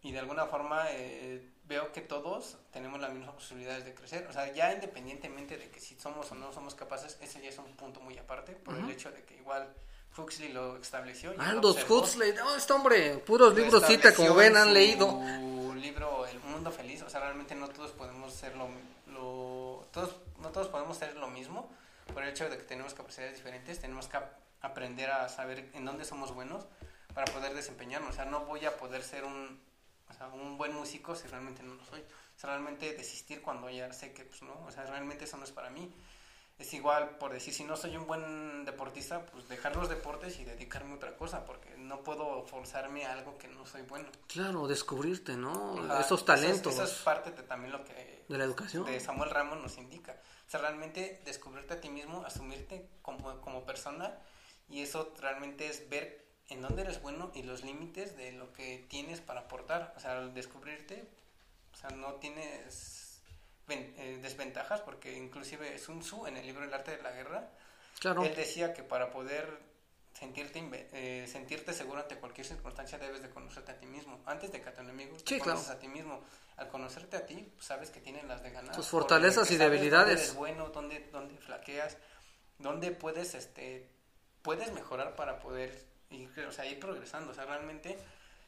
Y 0.02 0.12
de 0.12 0.19
alguna 0.19 0.45
forma 0.45 0.86
eh, 0.91 1.50
veo 1.65 1.91
que 1.91 2.02
todos 2.02 2.58
tenemos 2.71 3.00
las 3.02 3.12
mismas 3.12 3.34
posibilidades 3.34 3.84
de 3.86 3.95
crecer. 3.95 4.28
O 4.30 4.34
sea, 4.34 4.52
ya 4.54 4.71
independientemente 4.73 5.58
de 5.58 5.69
que 5.69 5.80
si 5.80 5.95
somos 6.00 6.32
o 6.32 6.36
no 6.36 6.54
somos 6.54 6.76
capaces, 6.76 7.17
ese 7.21 7.41
ya 7.41 7.50
es 7.50 7.58
un 7.58 7.76
punto 7.76 8.00
muy 8.00 8.17
aparte, 8.17 8.54
por 8.54 8.76
el 8.76 8.89
hecho 8.89 9.12
de 9.12 9.23
que 9.23 9.36
igual 9.38 9.73
Huxley 10.15 10.52
lo 10.52 10.78
estableció. 10.78 11.34
Aldous 11.38 11.89
Huxley, 11.89 12.34
no, 12.34 12.56
este 12.56 12.73
hombre, 12.73 13.17
puros 13.17 13.56
libros 13.56 13.86
cita, 13.86 14.13
como 14.13 14.36
ven, 14.36 14.56
han 14.56 14.73
leído. 14.73 15.19
Libro 15.76 16.26
El 16.26 16.39
Mundo 16.41 16.71
Feliz, 16.71 17.02
o 17.04 17.10
sea, 17.10 17.21
realmente 17.21 17.56
no 17.56 17.69
todos 17.69 17.91
podemos 17.91 18.34
ser 18.34 18.56
lo, 18.56 18.67
lo 19.08 19.86
todos, 19.91 20.15
no 20.39 20.50
todos 20.50 20.67
podemos 20.67 20.97
ser 20.97 21.15
lo 21.15 21.28
mismo 21.28 21.69
por 22.13 22.24
el 22.24 22.30
hecho 22.30 22.50
de 22.50 22.58
que 22.58 22.63
tenemos 22.63 22.93
capacidades 22.93 23.36
diferentes, 23.36 23.80
tenemos 23.80 24.08
que 24.08 24.17
aprender 24.62 25.10
a 25.12 25.30
saber 25.30 25.70
en 25.74 25.86
dónde 25.86 26.06
somos 26.06 26.34
buenos 26.34 26.65
para 27.13 27.32
poder 27.32 27.54
desempeñarnos. 27.54 28.12
O 28.12 28.13
sea, 28.13 28.26
no 28.26 28.46
voy 28.46 28.65
a 28.65 28.78
poder 28.78 29.04
ser 29.04 29.24
un, 29.24 29.60
o 30.10 30.13
sea, 30.13 30.28
un 30.28 30.58
buen 30.58 30.74
músico 30.74 31.15
si 31.15 31.28
realmente 31.28 31.63
no 31.63 31.76
lo 31.76 31.84
soy. 31.86 32.02
O 32.02 32.39
sea, 32.39 32.52
realmente 32.52 32.93
desistir 32.93 33.41
cuando 33.41 33.70
ya 33.70 33.91
sé 33.91 34.13
que, 34.13 34.24
pues 34.24 34.41
no, 34.41 34.54
o 34.65 34.72
sea, 34.72 34.86
realmente 34.86 35.26
eso 35.26 35.38
no 35.38 35.43
es 35.43 35.52
para 35.52 35.70
mí. 35.70 35.91
Es 36.60 36.74
igual, 36.74 37.17
por 37.17 37.34
decir, 37.34 37.54
si 37.54 37.63
no 37.63 37.78
soy 37.78 37.96
un 37.98 38.08
buen 38.08 38.65
deportista, 38.65 39.24
pues 39.28 39.48
dejar 39.48 39.76
los 39.76 39.89
deportes 39.89 40.39
y 40.39 40.43
dedicarme 40.43 40.93
a 40.93 40.96
otra 40.96 41.15
cosa, 41.15 41.46
porque 41.46 41.78
no 41.78 42.02
puedo 42.02 42.43
forzarme 42.46 43.06
a 43.06 43.13
algo 43.13 43.38
que 43.38 43.48
no 43.48 43.63
soy 43.67 43.84
bueno. 43.84 44.10
Claro, 44.28 44.67
descubrirte, 44.67 45.38
¿no? 45.38 46.00
Esos 46.00 46.26
talentos. 46.26 46.74
Eso 46.74 46.84
es, 46.84 46.93
parte 47.04 47.32
de 47.32 47.43
también 47.43 47.72
lo 47.72 47.84
que... 47.84 48.16
De 48.27 48.37
la 48.37 48.43
educación. 48.43 48.85
De 48.85 48.99
Samuel 48.99 49.29
Ramos 49.29 49.59
nos 49.59 49.77
indica. 49.77 50.19
O 50.47 50.49
sea, 50.49 50.59
realmente 50.59 51.21
descubrirte 51.25 51.75
a 51.75 51.81
ti 51.81 51.89
mismo, 51.89 52.23
asumirte 52.25 52.87
como, 53.01 53.39
como 53.41 53.65
persona 53.65 54.17
y 54.69 54.81
eso 54.81 55.13
realmente 55.19 55.67
es 55.67 55.89
ver 55.89 56.25
en 56.49 56.61
dónde 56.61 56.81
eres 56.83 57.01
bueno 57.01 57.31
y 57.33 57.43
los 57.43 57.63
límites 57.63 58.15
de 58.15 58.31
lo 58.31 58.53
que 58.53 58.85
tienes 58.89 59.21
para 59.21 59.41
aportar. 59.41 59.93
O 59.97 59.99
sea, 59.99 60.17
al 60.17 60.33
descubrirte, 60.33 61.07
o 61.73 61.77
sea, 61.77 61.89
no 61.91 62.15
tienes 62.15 63.21
eh, 63.69 64.19
desventajas 64.21 64.81
porque 64.81 65.17
inclusive 65.17 65.77
Sun 65.77 65.99
Tzu 65.99 66.27
en 66.27 66.37
el 66.37 66.45
libro 66.45 66.63
El 66.63 66.73
arte 66.73 66.95
de 66.95 67.03
la 67.03 67.11
guerra, 67.11 67.49
claro. 67.99 68.23
él 68.23 68.33
decía 68.35 68.73
que 68.73 68.83
para 68.83 69.11
poder 69.11 69.59
sentirte, 70.17 70.60
eh, 70.93 71.27
sentirte 71.27 71.73
seguro 71.73 72.01
ante 72.01 72.17
cualquier 72.17 72.47
circunstancia 72.47 72.97
debes 72.97 73.21
de 73.21 73.30
conocerte 73.30 73.71
a 73.71 73.77
ti 73.77 73.86
mismo. 73.86 74.19
Antes 74.25 74.51
de 74.51 74.62
que 74.62 74.69
a 74.69 74.73
tu 74.73 74.82
enemigo 74.82 75.15
te 75.17 75.39
conoces 75.39 75.69
a 75.69 75.77
ti 75.77 75.88
mismo 75.88 76.21
al 76.56 76.69
conocerte 76.69 77.17
a 77.17 77.25
ti, 77.25 77.53
sabes 77.60 77.91
que 77.91 77.99
tienes 77.99 78.23
las 78.23 78.41
de 78.41 78.49
ganar. 78.49 78.75
Tus 78.75 78.88
fortalezas 78.88 79.51
y 79.51 79.58
debilidades. 79.58 80.08
Dónde 80.08 80.21
eres 80.23 80.36
bueno, 80.36 80.69
dónde, 80.69 81.10
dónde 81.12 81.38
flaqueas, 81.38 81.97
dónde 82.58 82.91
puedes, 82.91 83.36
este, 83.36 83.91
puedes 84.41 84.71
mejorar 84.73 85.15
para 85.15 85.39
poder 85.39 85.86
ir, 86.10 86.30
o 86.47 86.51
sea, 86.51 86.65
ir 86.65 86.80
progresando. 86.80 87.32
O 87.32 87.36
sea, 87.36 87.45
realmente 87.45 87.99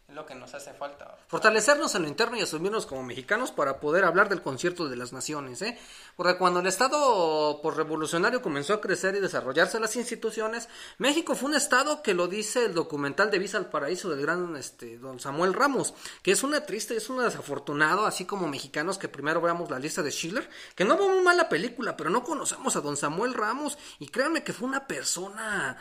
es 0.09 0.15
lo 0.15 0.25
que 0.25 0.33
nos 0.33 0.53
hace 0.55 0.73
falta. 0.73 1.17
Fortalecernos 1.27 1.93
en 1.93 2.01
lo 2.01 2.07
interno 2.07 2.35
y 2.35 2.41
asumirnos 2.41 2.87
como 2.87 3.03
mexicanos 3.03 3.51
para 3.51 3.79
poder 3.79 4.05
hablar 4.05 4.27
del 4.27 4.41
concierto 4.41 4.89
de 4.89 4.95
las 4.95 5.13
naciones, 5.13 5.61
¿eh? 5.61 5.77
Porque 6.15 6.37
cuando 6.37 6.61
el 6.61 6.67
Estado 6.67 7.61
por 7.61 7.77
revolucionario 7.77 8.41
comenzó 8.41 8.73
a 8.73 8.81
crecer 8.81 9.15
y 9.15 9.19
desarrollarse 9.19 9.79
las 9.79 9.95
instituciones, 9.95 10.67
México 10.97 11.35
fue 11.35 11.49
un 11.49 11.55
Estado 11.55 12.01
que 12.01 12.15
lo 12.15 12.27
dice 12.27 12.65
el 12.65 12.73
documental 12.73 13.29
de 13.29 13.37
Visa 13.37 13.57
al 13.57 13.69
Paraíso 13.69 14.09
del 14.09 14.21
gran 14.21 14.55
este, 14.55 14.97
don 14.97 15.19
Samuel 15.19 15.53
Ramos, 15.53 15.93
que 16.23 16.31
es 16.31 16.41
una 16.41 16.65
triste, 16.65 16.95
es 16.95 17.09
un 17.09 17.23
desafortunado, 17.23 18.07
así 18.07 18.25
como 18.25 18.47
mexicanos 18.47 18.97
que 18.97 19.09
primero 19.09 19.41
veamos 19.41 19.69
la 19.69 19.77
lista 19.77 20.01
de 20.01 20.11
Schiller, 20.11 20.49
que 20.73 20.85
no 20.85 20.97
vemos 20.97 21.21
mal 21.23 21.37
la 21.37 21.49
película, 21.49 21.95
pero 21.95 22.09
no 22.09 22.23
conocemos 22.23 22.75
a 22.75 22.81
don 22.81 22.97
Samuel 22.97 23.35
Ramos 23.35 23.77
y 23.99 24.07
créanme 24.07 24.43
que 24.43 24.53
fue 24.53 24.67
una 24.67 24.87
persona 24.87 25.77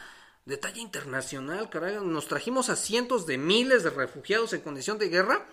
de 0.49 0.57
talla 0.57 0.81
internacional, 0.81 1.69
caray. 1.69 1.99
Nos 2.03 2.27
trajimos 2.27 2.71
a 2.71 2.77
cientos 2.77 3.27
de 3.27 3.37
miles 3.37 3.83
de 3.85 3.91
refugiados 3.91 4.55
en 4.55 4.63
condición 4.63 4.97
de 4.97 5.11
guerra 5.11 5.47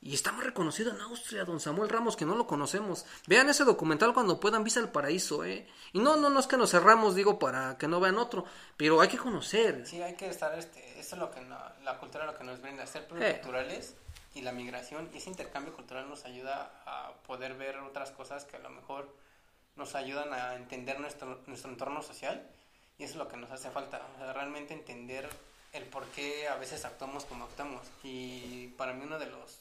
y 0.00 0.14
estamos 0.14 0.42
reconocidos 0.42 0.94
en 0.94 1.02
Austria, 1.02 1.44
don 1.44 1.60
Samuel 1.60 1.90
Ramos, 1.90 2.16
que 2.16 2.24
no 2.24 2.34
lo 2.34 2.46
conocemos. 2.46 3.04
Vean 3.26 3.50
ese 3.50 3.64
documental 3.64 4.14
cuando 4.14 4.40
puedan, 4.40 4.64
Visa 4.64 4.80
al 4.80 4.90
Paraíso, 4.90 5.44
¿eh? 5.44 5.68
Y 5.92 5.98
no, 5.98 6.16
no, 6.16 6.30
no 6.30 6.40
es 6.40 6.46
que 6.46 6.56
nos 6.56 6.70
cerramos, 6.70 7.14
digo, 7.14 7.38
para 7.38 7.76
que 7.76 7.86
no 7.86 8.00
vean 8.00 8.16
otro, 8.16 8.46
pero 8.78 9.02
hay 9.02 9.08
que 9.08 9.18
conocer. 9.18 9.86
Sí, 9.86 10.00
hay 10.00 10.14
que 10.14 10.30
estar, 10.30 10.58
este, 10.58 10.98
eso 10.98 11.16
es 11.16 11.20
lo 11.20 11.30
que 11.30 11.42
la 11.84 11.98
cultura 11.98 12.24
lo 12.24 12.34
que 12.34 12.44
nos 12.44 12.62
brinda, 12.62 12.86
ser 12.86 13.06
pluriculturales 13.06 13.90
eh. 13.90 14.38
y 14.38 14.40
la 14.40 14.52
migración, 14.52 15.10
y 15.12 15.18
ese 15.18 15.28
intercambio 15.28 15.74
cultural 15.74 16.08
nos 16.08 16.24
ayuda 16.24 16.80
a 16.86 17.12
poder 17.26 17.58
ver 17.58 17.76
otras 17.80 18.10
cosas 18.10 18.46
que 18.46 18.56
a 18.56 18.60
lo 18.60 18.70
mejor 18.70 19.14
nos 19.76 19.94
ayudan 19.94 20.32
a 20.32 20.54
entender 20.54 20.98
nuestro, 20.98 21.42
nuestro 21.46 21.70
entorno 21.70 22.00
social 22.02 22.48
y 23.00 23.04
eso 23.04 23.12
es 23.14 23.16
lo 23.16 23.28
que 23.28 23.38
nos 23.38 23.50
hace 23.50 23.70
falta, 23.70 24.06
realmente 24.34 24.74
entender 24.74 25.26
el 25.72 25.84
por 25.84 26.04
qué 26.08 26.46
a 26.48 26.56
veces 26.56 26.84
actuamos 26.84 27.24
como 27.24 27.44
actuamos. 27.46 27.80
Y 28.02 28.68
para 28.76 28.92
mí 28.92 29.04
uno 29.04 29.18
de 29.18 29.24
los, 29.24 29.58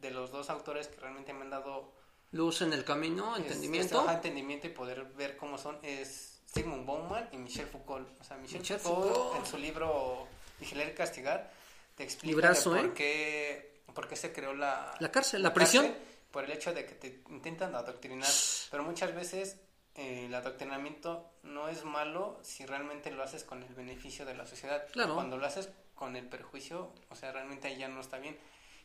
de 0.00 0.12
los 0.12 0.30
dos 0.30 0.48
autores 0.48 0.86
que 0.86 1.00
realmente 1.00 1.32
me 1.32 1.42
han 1.42 1.50
dado... 1.50 1.92
Luz 2.30 2.62
en 2.62 2.72
el 2.72 2.84
camino, 2.84 3.36
entendimiento. 3.36 4.08
entendimiento 4.08 4.68
y 4.68 4.70
poder 4.70 5.06
ver 5.16 5.36
cómo 5.36 5.58
son 5.58 5.78
es 5.82 6.38
Sigmund 6.46 6.86
Bauman 6.86 7.28
y 7.32 7.38
Michel 7.38 7.66
Foucault. 7.66 8.08
O 8.20 8.24
sea, 8.24 8.36
Michel, 8.36 8.78
Foucault, 8.78 9.36
en 9.38 9.46
su 9.46 9.58
libro 9.58 10.28
Vigilar 10.60 10.88
y 10.88 10.94
Castigar 10.94 11.50
te 11.96 12.04
explica 12.04 12.54
por, 12.62 12.78
¿eh? 12.78 12.92
qué, 12.94 13.82
por 13.92 14.06
qué 14.06 14.14
se 14.14 14.32
creó 14.32 14.54
la... 14.54 14.94
La 15.00 15.10
cárcel, 15.10 15.42
la, 15.42 15.52
prisión. 15.52 15.92
por 16.30 16.44
el 16.44 16.52
hecho 16.52 16.72
de 16.72 16.86
que 16.86 16.94
te 16.94 17.22
intentan 17.28 17.74
adoctrinar. 17.74 18.30
Pero 18.70 18.84
muchas 18.84 19.12
veces 19.16 19.56
el 19.98 20.32
adoctrinamiento 20.32 21.28
no 21.42 21.68
es 21.68 21.84
malo 21.84 22.38
si 22.42 22.64
realmente 22.64 23.10
lo 23.10 23.22
haces 23.24 23.42
con 23.42 23.64
el 23.64 23.74
beneficio 23.74 24.24
de 24.24 24.34
la 24.34 24.46
sociedad. 24.46 24.86
Claro. 24.92 25.14
Cuando 25.14 25.36
lo 25.36 25.46
haces 25.46 25.70
con 25.96 26.14
el 26.14 26.24
perjuicio, 26.24 26.92
o 27.10 27.16
sea, 27.16 27.32
realmente 27.32 27.66
ahí 27.66 27.78
ya 27.78 27.88
no 27.88 28.00
está 28.00 28.18
bien. 28.18 28.38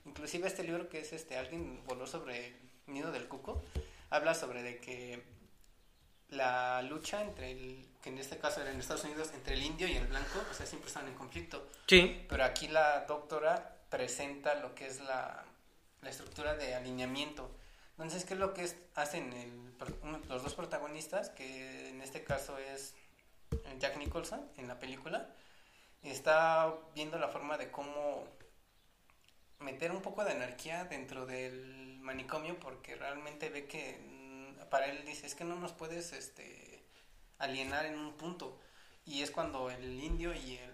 Inclusive 0.05 0.47
este 0.47 0.63
libro 0.63 0.89
que 0.89 0.99
es 0.99 1.13
este, 1.13 1.37
alguien 1.37 1.81
voló 1.85 2.07
sobre 2.07 2.47
el 2.47 2.53
nido 2.87 3.11
del 3.11 3.27
cuco, 3.27 3.61
habla 4.09 4.33
sobre 4.33 4.63
de 4.63 4.79
que 4.79 5.23
la 6.29 6.81
lucha 6.81 7.21
entre 7.21 7.51
el, 7.51 7.85
que 8.01 8.09
en 8.09 8.17
este 8.17 8.39
caso 8.39 8.61
era 8.61 8.71
en 8.71 8.79
Estados 8.79 9.03
Unidos, 9.03 9.29
entre 9.35 9.53
el 9.53 9.61
indio 9.61 9.87
y 9.87 9.95
el 9.95 10.07
blanco, 10.07 10.43
o 10.49 10.53
sea, 10.53 10.65
siempre 10.65 10.87
están 10.87 11.07
en 11.07 11.13
conflicto. 11.13 11.69
Sí. 11.87 12.25
Pero 12.27 12.43
aquí 12.43 12.67
la 12.67 13.05
doctora 13.05 13.77
presenta 13.89 14.55
lo 14.55 14.73
que 14.73 14.87
es 14.87 14.99
la, 15.01 15.45
la 16.01 16.09
estructura 16.09 16.55
de 16.55 16.73
alineamiento 16.73 17.51
entonces, 18.03 18.25
¿qué 18.25 18.33
es 18.33 18.39
lo 18.41 18.53
que 18.53 18.69
hacen 18.95 19.73
los 20.27 20.43
dos 20.43 20.53
protagonistas? 20.55 21.29
Que 21.29 21.89
en 21.89 22.01
este 22.01 22.25
caso 22.25 22.57
es 22.57 22.93
eh, 23.51 23.77
Jack 23.79 23.97
Nicholson 23.97 24.45
en 24.57 24.67
la 24.67 24.77
película. 24.77 25.33
Está 26.01 26.73
viendo 26.93 27.17
la 27.17 27.29
forma 27.29 27.57
de 27.57 27.71
cómo 27.71 28.27
meter 29.59 29.91
un 29.91 30.01
poco 30.01 30.25
de 30.25 30.31
anarquía 30.31 30.83
dentro 30.83 31.25
del 31.25 31.97
manicomio 32.01 32.59
porque 32.59 32.95
realmente 32.95 33.47
ve 33.49 33.67
que 33.67 33.97
mm, 33.97 34.69
para 34.69 34.87
él 34.87 35.05
dice 35.05 35.25
es 35.25 35.33
que 35.33 35.45
no 35.45 35.55
nos 35.55 35.71
puedes 35.71 36.11
este 36.11 36.83
alienar 37.37 37.85
en 37.85 37.97
un 37.97 38.13
punto 38.17 38.59
y 39.05 39.21
es 39.21 39.31
cuando 39.31 39.71
el 39.71 40.03
indio 40.03 40.33
y 40.33 40.57
el 40.57 40.72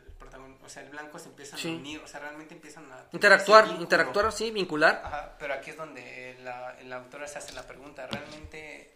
o 0.69 0.69
sea, 0.69 0.83
el 0.83 0.89
blanco 0.89 1.17
se 1.17 1.29
empiezan 1.29 1.59
a 1.59 1.77
unir, 1.77 1.99
o 1.99 2.07
sea, 2.07 2.19
realmente 2.19 2.53
empiezan 2.53 2.91
a... 2.91 3.05
Interactuar, 3.11 3.67
interactuar, 3.79 4.31
sí, 4.31 4.51
vincular. 4.51 5.01
Ajá, 5.03 5.35
pero 5.39 5.53
aquí 5.55 5.71
es 5.71 5.77
donde 5.77 6.37
la, 6.43 6.75
la 6.83 6.97
autora 6.97 7.27
se 7.27 7.39
hace 7.39 7.53
la 7.53 7.65
pregunta, 7.65 8.05
¿realmente 8.05 8.95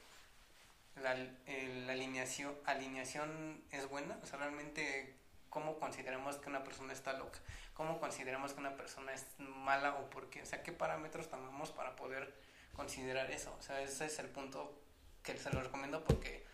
la, 1.02 1.16
la 1.16 1.94
alineación, 1.94 2.56
alineación 2.66 3.64
es 3.72 3.90
buena? 3.90 4.20
O 4.22 4.26
sea, 4.26 4.38
realmente, 4.38 5.16
¿cómo 5.50 5.80
consideramos 5.80 6.38
que 6.38 6.50
una 6.50 6.64
persona 6.64 6.94
está 6.94 7.14
loca? 7.14 7.40
¿Cómo 7.74 8.00
consideramos 8.00 8.54
que 8.54 8.60
una 8.60 8.76
persona 8.76 9.14
es 9.14 9.26
mala 9.40 9.96
o 9.96 10.10
por 10.10 10.30
qué? 10.30 10.44
O 10.44 10.46
sea, 10.46 10.62
¿qué 10.62 10.72
parámetros 10.72 11.30
tomamos 11.30 11.72
para 11.72 11.96
poder 11.96 12.34
considerar 12.76 13.32
eso? 13.32 13.56
O 13.60 13.64
sea, 13.64 13.82
ese 13.82 14.06
es 14.06 14.20
el 14.20 14.28
punto 14.28 14.80
que 15.24 15.38
se 15.38 15.50
lo 15.50 15.62
recomiendo 15.62 16.04
porque 16.04 16.46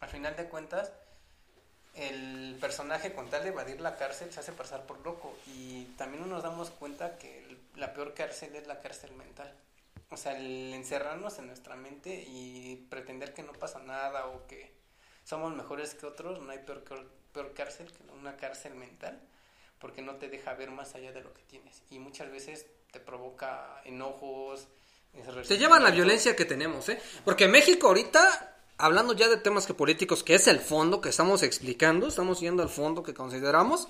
al 0.00 0.08
final 0.08 0.34
de 0.34 0.48
cuentas 0.48 0.92
el 1.94 2.56
personaje 2.60 3.12
con 3.12 3.30
tal 3.30 3.44
de 3.44 3.50
evadir 3.50 3.80
la 3.80 3.96
cárcel 3.96 4.32
se 4.32 4.40
hace 4.40 4.52
pasar 4.52 4.84
por 4.86 5.04
loco 5.04 5.36
y 5.46 5.84
también 5.96 6.28
nos 6.28 6.42
damos 6.42 6.70
cuenta 6.70 7.18
que 7.18 7.56
la 7.76 7.94
peor 7.94 8.14
cárcel 8.14 8.54
es 8.56 8.66
la 8.66 8.80
cárcel 8.80 9.12
mental. 9.12 9.52
O 10.10 10.16
sea, 10.16 10.36
el 10.36 10.72
encerrarnos 10.74 11.38
en 11.38 11.46
nuestra 11.46 11.76
mente 11.76 12.24
y 12.28 12.86
pretender 12.90 13.32
que 13.32 13.42
no 13.42 13.52
pasa 13.52 13.78
nada 13.80 14.26
o 14.26 14.46
que 14.46 14.72
somos 15.24 15.54
mejores 15.54 15.94
que 15.94 16.06
otros, 16.06 16.40
no 16.40 16.50
hay 16.50 16.58
peor, 16.58 16.84
peor 17.32 17.54
cárcel 17.54 17.92
que 17.92 18.02
una 18.12 18.36
cárcel 18.36 18.74
mental 18.74 19.20
porque 19.78 20.02
no 20.02 20.16
te 20.16 20.28
deja 20.28 20.54
ver 20.54 20.70
más 20.70 20.94
allá 20.94 21.12
de 21.12 21.20
lo 21.20 21.32
que 21.34 21.42
tienes 21.42 21.82
y 21.90 21.98
muchas 21.98 22.30
veces 22.30 22.66
te 22.90 23.00
provoca 23.00 23.82
enojos. 23.84 24.66
Te 25.46 25.58
lleva 25.58 25.76
a 25.76 25.80
la 25.80 25.90
violencia 25.90 26.34
que 26.34 26.44
tenemos, 26.44 26.88
¿eh? 26.88 27.00
Porque 27.24 27.46
México 27.46 27.88
ahorita 27.88 28.53
hablando 28.78 29.12
ya 29.12 29.28
de 29.28 29.36
temas 29.36 29.66
que 29.66 29.74
políticos, 29.74 30.22
que 30.22 30.34
es 30.34 30.46
el 30.48 30.60
fondo 30.60 31.00
que 31.00 31.08
estamos 31.08 31.42
explicando, 31.42 32.06
estamos 32.08 32.40
yendo 32.40 32.62
al 32.62 32.68
fondo 32.68 33.02
que 33.02 33.14
consideramos, 33.14 33.88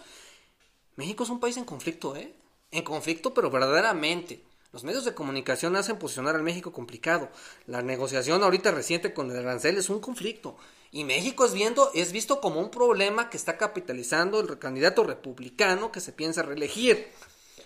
México 0.96 1.24
es 1.24 1.30
un 1.30 1.40
país 1.40 1.56
en 1.56 1.64
conflicto, 1.64 2.16
¿eh? 2.16 2.34
En 2.70 2.82
conflicto, 2.82 3.34
pero 3.34 3.50
verdaderamente. 3.50 4.42
Los 4.72 4.82
medios 4.82 5.04
de 5.04 5.14
comunicación 5.14 5.76
hacen 5.76 5.98
posicionar 5.98 6.34
al 6.34 6.42
México 6.42 6.72
complicado. 6.72 7.28
La 7.66 7.80
negociación 7.82 8.42
ahorita 8.42 8.72
reciente 8.72 9.14
con 9.14 9.30
el 9.30 9.38
arancel 9.38 9.76
es 9.76 9.88
un 9.88 10.00
conflicto. 10.00 10.56
Y 10.90 11.04
México 11.04 11.44
es, 11.44 11.52
viendo, 11.52 11.90
es 11.94 12.10
visto 12.10 12.40
como 12.40 12.60
un 12.60 12.70
problema 12.70 13.30
que 13.30 13.36
está 13.36 13.56
capitalizando 13.56 14.40
el 14.40 14.58
candidato 14.58 15.04
republicano 15.04 15.92
que 15.92 16.00
se 16.00 16.12
piensa 16.12 16.42
reelegir. 16.42 17.08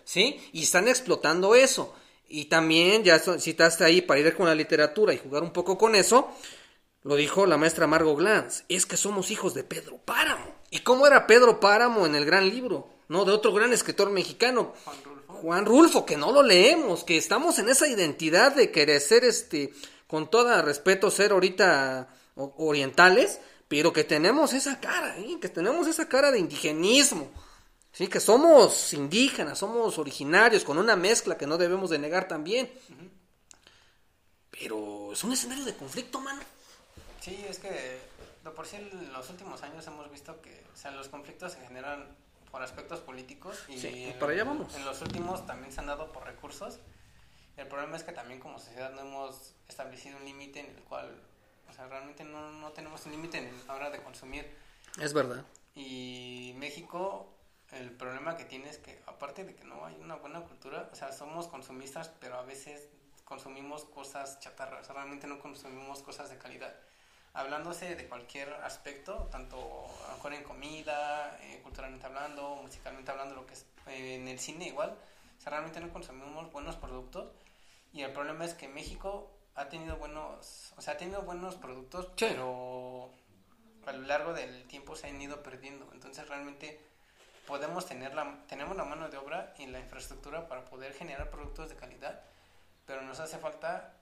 ¿Sí? 0.04 0.38
Y 0.52 0.64
están 0.64 0.86
explotando 0.88 1.54
eso. 1.54 1.94
Y 2.28 2.46
también, 2.46 3.04
ya 3.04 3.18
citaste 3.18 3.84
ahí 3.84 4.02
para 4.02 4.20
ir 4.20 4.36
con 4.36 4.46
la 4.46 4.54
literatura 4.54 5.14
y 5.14 5.18
jugar 5.18 5.42
un 5.42 5.52
poco 5.52 5.78
con 5.78 5.94
eso, 5.94 6.30
lo 7.08 7.16
dijo 7.16 7.46
la 7.46 7.56
maestra 7.56 7.86
Margot 7.86 8.18
Glantz, 8.18 8.64
es 8.68 8.84
que 8.84 8.98
somos 8.98 9.30
hijos 9.30 9.54
de 9.54 9.64
Pedro 9.64 9.96
Páramo. 9.96 10.44
¿Y 10.70 10.80
cómo 10.80 11.06
era 11.06 11.26
Pedro 11.26 11.58
Páramo 11.58 12.04
en 12.04 12.14
el 12.14 12.26
gran 12.26 12.50
libro? 12.50 12.86
No, 13.08 13.24
de 13.24 13.32
otro 13.32 13.54
gran 13.54 13.72
escritor 13.72 14.10
mexicano, 14.10 14.74
Juan 14.84 15.02
Rulfo, 15.02 15.32
Juan 15.32 15.64
Rulfo 15.64 16.04
que 16.04 16.18
no 16.18 16.32
lo 16.32 16.42
leemos, 16.42 17.04
que 17.04 17.16
estamos 17.16 17.58
en 17.58 17.70
esa 17.70 17.88
identidad 17.88 18.54
de 18.54 18.70
querer 18.70 19.00
ser, 19.00 19.24
este, 19.24 19.72
con 20.06 20.30
todo 20.30 20.60
respeto, 20.60 21.10
ser 21.10 21.32
ahorita 21.32 22.10
orientales, 22.34 23.40
pero 23.68 23.90
que 23.90 24.04
tenemos 24.04 24.52
esa 24.52 24.78
cara, 24.78 25.16
¿eh? 25.16 25.38
que 25.40 25.48
tenemos 25.48 25.86
esa 25.86 26.10
cara 26.10 26.30
de 26.30 26.40
indigenismo, 26.40 27.30
¿sí? 27.90 28.08
que 28.08 28.20
somos 28.20 28.92
indígenas, 28.92 29.60
somos 29.60 29.96
originarios, 29.96 30.62
con 30.62 30.76
una 30.76 30.94
mezcla 30.94 31.38
que 31.38 31.46
no 31.46 31.56
debemos 31.56 31.88
de 31.88 32.00
negar 32.00 32.28
también. 32.28 32.70
Pero 34.50 35.14
es 35.14 35.24
un 35.24 35.32
escenario 35.32 35.64
de 35.64 35.74
conflicto, 35.74 36.20
mano. 36.20 36.42
Sí, 37.28 37.44
es 37.48 37.58
que 37.58 37.98
por 38.54 38.66
sí 38.66 38.76
en 38.76 39.12
los 39.12 39.28
últimos 39.28 39.62
años 39.62 39.86
hemos 39.86 40.10
visto 40.10 40.40
que 40.40 40.64
o 40.72 40.76
sea, 40.76 40.90
los 40.92 41.08
conflictos 41.08 41.52
se 41.52 41.60
generan 41.66 42.16
por 42.50 42.62
aspectos 42.62 43.00
políticos 43.00 43.62
y 43.68 44.10
para 44.12 44.32
allá 44.32 44.44
vamos. 44.44 44.74
en 44.74 44.84
los 44.84 45.02
últimos 45.02 45.46
también 45.46 45.70
se 45.72 45.80
han 45.80 45.86
dado 45.86 46.10
por 46.12 46.24
recursos. 46.24 46.78
El 47.56 47.66
problema 47.66 47.96
es 47.96 48.04
que 48.04 48.12
también 48.12 48.40
como 48.40 48.58
sociedad 48.58 48.90
no 48.92 49.02
hemos 49.02 49.54
establecido 49.68 50.16
un 50.16 50.24
límite 50.24 50.60
en 50.60 50.66
el 50.66 50.82
cual, 50.84 51.20
o 51.68 51.72
sea, 51.72 51.88
realmente 51.88 52.24
no, 52.24 52.52
no 52.52 52.70
tenemos 52.72 53.04
un 53.04 53.12
límite 53.12 53.38
en 53.38 53.66
la 53.66 53.74
hora 53.74 53.90
de 53.90 54.00
consumir. 54.02 54.48
Es 55.00 55.12
verdad. 55.12 55.44
Y 55.74 56.54
México, 56.56 57.28
el 57.72 57.90
problema 57.90 58.36
que 58.36 58.44
tiene 58.44 58.70
es 58.70 58.78
que 58.78 59.02
aparte 59.06 59.44
de 59.44 59.54
que 59.56 59.64
no 59.64 59.84
hay 59.84 59.96
una 59.96 60.14
buena 60.14 60.40
cultura, 60.42 60.88
o 60.92 60.94
sea, 60.94 61.12
somos 61.12 61.48
consumistas, 61.48 62.10
pero 62.20 62.38
a 62.38 62.42
veces 62.42 62.88
consumimos 63.24 63.84
cosas 63.84 64.38
chatarras, 64.40 64.88
realmente 64.88 65.26
no 65.26 65.40
consumimos 65.40 66.00
cosas 66.02 66.30
de 66.30 66.38
calidad 66.38 66.74
hablándose 67.34 67.94
de 67.94 68.08
cualquier 68.08 68.52
aspecto, 68.64 69.28
tanto 69.30 69.56
a 69.56 70.08
lo 70.08 70.14
mejor 70.16 70.34
en 70.34 70.44
comida, 70.44 71.38
eh, 71.42 71.60
culturalmente 71.62 72.06
hablando, 72.06 72.56
musicalmente 72.62 73.10
hablando, 73.10 73.34
lo 73.34 73.46
que 73.46 73.54
es 73.54 73.66
eh, 73.86 74.16
en 74.16 74.28
el 74.28 74.38
cine 74.38 74.66
igual, 74.66 74.90
o 74.90 75.40
sea, 75.40 75.50
realmente 75.50 75.80
no 75.80 75.92
consumimos 75.92 76.50
buenos 76.52 76.76
productos. 76.76 77.30
Y 77.92 78.02
el 78.02 78.12
problema 78.12 78.44
es 78.44 78.54
que 78.54 78.68
México 78.68 79.30
ha 79.54 79.68
tenido 79.68 79.96
buenos, 79.96 80.72
o 80.76 80.82
sea, 80.82 80.94
ha 80.94 80.96
tenido 80.96 81.22
buenos 81.22 81.56
productos, 81.56 82.08
pero 82.18 83.10
a 83.86 83.92
lo 83.92 84.02
largo 84.06 84.34
del 84.34 84.64
tiempo 84.64 84.94
se 84.94 85.08
han 85.08 85.20
ido 85.20 85.42
perdiendo, 85.42 85.88
entonces 85.92 86.28
realmente 86.28 86.78
podemos 87.46 87.86
tener 87.86 88.14
la, 88.14 88.38
tenemos 88.46 88.76
la 88.76 88.84
mano 88.84 89.08
de 89.08 89.16
obra 89.16 89.54
y 89.58 89.66
la 89.66 89.80
infraestructura 89.80 90.46
para 90.46 90.66
poder 90.66 90.92
generar 90.92 91.30
productos 91.30 91.70
de 91.70 91.76
calidad, 91.76 92.22
pero 92.86 93.00
nos 93.02 93.18
hace 93.20 93.38
falta 93.38 93.94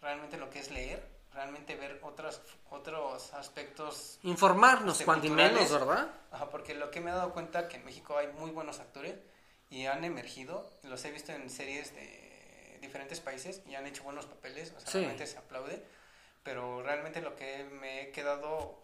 realmente 0.00 0.36
lo 0.36 0.48
que 0.50 0.60
es 0.60 0.70
leer, 0.70 1.04
realmente 1.32 1.76
ver 1.76 2.00
otros, 2.02 2.40
otros 2.70 3.32
aspectos. 3.34 4.18
Informarnos, 4.22 5.02
cuando 5.02 5.28
menos, 5.30 5.70
¿verdad? 5.70 6.08
Ajá, 6.30 6.50
porque 6.50 6.74
lo 6.74 6.90
que 6.90 7.00
me 7.00 7.10
he 7.10 7.14
dado 7.14 7.32
cuenta 7.32 7.68
que 7.68 7.76
en 7.76 7.84
México 7.84 8.16
hay 8.18 8.28
muy 8.28 8.50
buenos 8.50 8.80
actores 8.80 9.14
y 9.68 9.86
han 9.86 10.04
emergido, 10.04 10.70
los 10.82 11.04
he 11.04 11.10
visto 11.10 11.32
en 11.32 11.48
series 11.50 11.94
de 11.94 12.78
diferentes 12.80 13.20
países 13.20 13.62
y 13.66 13.74
han 13.74 13.86
hecho 13.86 14.02
buenos 14.02 14.26
papeles, 14.26 14.72
o 14.76 14.80
sea, 14.80 14.90
Sí. 14.90 14.98
realmente 14.98 15.26
se 15.26 15.38
aplaude, 15.38 15.84
pero 16.42 16.82
realmente 16.82 17.20
lo 17.20 17.36
que 17.36 17.64
me 17.64 18.02
he 18.02 18.10
quedado 18.12 18.82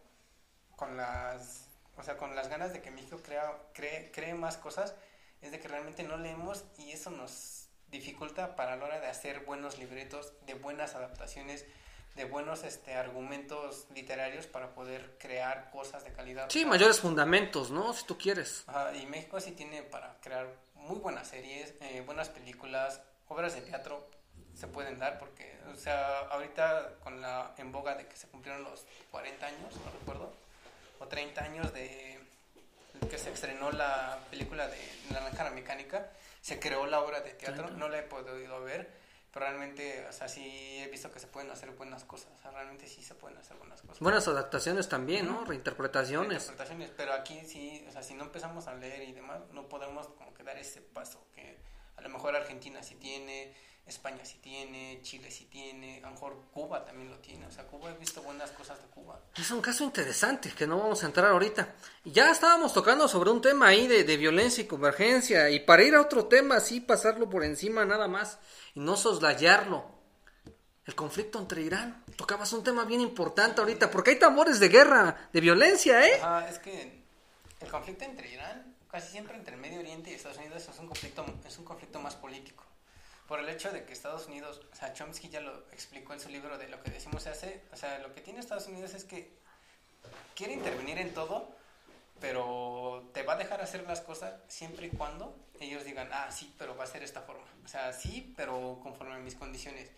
con 0.77 0.97
las, 0.97 1.69
o 1.97 2.03
sea, 2.03 2.17
con 2.17 2.37
las 2.37 2.49
ganas 2.49 2.73
de 2.73 2.83
que 2.83 2.91
México 2.91 3.19
crea, 3.25 3.53
cree, 3.73 4.11
cree 4.13 4.35
más 4.35 4.57
cosas 4.59 4.95
es 5.41 5.51
de 5.51 5.59
que 5.61 5.69
realmente 5.69 6.03
no 6.03 6.17
leemos 6.19 6.65
y 6.79 6.93
eso 6.93 7.11
nos 7.11 7.69
dificulta 7.89 8.55
para 8.57 8.77
la 8.77 8.85
hora 8.85 9.01
de 9.01 9.07
hacer 9.07 9.41
buenos 9.45 9.79
libretos, 9.79 10.33
de 10.47 10.55
buenas 10.55 10.95
adaptaciones, 10.95 11.65
de 12.17 12.25
buenos 12.25 12.65
este, 12.65 12.95
argumentos 12.95 13.87
literarios 13.95 14.47
para 14.47 14.75
poder 14.75 15.17
crear 15.19 15.71
cosas 15.71 16.03
de 16.03 16.13
calidad. 16.13 16.49
Sí, 16.49 16.65
mayores 16.65 17.01
fundamentos, 17.01 17.71
¿no? 17.71 17.93
Si 17.93 18.05
tú 18.05 18.17
quieres. 18.17 18.65
Ajá, 18.67 18.95
y 18.97 19.07
México 19.07 19.39
sí 19.39 19.53
tiene 19.53 19.83
para 19.83 20.17
crear 20.21 20.49
muy 20.75 20.99
buenas 20.99 21.29
series, 21.29 21.75
eh, 21.81 22.03
buenas 22.05 22.31
películas, 22.31 23.01
obras 23.29 23.55
de 23.55 23.61
teatro 23.61 24.09
se 24.55 24.67
pueden 24.67 24.99
dar 24.99 25.19
porque, 25.19 25.59
o 25.71 25.77
sea, 25.77 26.21
ahorita 26.31 26.95
con 27.05 27.21
la 27.21 27.53
en 27.59 27.71
boga 27.71 27.95
de 27.95 28.07
que 28.07 28.17
se 28.17 28.27
cumplieron 28.29 28.65
los 28.65 28.87
40 29.11 29.47
años, 29.47 29.75
no 29.85 29.91
recuerdo, 29.91 30.33
o 30.99 31.07
30 31.07 31.45
años 31.45 31.75
de 31.75 32.19
que 33.11 33.19
se 33.19 33.31
estrenó 33.31 33.71
la 33.71 34.19
película 34.31 34.67
de 34.69 34.79
La 35.11 35.21
Naranja 35.21 35.51
Mecánica, 35.51 36.11
se 36.41 36.59
creó 36.59 36.87
la 36.87 37.01
obra 37.01 37.21
de 37.21 37.33
teatro, 37.33 37.65
30. 37.65 37.79
no 37.79 37.89
la 37.91 37.99
he 37.99 38.03
podido 38.03 38.63
ver, 38.63 38.89
pero 39.37 39.49
realmente, 39.49 40.07
o 40.09 40.13
sea, 40.13 40.29
sí 40.29 40.79
he 40.83 40.89
visto 40.89 41.13
que 41.13 41.21
se 41.21 41.27
pueden 41.27 41.51
hacer 41.51 41.71
buenas 41.73 42.07
cosas, 42.07 42.33
o 42.35 42.39
sea, 42.41 42.53
realmente 42.53 42.87
sí 42.87 43.03
se 43.03 43.15
pueden 43.15 43.37
hacer 43.37 43.59
buenas 43.59 43.83
cosas. 43.83 44.01
Buenas 44.01 44.27
adaptaciones 44.29 44.89
también, 44.89 45.27
¿no? 45.27 45.45
Reinterpretaciones. 45.45 46.45
interpretaciones, 46.45 46.91
pero 46.97 47.13
aquí 47.13 47.45
sí, 47.45 47.85
o 47.87 47.93
sea, 47.93 48.03
si 48.03 48.15
no 48.15 48.25
empezamos 48.25 48.67
a 48.67 48.75
leer 48.77 49.03
y 49.07 49.13
demás, 49.13 49.43
no 49.53 49.69
podemos 49.69 50.09
como 50.09 50.33
que 50.33 50.43
dar 50.43 50.57
ese 50.57 50.81
paso 50.81 51.27
que 51.35 51.59
a 51.97 52.01
lo 52.01 52.09
mejor 52.09 52.35
Argentina 52.35 52.83
sí 52.83 52.95
tiene, 52.95 53.55
España 53.87 54.25
sí 54.25 54.39
tiene, 54.43 55.01
Chile 55.03 55.31
sí 55.31 55.45
tiene, 55.45 55.99
a 55.99 56.09
lo 56.09 56.15
mejor 56.15 56.43
Cuba 56.53 56.85
también 56.85 57.09
lo 57.09 57.19
tiene, 57.19 57.47
o 57.47 57.51
sea, 57.53 57.65
Cuba 57.69 57.91
he 57.91 57.97
visto 57.97 58.21
buenas 58.21 58.51
cosas 58.51 58.83
de 58.83 58.89
Cuba. 58.89 59.21
Es 59.37 59.49
un 59.53 59.61
caso 59.61 59.85
interesante 59.85 60.51
que 60.51 60.67
no 60.67 60.79
vamos 60.79 61.05
a 61.05 61.07
entrar 61.07 61.31
ahorita. 61.31 61.75
Ya 62.05 62.33
estábamos 62.33 62.75
tocando 62.75 63.07
sobre 63.07 63.31
un 63.31 63.41
tema 63.41 63.69
ahí 63.69 63.87
de, 63.87 64.03
de 64.03 64.17
violencia 64.17 64.65
y 64.65 64.67
convergencia. 64.67 65.51
Y 65.51 65.61
para 65.61 65.85
ir 65.85 65.95
a 65.95 66.01
otro 66.01 66.27
tema, 66.27 66.57
así 66.57 66.81
pasarlo 66.81 67.31
por 67.31 67.45
encima 67.45 67.85
nada 67.85 68.09
más 68.09 68.41
y 68.75 68.81
no 68.81 68.97
soslayarlo. 68.97 69.95
El 70.85 70.95
conflicto 70.95 71.39
entre 71.39 71.63
Irán. 71.63 72.05
Tocabas 72.17 72.53
un 72.53 72.65
tema 72.65 72.85
bien 72.85 73.01
importante 73.01 73.61
ahorita, 73.61 73.91
porque 73.91 74.11
hay 74.11 74.19
tambores 74.19 74.59
de 74.59 74.69
guerra, 74.69 75.29
de 75.33 75.41
violencia, 75.41 76.05
¿eh? 76.07 76.21
Ajá, 76.21 76.49
es 76.49 76.59
que 76.59 77.05
el 77.61 77.69
conflicto 77.69 78.05
entre 78.05 78.33
Irán, 78.33 78.77
casi 78.91 79.13
siempre 79.13 79.37
entre 79.37 79.57
Medio 79.57 79.81
Oriente 79.81 80.11
y 80.11 80.15
Estados 80.15 80.39
Unidos 80.39 80.69
es 80.69 80.79
un 80.79 80.89
conflicto, 80.89 81.25
es 81.47 81.59
un 81.59 81.65
conflicto 81.65 82.01
más 82.01 82.17
político. 82.17 82.65
Por 83.27 83.41
el 83.41 83.49
hecho 83.49 83.73
de 83.73 83.85
que 83.85 83.93
Estados 83.93 84.27
Unidos, 84.27 84.61
o 84.73 84.77
sea, 84.77 84.93
Chomsky 84.93 85.29
ya 85.29 85.41
lo 85.41 85.53
explicó 85.73 86.13
en 86.13 86.21
su 86.21 86.29
libro 86.29 86.59
de 86.59 86.69
lo 86.69 86.83
que 86.83 86.91
decimos 86.91 87.25
se 87.25 87.31
hace, 87.31 87.63
o 87.73 87.77
sea, 87.77 87.99
lo 87.99 88.15
que 88.15 88.21
tiene 88.21 88.39
Estados 88.39 88.67
Unidos 88.69 88.95
es 88.95 89.05
que 89.05 89.33
quiere 90.37 90.53
intervenir 90.53 90.99
en 90.99 91.13
todo, 91.13 91.49
pero 92.21 93.11
te 93.13 93.23
va 93.23 93.35
a 93.35 93.37
dejar 93.37 93.61
hacer 93.61 93.85
las 93.85 94.01
cosas 94.01 94.35
siempre 94.49 94.87
y 94.87 94.91
cuando 94.91 95.37
ellos 95.61 95.85
digan, 95.85 96.09
ah, 96.13 96.31
sí, 96.31 96.55
pero 96.59 96.77
va 96.77 96.85
a 96.85 96.87
ser 96.87 97.03
esta 97.03 97.23
forma. 97.23 97.45
O 97.65 97.69
sea, 97.69 97.93
sí, 97.93 98.33
pero 98.37 98.79
conforme 98.83 99.15
a 99.15 99.19
mis 99.19 99.35
condiciones. 99.35 99.91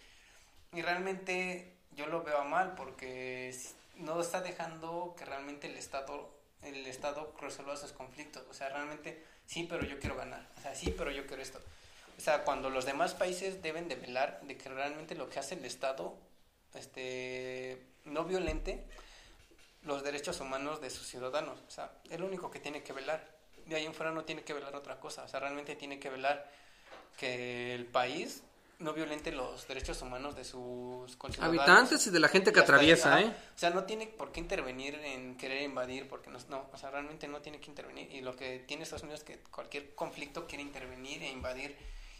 Y 0.72 0.82
realmente 0.82 1.76
yo 1.92 2.06
lo 2.06 2.22
veo 2.22 2.44
mal 2.44 2.74
porque 2.74 3.54
no 3.96 4.20
está 4.20 4.40
dejando 4.40 5.14
que 5.18 5.24
realmente 5.24 5.66
el 5.66 5.76
Estado, 5.76 6.30
el 6.62 6.86
Estado 6.86 7.34
resuelva 7.40 7.76
sus 7.76 7.92
conflictos. 7.92 8.44
O 8.50 8.54
sea, 8.54 8.68
realmente 8.68 9.24
sí, 9.46 9.66
pero 9.68 9.84
yo 9.84 9.98
quiero 9.98 10.16
ganar. 10.16 10.48
O 10.56 10.60
sea, 10.60 10.74
sí, 10.74 10.94
pero 10.96 11.10
yo 11.10 11.26
quiero 11.26 11.42
esto. 11.42 11.60
O 12.18 12.20
sea, 12.20 12.44
cuando 12.44 12.68
los 12.68 12.84
demás 12.84 13.14
países 13.14 13.62
deben 13.62 13.88
de 13.88 13.94
velar 13.94 14.40
de 14.42 14.56
que 14.56 14.68
realmente 14.68 15.14
lo 15.14 15.30
que 15.30 15.38
hace 15.38 15.54
el 15.54 15.64
Estado 15.64 16.16
este, 16.74 17.80
no 18.04 18.24
violente 18.24 18.84
los 19.82 20.02
derechos 20.02 20.40
humanos 20.40 20.80
de 20.80 20.90
sus 20.90 21.06
ciudadanos. 21.06 21.58
O 21.66 21.70
sea, 21.70 21.92
es 22.10 22.18
lo 22.18 22.26
único 22.26 22.50
que 22.50 22.60
tiene 22.60 22.82
que 22.82 22.92
velar. 22.92 23.24
De 23.66 23.76
ahí 23.76 23.86
en 23.86 23.94
fuera 23.94 24.12
no 24.12 24.24
tiene 24.24 24.42
que 24.42 24.52
velar 24.52 24.74
otra 24.74 24.98
cosa. 24.98 25.22
O 25.22 25.28
sea, 25.28 25.40
realmente 25.40 25.76
tiene 25.76 25.98
que 26.00 26.10
velar 26.10 26.50
que 27.16 27.74
el 27.74 27.86
país 27.86 28.42
no 28.80 28.92
violente 28.92 29.32
los 29.32 29.66
derechos 29.66 30.00
humanos 30.02 30.36
de 30.36 30.44
sus 30.44 31.16
conciudadanos. 31.16 31.60
Habitantes 31.60 32.06
y 32.06 32.10
de 32.10 32.20
la 32.20 32.28
gente 32.28 32.52
que 32.52 32.60
ahí, 32.60 32.64
atraviesa. 32.64 33.20
¿eh? 33.20 33.26
O 33.26 33.58
sea, 33.58 33.70
no 33.70 33.84
tiene 33.84 34.06
por 34.06 34.30
qué 34.30 34.40
intervenir 34.40 34.94
en 34.96 35.36
querer 35.36 35.62
invadir, 35.62 36.08
porque 36.08 36.30
no, 36.30 36.38
no, 36.48 36.68
o 36.72 36.76
sea, 36.76 36.90
realmente 36.90 37.26
no 37.26 37.40
tiene 37.40 37.60
que 37.60 37.70
intervenir. 37.70 38.12
Y 38.12 38.20
lo 38.20 38.36
que 38.36 38.60
tiene 38.60 38.84
Estados 38.84 39.02
Unidos 39.02 39.20
es 39.20 39.26
que 39.26 39.38
cualquier 39.50 39.94
conflicto 39.94 40.46
quiere 40.46 40.62
intervenir 40.62 41.22
e 41.22 41.30
invadir. 41.30 41.76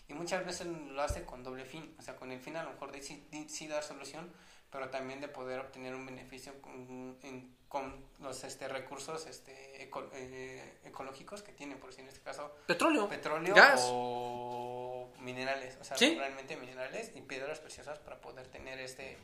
Y 0.09 0.15
muchas 0.15 0.45
veces 0.47 0.67
lo 0.67 1.03
hace 1.03 1.25
con 1.25 1.43
doble 1.45 1.65
fin, 1.67 1.95
o 1.99 2.03
sea, 2.03 2.17
con 2.17 2.33
el 2.33 2.41
fin 2.41 2.57
a 2.57 2.63
lo 2.65 2.71
mejor 2.71 2.91
de 2.93 3.03
sí, 3.03 3.27
de 3.31 3.47
sí 3.49 3.69
dar 3.69 3.83
solución, 3.83 4.33
pero 4.71 4.89
también 4.89 5.21
de 5.21 5.29
poder 5.29 5.61
obtener 5.61 5.95
un 5.95 6.07
beneficio 6.07 6.61
con, 6.63 7.19
en- 7.23 7.55
con 7.69 8.03
los 8.21 8.43
este, 8.45 8.67
recursos 8.69 9.27
este, 9.27 9.83
eco- 9.83 10.09
eh, 10.15 10.79
ecológicos 10.85 11.43
que 11.43 11.53
tiene, 11.53 11.77
por 11.77 11.93
si 11.93 12.01
en 12.01 12.09
este 12.09 12.21
caso 12.21 12.51
Petróleo, 12.67 13.07
petróleo 13.09 13.55
gas. 13.55 13.83
o 13.87 15.11
minerales, 15.21 15.77
o 15.81 15.85
sea, 15.85 15.97
Sí. 15.99 16.15
realmente 16.17 16.57
minerales 16.57 17.13
y 17.15 17.21
piedras 17.21 17.59
preciosas 17.61 17.99
para 17.99 18.19
poder 18.21 18.47
tener 18.49 18.79
este 18.81 19.19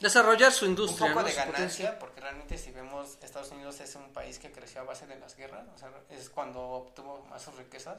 Desarrollar 0.00 0.50
su 0.50 0.64
un 0.64 0.72
industria, 0.72 1.08
poco 1.08 1.20
¿no? 1.20 1.26
de 1.26 1.32
Su 1.32 1.38
potencia. 1.38 1.52
ganancia, 1.52 1.98
porque 2.00 2.20
realmente 2.20 2.58
si 2.58 2.72
vemos 2.72 3.16
Estados 3.22 3.52
Unidos 3.52 3.78
es 3.80 3.94
un 3.94 4.12
país 4.12 4.40
que 4.40 4.50
creció 4.50 4.80
a 4.80 4.84
base 4.84 5.06
de 5.06 5.16
las 5.16 5.36
guerras, 5.36 5.68
o 5.72 5.78
sea, 5.78 5.92
es 6.10 6.28
cuando 6.30 6.60
obtuvo 6.60 7.24
más 7.30 7.42
sus 7.42 7.54
riquezas. 7.56 7.98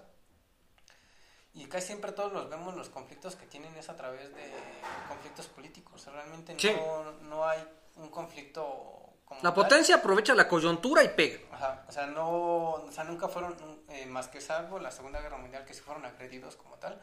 Y 1.56 1.66
casi 1.68 1.88
siempre 1.88 2.12
todos 2.12 2.34
los 2.34 2.50
vemos 2.50 2.76
los 2.76 2.90
conflictos 2.90 3.36
que 3.36 3.46
tienen 3.48 3.76
es 3.78 3.90
a 3.90 3.96
través 3.96 4.34
de 4.36 4.52
conflictos 5.08 5.48
políticos, 5.48 6.06
realmente 6.06 6.54
Sí. 6.60 6.72
no, 6.76 7.12
no 7.30 7.48
hay 7.48 7.64
un 7.96 8.10
conflicto 8.10 8.64
como 9.24 9.40
La 9.42 9.54
tal. 9.54 9.64
potencia 9.64 9.96
aprovecha 9.96 10.36
la 10.36 10.48
coyuntura 10.48 11.04
y 11.04 11.10
pega. 11.10 11.40
Ajá, 11.54 11.86
o 11.88 11.92
sea, 11.92 12.06
no, 12.08 12.72
o 12.74 12.92
sea, 12.92 13.06
nunca 13.06 13.28
fueron, 13.30 13.56
eh, 13.90 14.06
más 14.06 14.28
que 14.28 14.42
salvo 14.42 14.80
la 14.80 14.92
Segunda 14.92 15.22
Guerra 15.22 15.38
Mundial, 15.38 15.66
que 15.66 15.74
sí 15.74 15.80
fueron 15.82 16.06
agredidos 16.06 16.58
como 16.58 16.76
tal, 16.76 17.02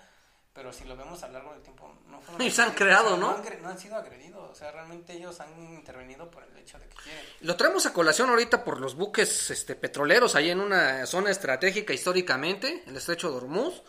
pero 0.53 0.71
si 0.71 0.85
lo 0.85 0.97
vemos 0.99 1.23
a 1.23 1.29
lo 1.29 1.33
largo 1.33 1.53
del 1.55 1.63
tiempo, 1.63 1.91
no 2.09 2.21
fueron 2.21 2.43
Y 2.47 2.51
se 2.51 2.61
han 2.63 2.73
creado, 2.73 3.07
o 3.07 3.17
sea, 3.17 3.19
¿no? 3.19 3.31
han, 3.31 3.63
no 3.63 3.69
han 3.71 3.79
sido 3.79 3.97
agredidos, 3.97 4.51
o 4.51 4.55
sea, 4.55 4.71
realmente 4.71 5.15
ellos 5.15 5.41
han 5.41 5.51
intervenido 5.73 6.31
por 6.31 6.45
el 6.45 6.57
hecho 6.59 6.79
de 6.79 6.87
que 6.89 6.97
quieren. 6.97 7.25
Lo 7.41 7.57
traemos 7.57 7.87
a 7.87 7.93
colación 7.95 8.29
ahorita 8.29 8.63
por 8.63 8.79
los 8.81 8.95
buques 8.97 9.51
este, 9.51 9.75
petroleros 9.77 10.35
ahí 10.35 10.51
en 10.51 10.61
una 10.61 11.07
zona 11.07 11.31
estratégica 11.31 11.95
históricamente, 11.95 12.85
el 12.87 12.97
estrecho 12.99 13.31
de 13.31 13.37
Hormuz 13.39 13.83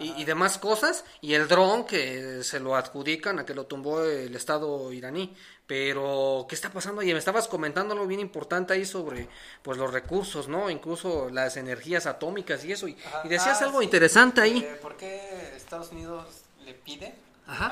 y, 0.00 0.20
y 0.20 0.24
demás 0.24 0.58
cosas, 0.58 1.04
y 1.20 1.34
el 1.34 1.46
dron 1.46 1.84
que 1.84 2.42
se 2.42 2.58
lo 2.58 2.74
adjudican 2.74 3.38
a 3.38 3.46
que 3.46 3.54
lo 3.54 3.66
tumbó 3.66 4.02
el 4.02 4.34
Estado 4.34 4.92
iraní. 4.92 5.34
Pero, 5.66 6.46
¿qué 6.48 6.56
está 6.56 6.70
pasando 6.70 7.00
ahí? 7.00 7.12
Me 7.12 7.18
estabas 7.20 7.46
comentando 7.46 7.92
algo 7.94 8.06
bien 8.08 8.18
importante 8.18 8.72
ahí 8.72 8.84
sobre 8.84 9.28
pues 9.62 9.78
los 9.78 9.92
recursos, 9.92 10.48
¿no? 10.48 10.68
Incluso 10.68 11.30
las 11.30 11.56
energías 11.56 12.06
atómicas 12.06 12.64
y 12.64 12.72
eso. 12.72 12.88
Y, 12.88 12.96
y 13.24 13.28
decías 13.28 13.62
Ah, 13.62 13.66
algo 13.66 13.78
sí. 13.78 13.84
interesante 13.84 14.40
ahí. 14.40 14.58
Eh, 14.58 14.78
¿Por 14.82 14.96
qué 14.96 15.52
Estados 15.56 15.92
Unidos 15.92 16.26
le 16.64 16.74
pide 16.74 17.14
Ajá. 17.46 17.68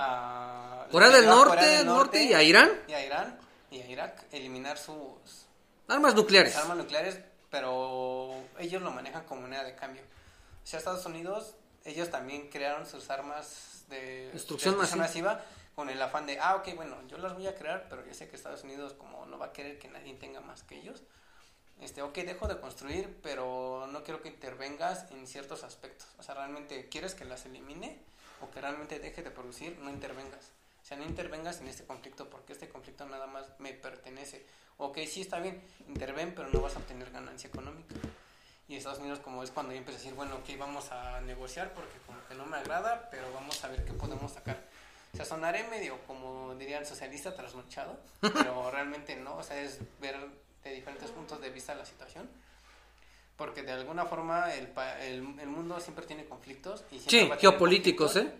a 0.85 0.87
del 0.89 1.27
Norte, 1.27 1.57
Corea 1.57 1.79
del 1.79 1.87
Norte 1.87 2.23
y 2.23 2.33
a 2.35 2.43
Irán? 2.45 2.71
y 2.87 2.93
a 2.93 3.05
Irán 3.05 3.39
y 3.73 3.81
a 3.81 3.87
Irak 3.91 4.25
eliminar 4.31 4.79
sus 4.79 5.47
Armas 5.89 6.15
nucleares. 6.15 6.55
armas 6.57 6.77
nucleares, 6.77 7.19
pero 7.51 8.33
ellos 8.61 8.81
lo 8.81 8.91
manejan 8.93 9.25
como 9.25 9.41
moneda 9.41 9.65
de 9.65 9.75
cambio. 9.75 10.03
O 10.03 10.67
sea, 10.71 10.79
Estados 10.79 11.05
Unidos, 11.07 11.55
ellos 11.89 12.11
también 12.11 12.49
crearon 12.51 12.87
sus 12.87 13.11
armas 13.11 13.85
de 13.89 14.31
Destrucción 14.33 14.79
de 14.79 14.97
masiva. 14.97 15.45
con 15.75 15.91
el 15.91 16.01
afán 16.01 16.27
de, 16.27 16.39
ah, 16.41 16.57
ok, 16.57 16.75
bueno, 16.75 16.97
yo 17.09 17.19
las 17.19 17.35
voy 17.35 17.47
a 17.47 17.55
crear, 17.55 17.87
pero 17.89 18.05
yo 18.07 18.13
sé 18.15 18.29
que 18.29 18.37
Estados 18.37 18.65
Unidos 18.65 18.95
como 18.95 19.27
no 19.27 19.39
va 19.39 19.47
a 19.47 19.53
querer 19.53 19.79
que 19.79 19.89
nadie 19.89 20.15
tenga 20.15 20.41
más 20.41 20.63
que 20.63 20.77
ellos. 20.77 21.03
Este, 21.81 22.03
ok, 22.03 22.15
dejo 22.15 22.49
de 22.49 22.61
construir, 22.61 23.19
pero 23.23 23.89
no 23.93 24.03
quiero 24.03 24.21
que 24.21 24.29
intervengas 24.29 25.11
en 25.13 25.27
ciertos 25.27 25.63
aspectos. 25.63 26.09
O 26.19 26.23
sea, 26.23 26.35
realmente 26.35 26.89
quieres 26.89 27.15
que 27.15 27.25
las 27.25 27.47
elimine 27.47 28.01
o 28.41 28.51
que 28.51 28.61
realmente 28.61 28.99
deje 28.99 29.23
de 29.23 29.31
producir, 29.31 29.79
no 29.79 29.91
intervengas. 29.91 30.51
O 30.83 30.85
sea, 30.85 30.97
no 30.97 31.05
intervengas 31.05 31.61
en 31.61 31.69
este 31.69 31.85
conflicto 31.85 32.29
porque 32.29 32.53
este 32.53 32.69
conflicto 32.69 33.07
nada 33.07 33.27
más 33.27 33.47
me 33.59 33.73
pertenece. 33.75 34.45
Ok, 34.79 34.99
sí 35.07 35.21
está 35.21 35.39
bien, 35.39 35.63
interven, 35.87 36.35
pero 36.35 36.49
no 36.49 36.61
vas 36.61 36.75
a 36.77 36.79
obtener 36.79 37.11
ganancia 37.11 37.49
económica. 37.49 37.95
Y 38.69 38.77
Estados 38.77 38.99
Unidos 38.99 39.19
como 39.21 39.43
es 39.43 39.51
cuando 39.51 39.73
ya 39.73 39.79
empieza 39.79 39.99
a 39.99 40.03
decir, 40.03 40.15
bueno, 40.15 40.37
ok, 40.37 40.59
vamos 40.59 40.93
a 40.93 41.21
negociar 41.23 41.73
porque 41.73 41.99
como 42.07 42.19
que 42.29 42.35
no 42.35 42.45
me 42.45 42.59
agrada, 42.59 43.09
pero 43.11 43.33
vamos 43.33 43.65
a 43.65 43.69
ver 43.69 43.85
qué 43.85 43.95
podemos 43.95 44.31
sacar. 44.33 44.63
O 45.15 45.17
sea, 45.17 45.25
sonaré 45.25 45.67
medio 45.69 45.99
como 46.07 46.55
dirían 46.57 46.85
socialista 46.85 47.35
trasnochado, 47.35 47.99
pero 48.21 48.71
realmente 48.71 49.17
no, 49.17 49.37
o 49.37 49.43
sea, 49.43 49.59
es 49.61 49.79
ver 50.01 50.17
de 50.63 50.75
diferentes 50.75 51.11
puntos 51.11 51.41
de 51.41 51.49
vista 51.51 51.75
la 51.75 51.87
situación. 51.87 52.29
Porque 53.39 53.63
de 53.63 53.73
alguna 53.73 54.05
forma 54.05 54.53
el, 54.53 54.69
el, 55.01 55.39
el 55.41 55.47
mundo 55.47 55.79
siempre 55.81 56.05
tiene 56.05 56.25
conflictos. 56.27 56.85
Y 56.91 56.99
siempre 56.99 57.11
Sí, 57.11 57.19
va 57.21 57.35
a 57.35 57.39
tener 57.39 57.41
geopolíticos, 57.41 58.17
¿eh? 58.17 58.33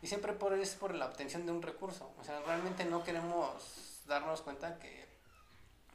Y 0.00 0.06
siempre 0.06 0.32
por, 0.32 0.54
es 0.54 0.74
por 0.74 0.94
la 0.94 1.06
obtención 1.06 1.44
de 1.44 1.52
un 1.52 1.60
recurso. 1.60 2.10
O 2.18 2.24
sea, 2.24 2.40
realmente 2.46 2.84
no 2.84 3.04
queremos 3.04 3.52
darnos 4.06 4.40
cuenta 4.40 4.78
que 4.78 5.06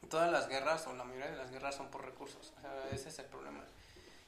todas 0.06 0.30
las 0.30 0.48
guerras 0.48 0.86
o 0.86 0.94
la 0.94 1.04
mayoría 1.04 1.30
de 1.30 1.36
las 1.36 1.50
guerras 1.50 1.74
son 1.74 1.88
por 1.88 2.04
recursos. 2.04 2.52
O 2.56 2.60
sea, 2.60 2.88
ese 2.92 3.08
es 3.08 3.18
el 3.18 3.26
problema. 3.26 3.60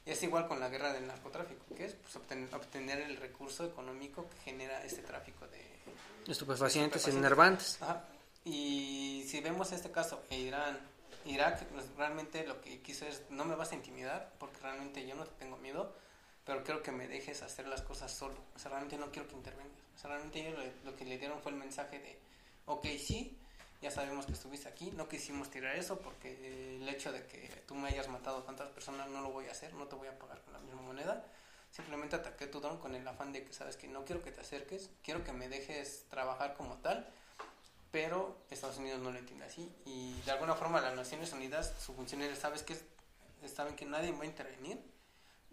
Y 0.05 0.11
es 0.11 0.23
igual 0.23 0.47
con 0.47 0.61
la 0.61 0.69
guerra 0.69 0.93
del 0.93 1.07
narcotráfico, 1.07 1.65
que 1.75 1.87
es 1.87 1.95
pues, 1.95 2.17
obten- 2.17 2.53
obtener 2.55 3.01
el 3.01 3.17
recurso 3.17 3.65
económico 3.65 4.29
que 4.31 4.37
genera 4.51 4.85
este 4.85 5.03
tráfico 5.03 5.47
de, 5.49 5.67
Estupefacientes 6.31 7.07
enervantes. 7.09 7.79
Y 8.45 9.25
si 9.29 9.41
vemos 9.41 9.73
este 9.73 9.91
caso, 9.91 10.23
e 10.31 10.39
Irán, 10.39 10.79
Irak 11.25 11.65
pues, 11.67 11.85
realmente 11.97 12.47
lo 12.47 12.61
que 12.61 12.81
quiso 12.81 13.05
es, 13.07 13.23
no 13.31 13.45
me 13.45 13.57
vas 13.57 13.73
a 13.73 13.75
intimidar, 13.75 14.33
porque 14.39 14.59
realmente 14.61 15.07
yo 15.07 15.17
no 15.17 15.25
te 15.25 15.35
tengo 15.39 15.57
miedo, 15.57 15.93
pero 16.45 16.63
quiero 16.63 16.83
que 16.83 16.93
me 16.93 17.09
dejes 17.09 17.43
hacer 17.43 17.67
las 17.67 17.83
cosas 17.83 18.13
solo. 18.13 18.37
O 18.55 18.59
sea, 18.59 18.71
realmente 18.71 18.97
no 18.97 19.11
quiero 19.11 19.27
que 19.29 19.35
intervengas. 19.35 19.73
O 19.97 19.99
sea, 19.99 20.11
realmente 20.11 20.41
ellos 20.41 20.57
lo, 20.85 20.91
lo 20.91 20.97
que 20.97 21.05
le 21.05 21.19
dieron 21.19 21.41
fue 21.43 21.51
el 21.51 21.59
mensaje 21.59 21.99
de, 21.99 22.19
ok, 22.67 22.87
sí, 23.05 23.37
ya 23.83 23.91
sabemos 23.91 24.27
que 24.27 24.33
estuviste 24.33 24.69
aquí, 24.69 24.91
no 24.93 25.09
quisimos 25.09 25.51
tirar 25.51 25.77
eso 25.77 25.99
porque 25.99 26.77
el 26.77 26.89
hecho 26.89 27.13
de 27.13 27.27
que 27.27 27.63
tú 27.67 27.75
me 27.75 27.89
hayas 27.89 28.09
matado 28.09 28.39
a 28.39 28.45
tantas 28.45 28.69
personas 28.71 29.09
no 29.09 29.21
lo 29.21 29.31
voy 29.31 29.47
a 29.47 29.53
hacer, 29.53 29.75
no 29.75 29.87
te 29.87 29.97
voy 29.97 30.09
a 30.09 30.19
pagar 30.19 30.41
con 30.43 30.53
la 30.53 30.61
misma 30.61 30.83
moneda. 30.83 31.25
Simplemente 31.71 32.17
ataqué 32.17 32.47
tu 32.47 32.61
don 32.61 32.79
con 32.79 32.95
el 32.95 33.07
afán 33.07 33.33
de 33.33 33.45
que 33.45 33.53
sabes 33.53 33.77
que 33.77 33.87
no 33.89 34.05
quiero 34.05 34.23
que 34.23 34.33
te 34.33 34.41
acerques, 34.41 34.91
quiero 35.03 35.25
que 35.25 35.33
me 35.33 35.49
dejes 35.49 36.07
trabajar 36.09 36.55
como 36.55 36.79
tal, 36.79 37.07
pero 37.91 38.39
Estados 38.51 38.79
Unidos 38.79 39.01
no 39.01 39.11
lo 39.11 39.19
entiende 39.19 39.45
así 39.45 39.71
y 39.85 40.19
de 40.23 40.31
alguna 40.31 40.55
forma 40.55 40.81
las 40.81 40.95
Naciones 40.95 41.33
Unidas, 41.33 41.75
su 41.79 41.93
función 41.93 42.23
es, 42.23 42.39
sabes 42.39 42.63
que 42.63 42.77
saben 43.47 43.77
que 43.77 43.85
nadie 43.85 44.13
va 44.13 44.23
a 44.23 44.27
intervenir, 44.27 44.81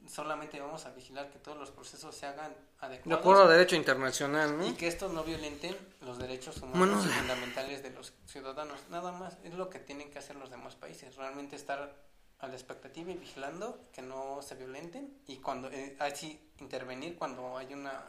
solamente 0.08 0.60
vamos 0.60 0.86
a 0.86 0.92
vigilar 0.92 1.30
que 1.30 1.40
todos 1.40 1.58
los 1.58 1.72
procesos 1.72 2.16
se 2.16 2.26
hagan 2.26 2.52
De 2.52 2.86
adecuados 2.86 3.20
acuerdo 3.20 3.44
a 3.44 3.48
derecho 3.48 3.76
internacional, 3.76 4.58
¿no? 4.58 4.68
y 4.68 4.74
que 4.74 4.88
estos 4.88 5.14
no 5.14 5.24
violenten 5.24 5.76
los 6.02 6.18
derechos 6.18 6.58
humanos 6.58 6.78
Bueno, 6.78 7.04
y 7.04 7.08
fundamentales 7.08 7.84
de 7.84 7.92
los 7.92 8.14
ciudadanos. 8.26 8.80
Nada 8.90 9.12
más 9.12 9.38
es 9.44 9.54
lo 9.54 9.70
que 9.70 9.80
tienen 9.80 10.12
que 10.12 10.20
hacer 10.20 10.36
los 10.36 10.50
demás 10.50 10.76
países, 10.76 11.16
realmente 11.16 11.56
estar 11.56 11.96
a 12.40 12.48
la 12.48 12.54
expectativa 12.54 13.12
y 13.12 13.18
vigilando 13.18 13.80
que 13.94 14.02
no 14.02 14.42
se 14.42 14.56
violenten 14.56 15.18
y 15.28 15.38
cuando 15.38 15.70
eh, 15.72 15.96
así 16.00 16.40
intervenir 16.60 17.18
cuando 17.18 17.58
hay 17.58 17.74
una 17.74 18.04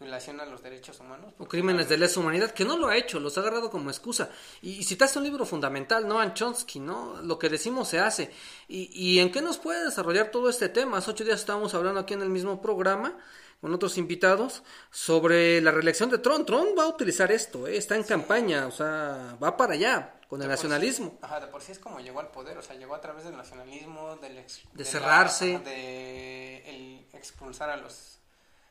violación 0.00 0.40
a 0.40 0.46
los 0.46 0.62
derechos 0.62 0.98
humanos. 1.00 1.32
O 1.38 1.46
crímenes 1.46 1.88
de 1.88 1.98
lesa 1.98 2.18
humanidad, 2.20 2.50
que 2.52 2.64
no 2.64 2.76
lo 2.76 2.88
ha 2.88 2.96
hecho, 2.96 3.20
los 3.20 3.36
ha 3.36 3.42
agarrado 3.42 3.70
como 3.70 3.90
excusa. 3.90 4.30
Y, 4.62 4.70
y 4.72 4.84
citaste 4.84 5.18
un 5.18 5.24
libro 5.24 5.44
fundamental, 5.44 6.08
Noam 6.08 6.34
Chomsky, 6.34 6.80
¿no? 6.80 7.20
Lo 7.22 7.38
que 7.38 7.48
decimos 7.48 7.88
se 7.88 8.00
hace. 8.00 8.30
Y, 8.68 8.90
¿Y 8.92 9.20
en 9.20 9.30
qué 9.30 9.42
nos 9.42 9.58
puede 9.58 9.84
desarrollar 9.84 10.30
todo 10.30 10.48
este 10.48 10.68
tema? 10.68 10.98
Hace 10.98 11.10
ocho 11.10 11.24
días 11.24 11.40
estábamos 11.40 11.74
hablando 11.74 12.00
aquí 12.00 12.14
en 12.14 12.22
el 12.22 12.30
mismo 12.30 12.60
programa 12.62 13.16
con 13.60 13.74
otros 13.74 13.98
invitados 13.98 14.62
sobre 14.90 15.60
la 15.60 15.70
reelección 15.70 16.08
de 16.08 16.16
Trump. 16.18 16.46
Trump 16.46 16.78
va 16.78 16.84
a 16.84 16.88
utilizar 16.88 17.30
esto, 17.30 17.66
¿eh? 17.66 17.76
está 17.76 17.94
en 17.94 18.04
campaña, 18.04 18.66
o 18.66 18.70
sea, 18.70 19.36
va 19.42 19.54
para 19.56 19.74
allá 19.74 20.14
con 20.28 20.40
el 20.40 20.48
De 20.48 20.54
por 20.54 20.58
sí- 20.62 20.68
nacionalismo. 20.68 21.18
ajá, 21.20 21.40
de 21.40 21.46
por 21.48 21.60
sí 21.60 21.72
es 21.72 21.78
como 21.78 22.00
llegó 22.00 22.20
al 22.20 22.30
poder, 22.30 22.56
o 22.56 22.62
sea, 22.62 22.74
llegó 22.76 22.94
a 22.94 23.00
través 23.02 23.24
del 23.24 23.36
nacionalismo, 23.36 24.16
del 24.16 24.38
ex- 24.38 24.62
De 24.72 24.84
cerrarse. 24.86 25.58
de 25.58 26.58
el 26.70 27.06
expulsar 27.12 27.68
a 27.68 27.76
los 27.76 28.19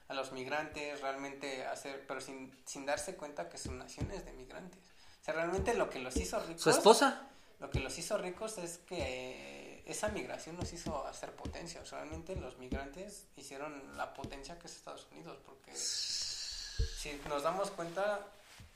a 0.09 0.13
los 0.13 0.31
migrantes, 0.33 0.99
realmente 1.01 1.65
hacer, 1.65 2.05
pero 2.07 2.19
sin, 2.19 2.51
sin 2.65 2.85
darse 2.85 3.15
cuenta 3.15 3.47
que 3.47 3.57
su 3.57 3.71
nación 3.71 4.11
es 4.11 4.25
de 4.25 4.33
migrantes. 4.33 4.81
O 5.21 5.23
sea, 5.23 5.33
realmente 5.35 5.73
lo 5.75 5.89
que 5.89 5.99
los 5.99 6.15
hizo 6.17 6.39
ricos, 6.41 6.61
Su 6.63 6.69
esposa, 6.71 7.27
lo 7.59 7.69
que 7.69 7.79
los 7.79 7.97
hizo 7.97 8.17
ricos 8.17 8.57
es 8.57 8.79
que 8.79 9.83
esa 9.85 10.09
migración 10.09 10.57
los 10.57 10.71
hizo 10.73 11.05
hacer 11.07 11.31
potencia. 11.33 11.81
O 11.81 11.85
sea, 11.85 11.99
realmente 11.99 12.35
los 12.35 12.57
migrantes 12.57 13.27
hicieron 13.37 13.97
la 13.97 14.13
potencia 14.13 14.57
que 14.59 14.67
es 14.67 14.75
Estados 14.75 15.07
Unidos, 15.11 15.37
porque 15.45 15.73
si 15.75 17.11
nos 17.27 17.43
damos 17.43 17.71
cuenta 17.71 18.19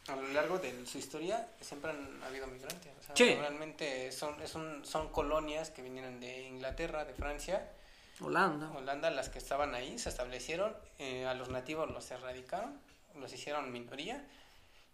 a 0.08 0.16
lo 0.16 0.28
largo 0.30 0.60
de 0.60 0.86
su 0.86 0.98
historia 0.98 1.48
siempre 1.62 1.92
han 1.92 2.22
habido 2.24 2.46
migrantes. 2.48 2.92
O 3.00 3.04
sea, 3.04 3.16
Sí. 3.16 3.36
realmente 3.36 4.12
son, 4.12 4.42
es 4.42 4.54
un- 4.56 4.86
son 4.86 5.10
colonias 5.10 5.70
que 5.72 5.82
vinieron 5.82 6.20
de 6.20 6.42
Inglaterra, 6.44 7.06
de 7.06 7.14
Francia, 7.14 7.72
Holanda. 8.22 8.72
Holanda, 8.72 9.10
las 9.10 9.30
que 9.30 9.40
estaban 9.40 9.74
ahí, 9.76 9.98
se 9.98 10.10
establecieron, 10.10 10.76
eh, 11.00 11.26
a 11.26 11.34
los 11.34 11.50
nativos 11.50 11.90
los 11.92 12.10
erradicaron, 12.12 12.80
los 13.20 13.34
hicieron 13.34 13.72
minoría, 13.72 14.26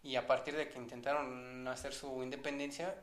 y 0.04 0.16
a 0.16 0.26
partir 0.28 0.56
de 0.56 0.70
que 0.70 0.78
intentaron 0.78 1.68
hacer 1.68 1.94
su 1.94 2.24
independencia, 2.24 2.96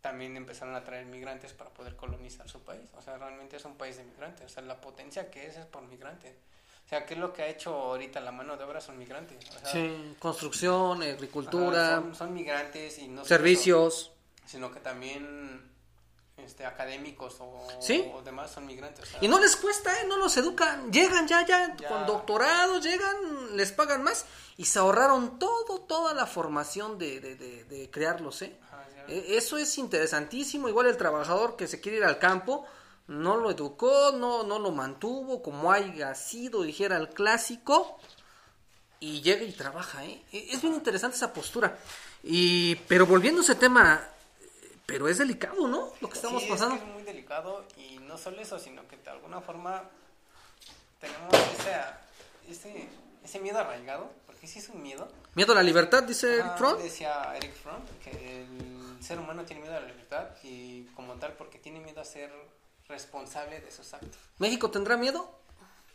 también 0.00 0.36
empezaron 0.36 0.74
a 0.74 0.84
traer 0.84 1.06
migrantes 1.06 1.52
para 1.52 1.70
poder 1.70 1.96
colonizar 1.96 2.48
su 2.48 2.60
país. 2.62 2.88
O 2.96 3.02
sea, 3.02 3.16
realmente 3.18 3.56
es 3.56 3.64
un 3.64 3.76
país 3.76 3.96
de 3.96 4.04
migrantes. 4.04 4.46
O 4.46 4.48
sea, 4.48 4.62
la 4.62 4.80
potencia 4.80 5.30
que 5.30 5.46
es 5.46 5.56
es 5.56 5.66
por 5.66 5.82
migrantes. 5.82 6.34
O 6.84 6.88
sea, 6.88 7.06
¿qué 7.06 7.14
es 7.14 7.20
lo 7.20 7.32
que 7.32 7.42
ha 7.42 7.46
hecho 7.48 7.74
ahorita 7.74 8.20
la 8.20 8.30
mano 8.30 8.58
de 8.58 8.64
obra? 8.64 8.80
Son 8.82 8.98
migrantes. 8.98 9.38
O 9.48 9.58
sea, 9.58 9.72
Sí, 9.72 10.14
construcción, 10.18 11.02
ajá, 11.02 11.12
agricultura, 11.12 11.96
son, 11.96 12.14
son 12.14 12.34
migrantes 12.34 12.98
y 12.98 13.08
no 13.08 13.24
servicios. 13.24 14.12
sino 14.44 14.70
que 14.70 14.80
también 14.80 15.62
este, 16.36 16.66
académicos 16.66 17.36
o, 17.40 17.66
Sí. 17.80 18.04
o 18.14 18.22
demás 18.22 18.50
son 18.50 18.66
migrantes. 18.66 19.08
Y 19.20 19.28
no 19.28 19.38
les 19.38 19.56
cuesta, 19.56 19.92
¿eh? 20.00 20.06
No 20.06 20.16
los 20.16 20.36
educan. 20.36 20.92
Llegan 20.92 21.26
ya, 21.28 21.44
ya, 21.46 21.74
Ya. 21.76 21.88
con 21.88 22.06
doctorados, 22.06 22.82
llegan, 22.84 23.56
les 23.56 23.72
pagan 23.72 24.02
más 24.02 24.24
y 24.56 24.64
se 24.66 24.78
ahorraron 24.78 25.38
todo, 25.38 25.80
toda 25.82 26.12
la 26.14 26.26
formación 26.26 26.98
de, 26.98 27.20
de, 27.20 27.36
de, 27.36 27.64
de 27.64 27.90
crearlos, 27.90 28.42
¿eh? 28.42 28.56
ajá. 28.62 28.84
E- 29.08 29.36
Eso 29.36 29.58
es 29.58 29.76
interesantísimo. 29.78 30.68
Igual 30.68 30.86
el 30.86 30.96
trabajador 30.96 31.56
que 31.56 31.66
se 31.68 31.80
quiere 31.80 31.98
ir 31.98 32.04
al 32.04 32.18
campo, 32.18 32.64
no 33.06 33.36
lo 33.36 33.50
educó, 33.50 34.12
no, 34.12 34.42
no 34.44 34.58
lo 34.58 34.70
mantuvo, 34.70 35.42
como 35.42 35.70
haya 35.72 36.14
sido, 36.14 36.62
dijera 36.62 36.96
el 36.96 37.10
clásico, 37.10 37.98
y 39.00 39.20
llega 39.20 39.44
y 39.44 39.52
trabaja, 39.52 40.04
¿eh? 40.04 40.22
E- 40.32 40.48
Es 40.52 40.62
bien 40.62 40.74
interesante 40.74 41.16
esa 41.16 41.32
postura. 41.32 41.76
Y, 42.22 42.76
pero 42.88 43.04
volviendo 43.06 43.42
a 43.42 43.44
ese 43.44 43.54
tema, 43.56 44.08
pero 44.86 45.08
es 45.08 45.18
delicado, 45.18 45.66
¿no? 45.68 45.92
Lo 46.00 46.08
que 46.08 46.16
estamos 46.16 46.42
Sí, 46.42 46.48
pasando. 46.48 46.74
Es, 46.76 46.80
que 46.82 46.86
es 46.88 46.92
muy 46.94 47.02
delicado 47.02 47.64
y 47.76 47.98
no 47.98 48.18
solo 48.18 48.40
eso, 48.40 48.58
sino 48.58 48.86
que 48.88 48.96
de 48.96 49.10
alguna 49.10 49.40
forma 49.40 49.84
tenemos 51.00 51.34
esa- 51.58 52.00
ese, 52.48 52.88
ese 53.24 53.38
miedo 53.40 53.58
arraigado, 53.58 54.10
porque 54.26 54.46
sí 54.46 54.58
es 54.58 54.68
un 54.68 54.82
miedo. 54.82 55.08
Miedo 55.34 55.52
a 55.52 55.56
la 55.56 55.62
libertad, 55.62 56.02
dice 56.02 56.38
Eric 56.38 56.56
Fromm. 56.56 56.78
Decía 56.82 57.34
Eric 57.36 57.54
Fromm 57.54 57.82
que 58.02 58.42
el 58.42 59.02
ser 59.02 59.18
humano 59.18 59.44
tiene 59.44 59.62
miedo 59.62 59.76
a 59.76 59.80
la 59.80 59.86
libertad 59.86 60.28
y 60.42 60.84
como 60.94 61.14
tal 61.14 61.32
porque 61.34 61.58
tiene 61.58 61.80
miedo 61.80 62.00
a 62.00 62.04
ser 62.04 62.30
responsable 62.88 63.60
de 63.60 63.70
sus 63.70 63.92
actos. 63.94 64.18
¿México 64.38 64.70
tendrá 64.70 64.96
miedo? 64.96 65.38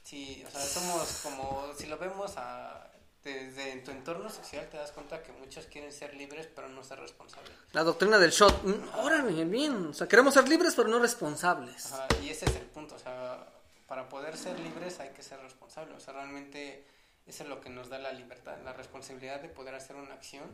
Sí, 0.03 0.43
o 0.47 0.49
sea, 0.51 0.61
somos 0.61 1.19
como, 1.23 1.67
si 1.77 1.85
lo 1.85 1.97
vemos 1.99 2.33
a- 2.37 2.89
desde 3.23 3.71
en 3.71 3.83
tu 3.83 3.91
entorno 3.91 4.29
social, 4.29 4.67
te 4.69 4.77
das 4.77 4.91
cuenta 4.91 5.21
que 5.21 5.31
muchos 5.33 5.65
quieren 5.65 5.91
ser 5.91 6.13
libres 6.13 6.47
pero 6.55 6.69
no 6.69 6.83
ser 6.83 6.99
responsables. 6.99 7.51
La 7.73 7.83
doctrina 7.83 8.17
del 8.17 8.31
shot. 8.31 8.63
Mm, 8.63 8.99
Órale, 8.99 9.45
bien. 9.45 9.87
O 9.87 9.93
sea, 9.93 10.07
queremos 10.07 10.33
ser 10.33 10.47
libres, 10.47 10.73
pero 10.75 10.87
no 10.87 10.99
responsables. 10.99 11.91
Ajá, 11.91 12.07
y 12.21 12.29
ese 12.29 12.45
es 12.45 12.55
el 12.55 12.65
punto, 12.65 12.95
o 12.95 12.99
sea, 12.99 13.45
para 13.87 14.07
poder 14.07 14.37
ser 14.37 14.59
libres 14.59 14.99
hay 14.99 15.09
que 15.09 15.23
ser 15.23 15.39
responsables, 15.41 15.97
o 15.97 15.99
sea, 15.99 16.13
realmente 16.13 16.85
eso 17.25 17.43
es 17.43 17.49
lo 17.49 17.59
que 17.59 17.69
nos 17.69 17.89
da 17.89 17.97
la 17.97 18.13
libertad, 18.13 18.57
la 18.63 18.71
responsabilidad 18.71 19.41
de 19.41 19.49
poder 19.49 19.73
hacer 19.73 19.95
una 19.95 20.13
acción, 20.13 20.45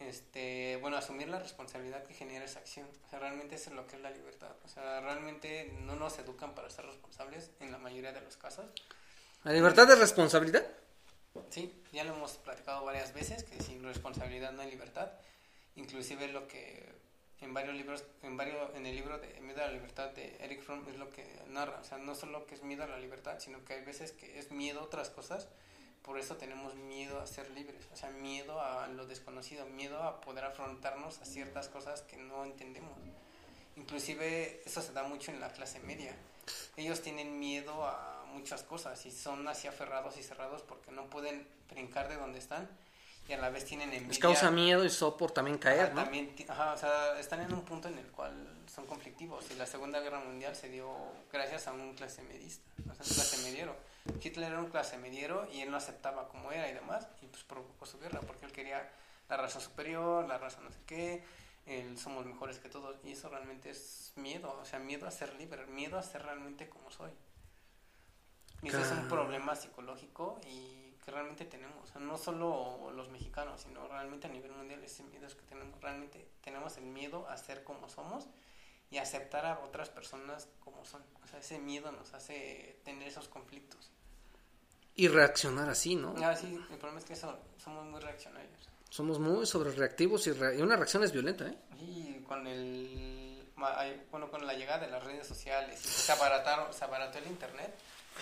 este, 0.00 0.78
bueno, 0.80 0.96
asumir 0.96 1.28
la 1.28 1.38
responsabilidad 1.38 2.04
que 2.04 2.14
genera 2.14 2.46
esa 2.46 2.60
acción, 2.60 2.88
o 3.06 3.10
sea, 3.10 3.18
realmente 3.18 3.56
eso 3.56 3.68
es 3.70 3.76
lo 3.76 3.86
que 3.86 3.96
es 3.96 4.02
la 4.02 4.10
libertad, 4.10 4.50
o 4.64 4.68
sea, 4.68 5.00
realmente 5.00 5.74
no 5.82 5.94
nos 5.96 6.18
educan 6.18 6.54
para 6.54 6.70
ser 6.70 6.86
responsables 6.86 7.50
en 7.60 7.70
la 7.70 7.78
mayoría 7.78 8.12
de 8.12 8.22
los 8.22 8.36
casos, 8.38 8.64
¿La 9.44 9.52
libertad 9.52 9.88
es 9.88 9.98
responsabilidad? 10.00 10.66
Sí, 11.50 11.72
ya 11.92 12.04
lo 12.04 12.14
hemos 12.14 12.32
platicado 12.38 12.84
varias 12.84 13.12
veces, 13.14 13.44
que 13.44 13.62
sin 13.62 13.82
responsabilidad 13.82 14.52
no 14.52 14.62
hay 14.62 14.70
libertad. 14.70 15.10
Inclusive 15.76 16.28
lo 16.28 16.48
que 16.48 16.96
en 17.40 17.52
varios 17.52 17.74
libros, 17.74 18.04
en 18.22 18.36
varios, 18.36 18.74
en 18.74 18.86
el 18.86 18.96
libro 18.96 19.18
de 19.18 19.40
Miedo 19.40 19.62
a 19.62 19.66
la 19.66 19.72
Libertad 19.72 20.10
de 20.10 20.36
Eric 20.40 20.62
Fromm 20.62 20.86
es 20.88 20.96
lo 20.96 21.10
que 21.10 21.24
narra. 21.48 21.78
O 21.80 21.84
sea, 21.84 21.98
no 21.98 22.14
solo 22.14 22.46
que 22.46 22.54
es 22.54 22.62
miedo 22.62 22.84
a 22.84 22.86
la 22.86 22.98
libertad, 22.98 23.38
sino 23.38 23.64
que 23.64 23.74
hay 23.74 23.84
veces 23.84 24.12
que 24.12 24.38
es 24.38 24.50
miedo 24.50 24.80
a 24.80 24.84
otras 24.84 25.10
cosas. 25.10 25.48
Por 26.02 26.18
eso 26.18 26.36
tenemos 26.36 26.74
miedo 26.76 27.20
a 27.20 27.26
ser 27.26 27.50
libres. 27.50 27.86
O 27.92 27.96
sea, 27.96 28.10
miedo 28.10 28.60
a 28.60 28.86
lo 28.88 29.06
desconocido, 29.06 29.66
miedo 29.66 30.02
a 30.02 30.20
poder 30.20 30.44
afrontarnos 30.44 31.20
a 31.20 31.26
ciertas 31.26 31.68
cosas 31.68 32.02
que 32.02 32.16
no 32.16 32.44
entendemos. 32.44 32.96
Inclusive 33.76 34.62
eso 34.64 34.80
se 34.80 34.92
da 34.92 35.02
mucho 35.02 35.30
en 35.30 35.40
la 35.40 35.52
clase 35.52 35.80
media. 35.80 36.16
Ellos 36.76 37.02
tienen 37.02 37.38
miedo 37.38 37.84
a 37.84 38.15
muchas 38.36 38.62
cosas 38.62 39.04
y 39.06 39.10
son 39.10 39.46
así 39.48 39.66
aferrados 39.66 40.16
y 40.18 40.22
cerrados 40.22 40.62
porque 40.62 40.90
no 40.90 41.08
pueden 41.10 41.46
brincar 41.70 42.08
de 42.08 42.16
donde 42.16 42.38
están 42.38 42.68
y 43.28 43.32
a 43.32 43.38
la 43.38 43.50
vez 43.50 43.64
tienen 43.64 43.88
envidia. 43.88 44.08
Les 44.08 44.18
causa 44.18 44.50
miedo 44.50 44.84
y 44.84 44.90
sopor 44.90 45.32
también 45.32 45.58
caer, 45.58 45.86
Ajá, 45.86 45.94
¿no? 45.94 46.02
también 46.02 46.34
ajá, 46.48 46.72
o 46.74 46.76
sea, 46.76 47.18
están 47.18 47.40
en 47.40 47.52
un 47.52 47.62
punto 47.62 47.88
en 47.88 47.98
el 47.98 48.06
cual 48.06 48.32
son 48.72 48.86
conflictivos 48.86 49.50
y 49.50 49.54
la 49.54 49.66
Segunda 49.66 50.00
Guerra 50.00 50.20
Mundial 50.20 50.54
se 50.54 50.68
dio 50.68 50.88
gracias 51.32 51.66
a 51.66 51.72
un 51.72 51.94
clase 51.94 52.22
medista, 52.22 52.64
o 52.82 52.94
sea, 52.94 53.04
un 53.04 53.14
clase 53.14 53.38
mediero. 53.42 53.76
Hitler 54.22 54.52
era 54.52 54.60
un 54.60 54.70
clase 54.70 54.98
mediero 54.98 55.48
y 55.52 55.62
él 55.62 55.70
no 55.70 55.76
aceptaba 55.76 56.28
como 56.28 56.52
era 56.52 56.68
y 56.68 56.74
demás 56.74 57.08
y 57.22 57.26
pues 57.26 57.42
provocó 57.42 57.86
su 57.86 57.98
guerra 57.98 58.20
porque 58.20 58.46
él 58.46 58.52
quería 58.52 58.88
la 59.28 59.36
raza 59.36 59.60
superior, 59.60 60.28
la 60.28 60.38
raza 60.38 60.60
no 60.60 60.70
sé 60.70 60.78
qué, 60.86 61.24
el 61.66 61.98
somos 61.98 62.24
mejores 62.24 62.58
que 62.58 62.68
todos 62.68 62.96
y 63.04 63.12
eso 63.12 63.28
realmente 63.28 63.70
es 63.70 64.12
miedo, 64.14 64.56
o 64.60 64.64
sea, 64.64 64.78
miedo 64.78 65.06
a 65.06 65.10
ser 65.10 65.34
libre, 65.34 65.66
miedo 65.66 65.98
a 65.98 66.02
ser 66.02 66.22
realmente 66.22 66.68
como 66.68 66.90
soy. 66.92 67.10
Y 68.62 68.68
ese 68.68 68.82
es 68.82 68.90
un 68.90 69.08
problema 69.08 69.54
psicológico 69.54 70.40
y 70.46 70.92
que 71.04 71.10
realmente 71.10 71.44
tenemos, 71.44 71.94
no 71.96 72.18
solo 72.18 72.90
los 72.90 73.08
mexicanos, 73.10 73.60
sino 73.60 73.86
realmente 73.86 74.26
a 74.26 74.30
nivel 74.30 74.52
mundial 74.52 74.82
ese 74.82 75.04
miedo 75.04 75.26
es 75.26 75.34
que 75.34 75.42
tenemos, 75.42 75.80
realmente 75.80 76.26
tenemos 76.42 76.76
el 76.78 76.84
miedo 76.84 77.28
a 77.28 77.36
ser 77.36 77.62
como 77.62 77.88
somos 77.88 78.26
y 78.90 78.98
aceptar 78.98 79.46
a 79.46 79.60
otras 79.60 79.88
personas 79.88 80.48
como 80.64 80.84
son. 80.84 81.02
O 81.22 81.28
sea, 81.28 81.38
ese 81.38 81.58
miedo 81.58 81.92
nos 81.92 82.12
hace 82.14 82.80
tener 82.84 83.08
esos 83.08 83.28
conflictos. 83.28 83.92
Y 84.94 85.08
reaccionar 85.08 85.68
así, 85.68 85.94
¿no? 85.94 86.14
Ah, 86.22 86.34
sí, 86.34 86.54
el 86.70 86.78
problema 86.78 86.98
es 86.98 87.04
que 87.04 87.14
somos 87.14 87.86
muy 87.86 88.00
reaccionarios. 88.00 88.68
Somos 88.88 89.18
muy 89.18 89.44
sobrereactivos 89.46 90.26
y, 90.26 90.30
y 90.30 90.62
una 90.62 90.76
reacción 90.76 91.04
es 91.04 91.12
violenta, 91.12 91.46
¿eh? 91.46 91.58
Y 91.78 92.20
con 92.26 92.46
el 92.46 93.26
bueno, 94.10 94.30
con 94.30 94.46
la 94.46 94.54
llegada 94.54 94.84
de 94.84 94.90
las 94.90 95.02
redes 95.02 95.26
sociales 95.26 95.80
se, 95.80 96.12
abarataron, 96.12 96.72
se 96.72 96.84
abarató 96.84 97.18
el 97.18 97.26
internet, 97.26 97.74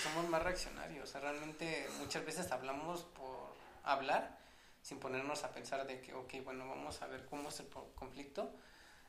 somos 0.02 0.28
más 0.28 0.42
reaccionarios. 0.42 1.08
O 1.08 1.12
sea, 1.12 1.20
realmente 1.20 1.88
muchas 1.98 2.24
veces 2.24 2.50
hablamos 2.52 3.02
por 3.02 3.54
hablar 3.84 4.38
sin 4.82 4.98
ponernos 4.98 5.44
a 5.44 5.52
pensar 5.52 5.86
de 5.86 6.00
que, 6.00 6.12
ok, 6.12 6.34
bueno, 6.44 6.68
vamos 6.68 7.00
a 7.00 7.06
ver 7.06 7.24
cómo 7.24 7.48
es 7.48 7.60
el 7.60 7.68
conflicto, 7.94 8.50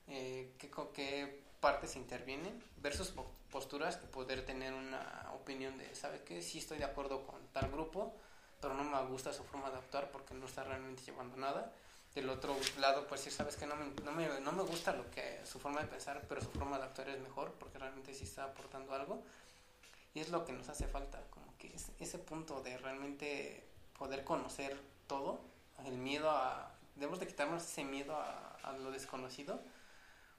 eh, 0.08 0.54
qué, 0.58 0.72
qué 0.94 1.44
partes 1.60 1.98
intervienen, 1.98 2.64
versus 2.78 3.14
posturas 3.52 3.98
que 3.98 4.08
poder 4.08 4.46
tener 4.46 4.74
una 4.74 5.32
opinión 5.34 5.78
de, 5.78 5.94
¿sabes 5.94 6.22
qué? 6.22 6.42
Sí 6.42 6.60
estoy 6.60 6.78
de 6.78 6.86
acuerdo 6.86 7.26
con 7.26 7.46
tal 7.48 7.70
grupo, 7.72 8.16
pero 8.62 8.74
no 8.74 8.84
me 8.84 9.02
gusta 9.10 9.34
su 9.34 9.44
forma 9.44 9.70
de 9.70 9.78
actuar 9.78 10.12
porque 10.12 10.34
no 10.34 10.46
está 10.46 10.64
realmente 10.64 11.04
llevando 11.04 11.36
nada. 11.36 11.74
Del 12.14 12.30
otro 12.30 12.56
lado, 12.80 13.06
pues 13.08 13.20
sí, 13.22 13.30
sabes 13.30 13.58
que 13.58 13.66
no 13.66 13.76
me, 13.76 13.86
no 14.06 14.12
me, 14.14 14.40
no 14.40 14.54
me 14.54 14.64
gusta 14.64 14.94
lo 14.94 15.12
que 15.12 15.42
su 15.46 15.60
forma 15.60 15.82
de 15.82 15.88
pensar, 15.88 16.24
pero 16.30 16.40
su 16.40 16.50
forma 16.52 16.78
de 16.78 16.86
actuar 16.86 17.10
es 17.10 17.20
mejor 17.20 17.52
porque 17.60 17.78
realmente 17.78 18.14
sí 18.14 18.24
está 18.24 18.46
aportando 18.46 18.94
algo. 18.94 19.22
Y 20.16 20.22
es 20.22 20.30
lo 20.30 20.44
que 20.46 20.54
nos 20.54 20.68
hace 20.70 20.88
falta, 20.88 21.22
como 21.30 21.46
que 21.60 21.76
ese 22.00 22.18
punto 22.18 22.62
de 22.62 22.78
realmente 22.78 23.64
poder 24.00 24.24
conocer 24.24 24.76
todo, 25.06 25.40
el 25.86 25.98
miedo 25.98 26.32
a... 26.32 26.72
Debemos 26.96 27.20
de 27.20 27.28
quitarnos 27.28 27.64
ese 27.64 27.84
miedo 27.84 28.16
a, 28.16 28.58
a 28.64 28.78
lo 28.78 28.90
desconocido 28.90 29.60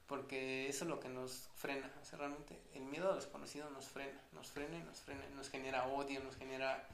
porque 0.07 0.69
eso 0.69 0.85
es 0.85 0.89
lo 0.89 0.99
que 0.99 1.09
nos 1.09 1.49
frena, 1.55 1.91
o 2.01 2.05
sea, 2.05 2.17
realmente 2.17 2.57
el 2.73 2.83
miedo 2.83 3.07
a 3.07 3.09
lo 3.11 3.15
desconocido 3.17 3.69
nos 3.69 3.85
frena, 3.85 4.19
nos 4.31 4.47
frena 4.47 4.77
y 4.77 4.83
nos 4.83 4.99
frena, 4.99 5.21
nos 5.35 5.49
genera 5.49 5.85
odio, 5.87 6.21
nos 6.23 6.35
genera 6.37 6.87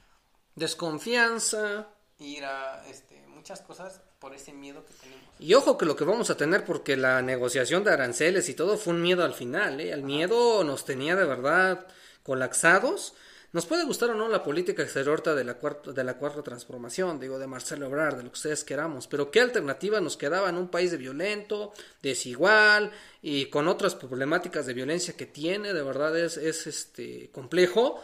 desconfianza, 0.55 1.87
ira, 2.17 2.83
este, 2.87 3.21
muchas 3.27 3.61
cosas 3.61 4.01
por 4.19 4.33
ese 4.33 4.51
miedo 4.51 4.83
que 4.85 4.93
tenemos. 4.93 5.23
Y 5.39 5.53
ojo 5.53 5.77
que 5.77 5.85
lo 5.85 5.95
que 5.95 6.05
vamos 6.05 6.29
a 6.31 6.37
tener 6.37 6.65
porque 6.65 6.97
la 6.97 7.21
negociación 7.21 7.83
de 7.83 7.91
aranceles 7.91 8.49
y 8.49 8.55
todo 8.55 8.77
fue 8.77 8.93
un 8.93 9.01
miedo 9.01 9.23
al 9.23 9.33
final, 9.33 9.79
¿eh? 9.79 9.91
el 9.91 10.03
miedo 10.03 10.63
nos 10.63 10.83
tenía 10.83 11.15
de 11.15 11.25
verdad 11.25 11.85
colapsados 12.23 13.13
nos 13.53 13.67
puede 13.67 13.85
gustar 13.85 14.09
o 14.09 14.15
no 14.15 14.27
la 14.29 14.41
política 14.41 14.81
exterior 14.81 15.21
de 15.21 15.43
la, 15.43 15.53
cuarta, 15.59 15.91
de 15.91 16.03
la 16.03 16.17
cuarta 16.17 16.41
transformación, 16.41 17.19
digo, 17.19 17.37
de 17.37 17.45
Marcelo 17.45 17.85
Ebrard, 17.85 18.17
de 18.17 18.23
lo 18.23 18.29
que 18.29 18.37
ustedes 18.37 18.63
queramos, 18.63 19.05
pero 19.05 19.29
¿qué 19.29 19.41
alternativa 19.41 20.01
nos 20.01 20.17
quedaba 20.17 20.49
en 20.49 20.57
un 20.57 20.69
país 20.69 20.89
de 20.89 20.97
violento, 20.97 21.71
desigual 22.01 22.91
y 23.21 23.45
con 23.45 23.67
otras 23.67 23.93
problemáticas 23.93 24.65
de 24.65 24.73
violencia 24.73 25.15
que 25.15 25.27
tiene? 25.27 25.71
De 25.71 25.83
verdad 25.83 26.17
es, 26.17 26.37
es 26.37 26.65
este, 26.65 27.29
complejo. 27.31 28.03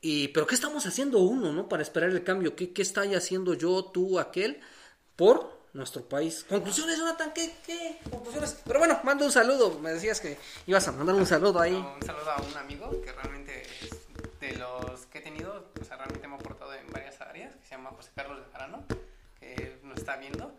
Y, 0.00 0.28
pero 0.28 0.44
¿qué 0.44 0.56
estamos 0.56 0.84
haciendo 0.86 1.20
uno, 1.20 1.52
no? 1.52 1.68
Para 1.68 1.84
esperar 1.84 2.10
el 2.10 2.24
cambio. 2.24 2.56
¿Qué, 2.56 2.72
qué 2.72 2.82
está 2.82 3.02
haciendo 3.02 3.54
yo, 3.54 3.84
tú, 3.94 4.18
aquel, 4.18 4.58
por 5.14 5.56
nuestro 5.74 6.08
país? 6.08 6.46
Conclusiones, 6.48 6.98
Jonathan, 6.98 7.32
¿qué, 7.34 7.52
qué? 7.66 7.98
Conclusiones. 8.10 8.56
Pero 8.64 8.78
bueno, 8.78 9.00
mando 9.02 9.24
un 9.24 9.32
saludo. 9.32 9.78
Me 9.80 9.92
decías 9.92 10.20
que 10.20 10.38
ibas 10.66 10.86
a 10.88 10.92
mandar 10.92 11.14
un 11.16 11.26
saludo 11.26 11.60
ahí. 11.60 11.74
un 11.74 12.02
saludo 12.06 12.30
a 12.30 12.40
un 12.40 12.56
amigo 12.56 12.90
que 13.02 13.12
realmente 13.12 13.62
es 13.82 13.90
de 14.40 14.54
los 14.56 15.06
que 15.06 15.18
he 15.18 15.22
tenido, 15.22 15.70
o 15.80 15.84
sea, 15.84 15.96
realmente 15.96 16.26
me 16.28 16.34
ha 16.34 16.38
aportado 16.38 16.72
en 16.74 16.86
varias 16.90 17.20
áreas, 17.20 17.54
que 17.56 17.64
se 17.64 17.70
llama 17.72 17.90
José 17.90 18.10
Carlos 18.14 18.38
de 18.38 18.52
Jarano, 18.52 18.84
que 19.38 19.80
nos 19.82 19.98
está 19.98 20.16
viendo. 20.16 20.54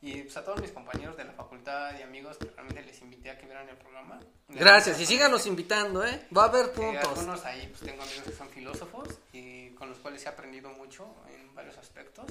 Y 0.00 0.22
pues 0.22 0.36
a 0.36 0.44
todos 0.44 0.60
mis 0.60 0.70
compañeros 0.70 1.16
de 1.16 1.24
la 1.24 1.32
facultad 1.32 1.98
y 1.98 2.02
amigos 2.02 2.36
que 2.36 2.44
realmente 2.44 2.82
les 2.82 3.00
invité 3.00 3.30
a 3.30 3.38
que 3.38 3.46
vieran 3.46 3.66
el 3.70 3.76
programa. 3.76 4.20
Gracias, 4.48 5.00
y 5.00 5.06
síganos 5.06 5.46
invitando, 5.46 6.04
¿eh? 6.04 6.28
Va 6.36 6.44
a 6.44 6.48
haber 6.48 6.72
puntos. 6.72 7.06
algunos 7.06 7.44
ahí, 7.46 7.66
pues 7.68 7.80
tengo 7.80 8.02
amigos 8.02 8.24
que 8.24 8.32
son 8.32 8.48
filósofos 8.50 9.08
y 9.32 9.70
con 9.70 9.88
los 9.88 9.98
cuales 9.98 10.24
he 10.26 10.28
aprendido 10.28 10.68
mucho 10.70 11.06
en 11.30 11.54
varios 11.54 11.78
aspectos 11.78 12.26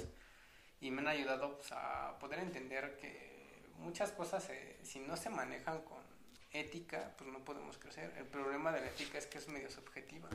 y 0.84 0.91
me 0.91 1.01
han 1.01 1.07
ayudado 1.07 1.55
pues, 1.57 1.71
a 1.71 2.17
poder 2.19 2.39
entender 2.39 2.97
que 2.97 3.63
muchas 3.79 4.11
cosas, 4.11 4.49
eh, 4.49 4.77
si 4.84 4.99
no 4.99 5.15
se 5.15 5.29
manejan 5.29 5.81
con 5.84 6.03
ética, 6.51 7.13
pues 7.17 7.31
no 7.31 7.39
podemos 7.39 7.77
crecer. 7.77 8.13
El 8.17 8.25
problema 8.25 8.71
de 8.71 8.81
la 8.81 8.88
ética 8.88 9.17
es 9.17 9.25
que 9.25 9.38
es 9.38 9.47
medio 9.47 9.71
subjetiva. 9.71 10.29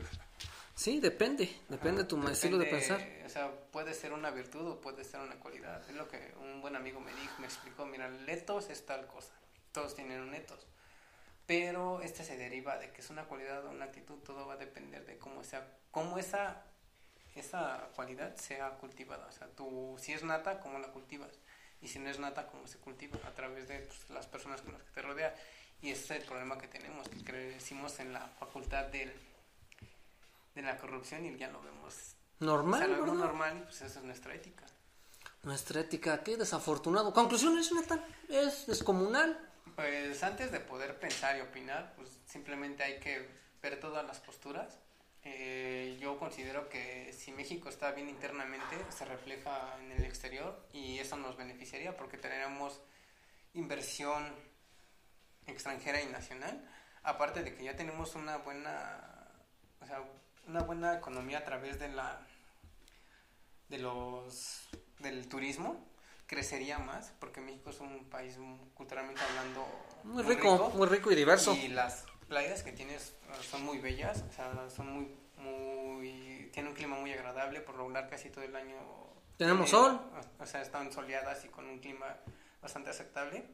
Sí, 0.73 0.99
depende, 0.99 1.55
depende 1.69 2.03
de 2.03 2.07
tu 2.09 2.27
estilo 2.27 2.57
de 2.57 2.65
pensar. 2.65 2.99
O 3.25 3.29
sea, 3.29 3.51
puede 3.71 3.93
ser 3.93 4.11
una 4.11 4.31
virtud 4.31 4.67
o 4.67 4.81
puede 4.81 5.03
ser 5.03 5.19
una 5.19 5.35
cualidad. 5.35 5.87
Es 5.87 5.95
lo 5.95 6.07
que 6.07 6.33
un 6.41 6.61
buen 6.61 6.75
amigo 6.75 6.99
me 6.99 7.13
dijo, 7.13 7.39
me 7.39 7.45
explicó, 7.45 7.85
mira, 7.85 8.07
el 8.07 8.27
etos 8.27 8.69
es 8.69 8.85
tal 8.85 9.05
cosa, 9.05 9.33
todos 9.71 9.93
tienen 9.95 10.19
un 10.19 10.33
etos. 10.33 10.65
Pero 11.45 12.01
este 12.01 12.23
se 12.23 12.37
deriva 12.37 12.77
de 12.77 12.91
que 12.91 13.01
es 13.01 13.09
una 13.09 13.25
cualidad 13.25 13.65
o 13.65 13.71
una 13.71 13.85
actitud, 13.85 14.17
todo 14.19 14.47
va 14.47 14.53
a 14.53 14.57
depender 14.57 15.05
de 15.05 15.17
cómo 15.17 15.43
sea, 15.43 15.67
cómo 15.91 16.17
esa, 16.17 16.63
esa 17.39 17.89
cualidad 17.95 18.35
sea 18.35 18.71
cultivada. 18.77 19.27
O 19.27 19.31
sea, 19.31 19.47
tú, 19.47 19.95
si 19.99 20.13
es 20.13 20.23
nata, 20.23 20.59
cómo 20.59 20.79
la 20.79 20.89
cultivas. 20.89 21.39
Y 21.81 21.87
si 21.87 21.99
no 21.99 22.09
es 22.09 22.19
nata, 22.19 22.47
cómo 22.47 22.67
se 22.67 22.77
cultiva 22.77 23.19
a 23.25 23.33
través 23.33 23.67
de 23.67 23.79
pues, 23.79 24.09
las 24.09 24.27
personas 24.27 24.61
con 24.61 24.73
las 24.73 24.83
que 24.83 24.91
te 24.91 25.01
rodeas. 25.01 25.33
Y 25.81 25.91
ese 25.91 26.15
es 26.15 26.21
el 26.21 26.27
problema 26.27 26.57
que 26.57 26.67
tenemos, 26.67 27.07
que 27.07 27.23
crecimos 27.23 27.99
en 27.99 28.13
la 28.13 28.27
facultad 28.39 28.85
del 28.87 29.13
de 30.55 30.61
la 30.61 30.77
corrupción 30.77 31.25
y 31.25 31.37
ya 31.37 31.49
lo 31.49 31.61
vemos 31.61 32.15
normal. 32.39 32.91
O 33.01 33.13
normal 33.13 33.57
y 33.57 33.63
pues 33.63 33.81
esa 33.81 33.99
es 33.99 34.05
nuestra 34.05 34.33
ética. 34.33 34.65
Nuestra 35.43 35.81
ética, 35.81 36.21
qué 36.23 36.35
desafortunado. 36.35 37.13
Conclusiones, 37.13 37.71
Nathan, 37.71 38.03
es 38.27 38.67
descomunal. 38.67 39.39
Pues 39.75 40.21
antes 40.23 40.51
de 40.51 40.59
poder 40.59 40.99
pensar 40.99 41.37
y 41.37 41.41
opinar, 41.41 41.93
pues 41.95 42.09
simplemente 42.25 42.83
hay 42.83 42.99
que 42.99 43.29
ver 43.61 43.79
todas 43.79 44.05
las 44.05 44.19
posturas. 44.19 44.79
Eh, 45.23 45.97
yo 45.99 46.17
considero 46.17 46.69
que 46.69 47.11
si 47.13 47.31
México 47.31 47.69
está 47.69 47.91
bien 47.91 48.09
internamente, 48.09 48.77
se 48.89 49.05
refleja 49.05 49.77
en 49.81 49.91
el 49.91 50.05
exterior 50.05 50.65
y 50.71 50.99
eso 50.99 51.17
nos 51.17 51.35
beneficiaría 51.35 51.97
porque 51.97 52.17
tendríamos 52.17 52.81
inversión 53.53 54.33
extranjera 55.45 56.01
y 56.01 56.07
nacional. 56.07 56.67
Aparte 57.03 57.43
de 57.43 57.55
que 57.55 57.63
ya 57.63 57.75
tenemos 57.75 58.15
una 58.15 58.37
buena, 58.37 59.27
o 59.81 59.85
sea, 59.85 60.03
una 60.47 60.61
buena 60.61 60.95
economía 60.95 61.39
a 61.39 61.45
través 61.45 61.79
de 61.79 61.89
la 61.89 62.25
de 63.67 63.77
los 63.77 64.67
del 64.97 65.27
turismo 65.29 65.85
crecería 66.25 66.79
más 66.79 67.13
porque 67.19 67.39
México 67.39 67.69
es 67.69 67.79
un 67.79 68.05
país 68.09 68.37
culturalmente 68.73 69.21
hablando 69.21 69.65
muy, 70.03 70.23
rico, 70.23 70.71
muy 70.75 70.87
rico 70.87 71.11
y 71.11 71.15
diverso 71.15 71.55
y 71.55 71.69
las 71.69 72.05
playas 72.29 72.63
que 72.63 72.71
tienes 72.71 73.15
uh, 73.29 73.43
son 73.43 73.63
muy 73.63 73.79
bellas 73.79 74.23
o 74.29 74.31
sea 74.31 74.69
son 74.69 74.93
muy 74.93 75.15
muy 75.37 76.49
tiene 76.53 76.69
un 76.69 76.75
clima 76.75 76.95
muy 76.97 77.11
agradable 77.11 77.61
por 77.61 77.75
regular 77.75 78.09
casi 78.09 78.29
todo 78.29 78.43
el 78.43 78.55
año 78.55 78.77
tenemos 79.37 79.69
sol 79.69 79.99
o 80.39 80.45
sea 80.45 80.61
están 80.61 80.91
soleadas 80.91 81.43
y 81.45 81.49
con 81.49 81.65
un 81.67 81.79
clima 81.79 82.17
bastante 82.61 82.89
aceptable 82.89 83.45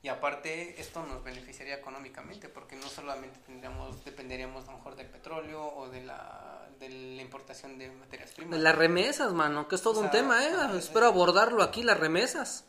y 0.00 0.08
aparte 0.08 0.80
esto 0.80 1.04
nos 1.04 1.24
beneficiaría 1.24 1.74
económicamente 1.74 2.48
porque 2.48 2.76
no 2.76 2.88
solamente 2.88 3.40
tendríamos 3.40 4.04
dependeríamos 4.04 4.68
a 4.68 4.72
lo 4.72 4.78
mejor 4.78 4.94
del 4.94 5.08
petróleo 5.08 5.66
o 5.66 5.88
de 5.88 6.02
la, 6.02 6.68
de 6.78 6.88
la 6.88 7.22
importación 7.22 7.78
de 7.78 7.90
materias 7.90 8.30
primas. 8.30 8.56
De 8.56 8.62
las 8.62 8.76
remesas, 8.76 9.32
mano, 9.32 9.66
que 9.66 9.74
es 9.74 9.82
todo 9.82 9.98
un 9.98 10.10
tema, 10.10 10.44
¿eh? 10.44 10.52
Espero 10.76 11.06
abordarlo 11.06 11.64
aquí, 11.64 11.82
las 11.82 11.98
remesas. 11.98 12.64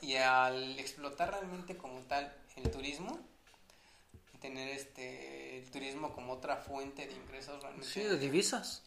Y 0.00 0.16
al 0.16 0.76
explotar 0.80 1.30
realmente 1.30 1.76
como 1.76 2.00
tal 2.00 2.36
el 2.56 2.68
turismo, 2.70 3.20
tener 4.40 4.68
este 4.68 5.58
el 5.58 5.70
turismo 5.70 6.12
como 6.12 6.34
otra 6.34 6.56
fuente 6.56 7.06
de 7.06 7.14
ingresos 7.14 7.60
realmente. 7.62 7.88
Sí, 7.88 8.02
de 8.02 8.18
divisas. 8.18 8.82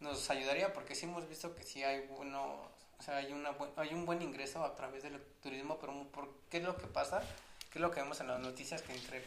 Nos 0.00 0.28
ayudaría 0.30 0.72
porque 0.72 0.94
sí 0.94 1.06
hemos 1.06 1.28
visto 1.28 1.54
que 1.54 1.62
sí 1.62 1.82
hay 1.82 2.06
buenos 2.06 2.60
o 2.98 3.02
sea, 3.02 3.16
hay, 3.16 3.32
una 3.32 3.54
hay 3.76 3.92
un 3.92 4.06
buen 4.06 4.22
ingreso 4.22 4.64
a 4.64 4.74
través 4.74 5.02
del 5.02 5.20
turismo, 5.42 5.78
pero 5.78 5.92
¿por 6.04 6.28
¿qué 6.50 6.58
es 6.58 6.64
lo 6.64 6.76
que 6.76 6.86
pasa? 6.86 7.22
¿Qué 7.70 7.78
es 7.78 7.82
lo 7.82 7.90
que 7.90 8.00
vemos 8.00 8.20
en 8.20 8.28
las 8.28 8.40
noticias? 8.40 8.82
Que 8.82 8.94
entre 8.94 9.22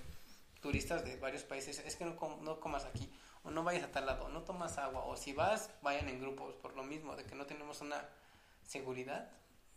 turistas 0.62 1.06
de 1.06 1.16
varios 1.18 1.44
países 1.44 1.80
es 1.86 1.96
que 1.96 2.06
no, 2.06 2.16
no 2.42 2.60
comas 2.60 2.86
aquí, 2.86 3.10
o 3.44 3.52
no 3.52 3.64
vayas 3.64 3.84
a 3.84 3.92
tal 3.92 4.06
lado, 4.06 4.26
o 4.26 4.30
no 4.30 4.42
tomas 4.42 4.78
agua, 4.78 5.06
o 5.06 5.16
si 5.16 5.34
vas, 5.34 5.70
vayan 5.82 6.10
en 6.10 6.20
grupos, 6.20 6.56
por 6.56 6.76
lo 6.76 6.84
mismo, 6.84 7.16
de 7.16 7.24
que 7.24 7.36
no 7.36 7.46
tenemos 7.46 7.82
una 7.82 8.04
seguridad 8.68 9.30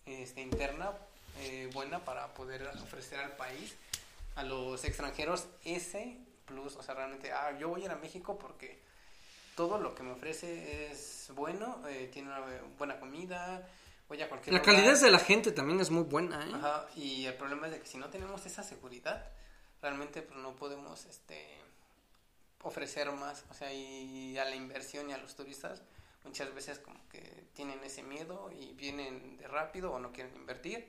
este, 0.06 0.40
interna 0.40 0.92
eh, 1.40 1.70
buena 1.72 2.04
para 2.04 2.34
poder 2.34 2.66
ofrecer 2.82 3.20
al 3.20 3.36
país, 3.36 3.74
a 4.34 4.42
los 4.44 4.84
extranjeros, 4.84 5.46
ese 5.64 6.18
plus, 6.46 6.76
o 6.76 6.82
sea, 6.82 6.94
realmente, 6.94 7.32
ah, 7.32 7.56
yo 7.58 7.68
voy 7.68 7.82
a 7.82 7.84
ir 7.86 7.90
a 7.90 7.96
México 7.96 8.38
porque 8.38 8.80
todo 9.56 9.78
lo 9.78 9.94
que 9.94 10.02
me 10.02 10.12
ofrece 10.12 10.90
es 10.90 11.30
bueno, 11.34 11.82
eh, 11.88 12.08
tiene 12.12 12.28
una 12.28 12.40
buena 12.78 12.98
comida, 12.98 13.66
voy 14.08 14.20
a 14.22 14.28
cualquier 14.28 14.54
La 14.54 14.60
lugar. 14.60 14.74
calidad 14.76 15.00
de 15.00 15.10
la 15.10 15.18
gente 15.18 15.52
también 15.52 15.80
es 15.80 15.90
muy 15.90 16.04
buena, 16.04 16.46
¿eh? 16.46 16.52
Ajá, 16.54 16.86
y 16.96 17.26
el 17.26 17.34
problema 17.34 17.66
es 17.66 17.72
de 17.72 17.80
que 17.80 17.86
si 17.86 17.98
no 17.98 18.08
tenemos 18.08 18.44
esa 18.46 18.62
seguridad, 18.62 19.24
realmente 19.80 20.22
pues 20.22 20.38
no 20.38 20.54
podemos 20.56 21.04
este 21.06 21.58
ofrecer 22.62 23.10
más, 23.12 23.44
o 23.50 23.54
sea, 23.54 23.72
y 23.72 24.38
a 24.38 24.44
la 24.44 24.54
inversión 24.54 25.10
y 25.10 25.12
a 25.12 25.18
los 25.18 25.34
turistas 25.34 25.82
muchas 26.24 26.54
veces 26.54 26.78
como 26.78 27.00
que 27.08 27.20
tienen 27.54 27.82
ese 27.82 28.02
miedo 28.02 28.50
y 28.52 28.72
vienen 28.74 29.36
de 29.36 29.48
rápido 29.48 29.92
o 29.92 29.98
no 29.98 30.12
quieren 30.12 30.34
invertir. 30.36 30.88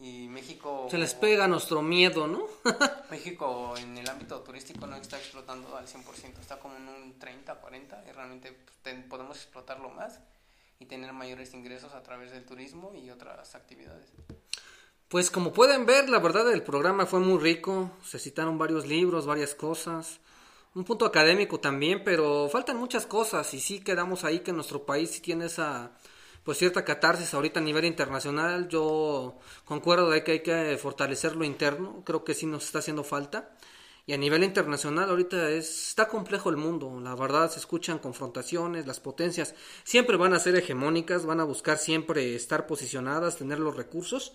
Y 0.00 0.28
México 0.28 0.86
Se 0.90 0.98
les 0.98 1.14
pega 1.14 1.48
nuestro 1.48 1.82
miedo, 1.82 2.28
¿no? 2.28 2.46
México 3.10 3.74
en 3.76 3.98
el 3.98 4.08
ámbito 4.08 4.40
turístico 4.40 4.86
no 4.86 4.96
está 4.96 5.18
explotando 5.18 5.76
al 5.76 5.86
100%, 5.86 6.38
está 6.40 6.58
como 6.58 6.76
en 6.76 6.88
un 6.88 7.18
30, 7.18 7.54
40 7.56 8.04
y 8.08 8.12
realmente 8.12 8.52
pues, 8.82 8.96
podemos 9.08 9.36
explotarlo 9.36 9.90
más 9.90 10.20
y 10.78 10.86
tener 10.86 11.12
mayores 11.12 11.52
ingresos 11.54 11.94
a 11.94 12.02
través 12.02 12.30
del 12.30 12.44
turismo 12.44 12.92
y 12.94 13.10
otras 13.10 13.54
actividades. 13.56 14.12
Pues 15.08 15.30
como 15.30 15.52
pueden 15.52 15.86
ver, 15.86 16.08
la 16.08 16.20
verdad 16.20 16.52
el 16.52 16.62
programa 16.62 17.06
fue 17.06 17.20
muy 17.20 17.38
rico, 17.38 17.90
se 18.04 18.18
citaron 18.18 18.58
varios 18.58 18.86
libros, 18.86 19.26
varias 19.26 19.54
cosas, 19.54 20.20
un 20.74 20.84
punto 20.84 21.06
académico 21.06 21.58
también, 21.58 22.04
pero 22.04 22.48
faltan 22.50 22.76
muchas 22.76 23.06
cosas 23.06 23.52
y 23.54 23.58
sí 23.58 23.80
quedamos 23.80 24.24
ahí 24.24 24.40
que 24.40 24.52
nuestro 24.52 24.84
país 24.84 25.10
sí 25.10 25.20
tiene 25.20 25.46
esa 25.46 25.92
pues 26.48 26.56
cierta 26.56 26.82
catarsis 26.82 27.34
ahorita 27.34 27.60
a 27.60 27.62
nivel 27.62 27.84
internacional, 27.84 28.68
yo 28.70 29.36
concuerdo 29.66 30.08
de 30.08 30.24
que 30.24 30.32
hay 30.32 30.40
que 30.40 30.78
fortalecer 30.80 31.36
lo 31.36 31.44
interno, 31.44 32.02
creo 32.06 32.24
que 32.24 32.32
sí 32.32 32.46
nos 32.46 32.64
está 32.64 32.78
haciendo 32.78 33.04
falta. 33.04 33.50
Y 34.06 34.14
a 34.14 34.16
nivel 34.16 34.42
internacional 34.42 35.10
ahorita 35.10 35.50
es, 35.50 35.88
está 35.88 36.08
complejo 36.08 36.48
el 36.48 36.56
mundo, 36.56 37.00
la 37.02 37.14
verdad 37.14 37.50
se 37.50 37.58
escuchan 37.58 37.98
confrontaciones, 37.98 38.86
las 38.86 38.98
potencias 38.98 39.54
siempre 39.84 40.16
van 40.16 40.32
a 40.32 40.38
ser 40.38 40.56
hegemónicas, 40.56 41.26
van 41.26 41.40
a 41.40 41.44
buscar 41.44 41.76
siempre 41.76 42.34
estar 42.34 42.66
posicionadas, 42.66 43.36
tener 43.36 43.58
los 43.58 43.76
recursos 43.76 44.32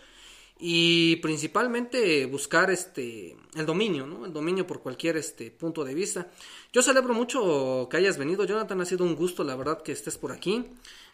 y 0.59 1.16
principalmente 1.16 2.28
buscar 2.28 2.70
este 2.70 3.36
el 3.55 3.66
dominio, 3.66 4.05
¿no? 4.05 4.28
El 4.28 4.34
dominio 4.34 4.68
por 4.68 4.82
cualquier 4.82 5.18
este 5.18 5.49
punto 5.49 5.84
de 5.84 5.95
vista. 5.95 6.28
Yo 6.72 6.84
celebro 6.84 7.16
mucho 7.16 7.88
que 7.89 7.97
hayas 7.97 8.20
venido, 8.20 8.45
Jonathan, 8.45 8.82
ha 8.82 8.86
sido 8.86 9.03
un 9.03 9.16
gusto, 9.16 9.43
la 9.43 9.55
verdad, 9.55 9.82
que 9.82 9.91
estés 9.91 10.20
por 10.20 10.32
aquí. 10.32 10.64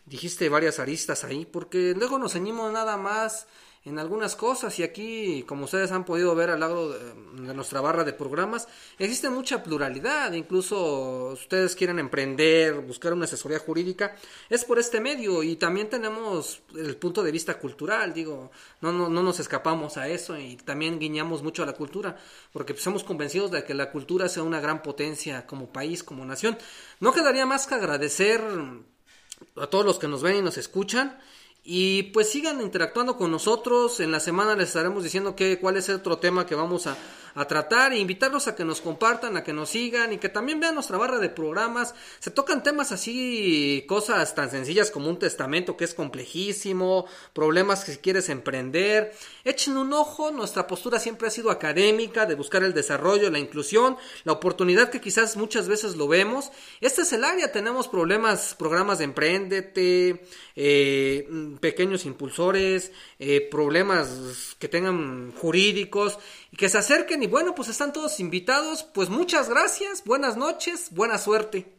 Dijiste 0.10 0.49
varias 0.49 0.80
aristas 0.80 1.24
ahí, 1.24 1.45
porque 1.45 1.93
luego 1.95 2.18
nos 2.18 2.34
ceñimos 2.34 2.74
nada 2.74 2.97
más 2.97 3.45
en 3.86 3.99
algunas 3.99 4.36
cosas 4.36 4.78
y 4.80 4.84
aquí, 4.84 5.43
como 5.47 5.66
ustedes 5.66 5.91
han 5.91 6.03
podido 6.03 6.34
ver 6.34 6.49
al 6.49 6.60
lado 6.60 6.91
de, 6.91 6.99
de 7.45 7.53
nuestra 7.53 7.80
barra 7.80 8.03
de 8.03 8.14
programas, 8.14 8.68
existe 8.97 9.30
mucha 9.30 9.62
pluralidad, 9.62 10.34
incluso 10.34 11.30
ustedes 11.34 11.76
quieren 11.76 11.99
emprender, 11.99 12.82
buscar 12.82 13.14
una 13.14 13.26
asesoría 13.26 13.60
jurídica, 13.60 14.16
es 14.49 14.66
por 14.66 14.80
este 14.80 14.99
medio 14.99 15.43
y 15.43 15.55
también 15.57 15.89
tenemos 15.89 16.64
el 16.76 16.97
punto 16.97 17.22
de 17.22 17.32
vista 17.32 17.60
cultural, 17.60 18.12
digo, 18.12 18.51
no, 18.82 18.91
no, 18.91 19.10
no 19.10 19.22
nos 19.22 19.39
escapamos 19.39 19.97
a 19.97 20.07
eso 20.07 20.38
y 20.38 20.55
también 20.57 20.99
guiñamos 20.99 21.43
mucho 21.43 21.62
a 21.62 21.68
la 21.68 21.74
cultura, 21.74 22.18
porque 22.51 22.74
pues, 22.74 22.84
somos 22.84 23.03
convencidos 23.03 23.51
de 23.51 23.64
que 23.64 23.76
la 23.76 23.91
cultura 23.91 24.28
sea 24.28 24.41
una 24.41 24.60
gran 24.60 24.82
potencia 24.82 25.45
como 25.45 25.72
país, 25.72 26.03
como 26.03 26.26
nación. 26.26 26.57
No 26.99 27.14
quedaría 27.14 27.45
más 27.45 27.68
que 27.68 27.76
agradecer 27.76 28.41
a 29.58 29.68
todos 29.68 29.86
los 29.86 30.00
que 30.00 30.08
nos 30.08 30.22
ven 30.22 30.38
y 30.38 30.42
nos 30.42 30.58
escuchan. 30.58 31.20
Y 31.64 32.04
pues 32.04 32.30
sigan 32.30 32.62
interactuando 32.62 33.18
con 33.18 33.32
nosotros. 33.32 34.00
En 34.00 34.12
la 34.12 34.20
semana 34.20 34.56
les 34.56 34.70
estaremos 34.70 35.04
diciendo 35.04 35.36
que, 35.36 35.60
cuál 35.60 35.78
es 35.78 35.90
el 35.90 35.98
otro 35.98 36.18
tema 36.18 36.46
que 36.46 36.56
vamos 36.56 36.88
a, 36.88 36.98
a 37.36 37.45
tratar. 37.45 37.93
E 37.93 37.99
invitarlos 37.99 38.47
a 38.47 38.55
que 38.55 38.65
nos 38.65 38.82
compartan, 38.82 39.38
a 39.38 39.43
que 39.43 39.53
nos 39.53 39.69
sigan 39.69 40.13
y 40.13 40.17
que 40.17 40.30
también 40.30 40.59
vean 40.59 40.75
nuestra 40.75 40.97
barra 40.97 41.19
de 41.19 41.30
programas. 41.30 41.95
Se 42.19 42.32
tocan 42.32 42.63
temas 42.63 42.91
así, 42.91 43.86
cosas 43.88 44.36
tan 44.36 44.49
sencillas 44.49 44.91
como 44.91 45.09
un 45.09 45.19
testamento 45.19 45.77
que 45.77 45.86
es 45.86 45.93
complejísimo, 45.93 47.05
problemas 47.34 47.84
que 47.84 47.93
si 47.93 47.97
quieres 47.97 48.30
emprender. 48.30 49.13
Echen 49.43 49.77
un 49.77 49.93
ojo. 49.93 50.32
Nuestra 50.32 50.67
postura 50.67 50.99
siempre 50.99 51.27
ha 51.27 51.32
sido 51.32 51.51
académica, 51.51 52.25
de 52.25 52.36
buscar 52.36 52.63
el 52.63 52.73
desarrollo, 52.73 53.30
la 53.30 53.39
inclusión, 53.39 53.97
la 54.23 54.34
oportunidad 54.34 54.89
que 54.89 55.01
quizás 55.01 55.38
muchas 55.38 55.67
veces 55.67 55.95
lo 55.95 56.07
vemos. 56.07 56.51
Este 56.82 57.01
es 57.01 57.13
el 57.13 57.23
área. 57.23 57.51
Tenemos 57.51 57.88
problemas, 57.88 58.55
programas 58.57 58.99
de 58.99 59.05
emprendete, 59.05 60.23
eh, 60.55 61.27
pequeños 61.59 62.05
impulsores, 62.05 62.91
eh, 63.19 63.47
problemas 63.49 64.55
que 64.59 64.67
tengan 64.67 65.32
jurídicos 65.34 66.19
y 66.52 66.58
que 66.58 66.70
se 66.70 66.78
acerquen 66.78 67.24
y 67.24 67.28
bueno, 67.28 67.56
pues 67.56 67.70
están 67.70 67.93
todos 67.93 68.20
invitados. 68.20 68.84
Pues 68.84 69.10
muchas 69.10 69.50
gracias, 69.50 70.04
buenas 70.04 70.38
noches, 70.38 70.89
buena 70.91 71.18
suerte. 71.18 71.78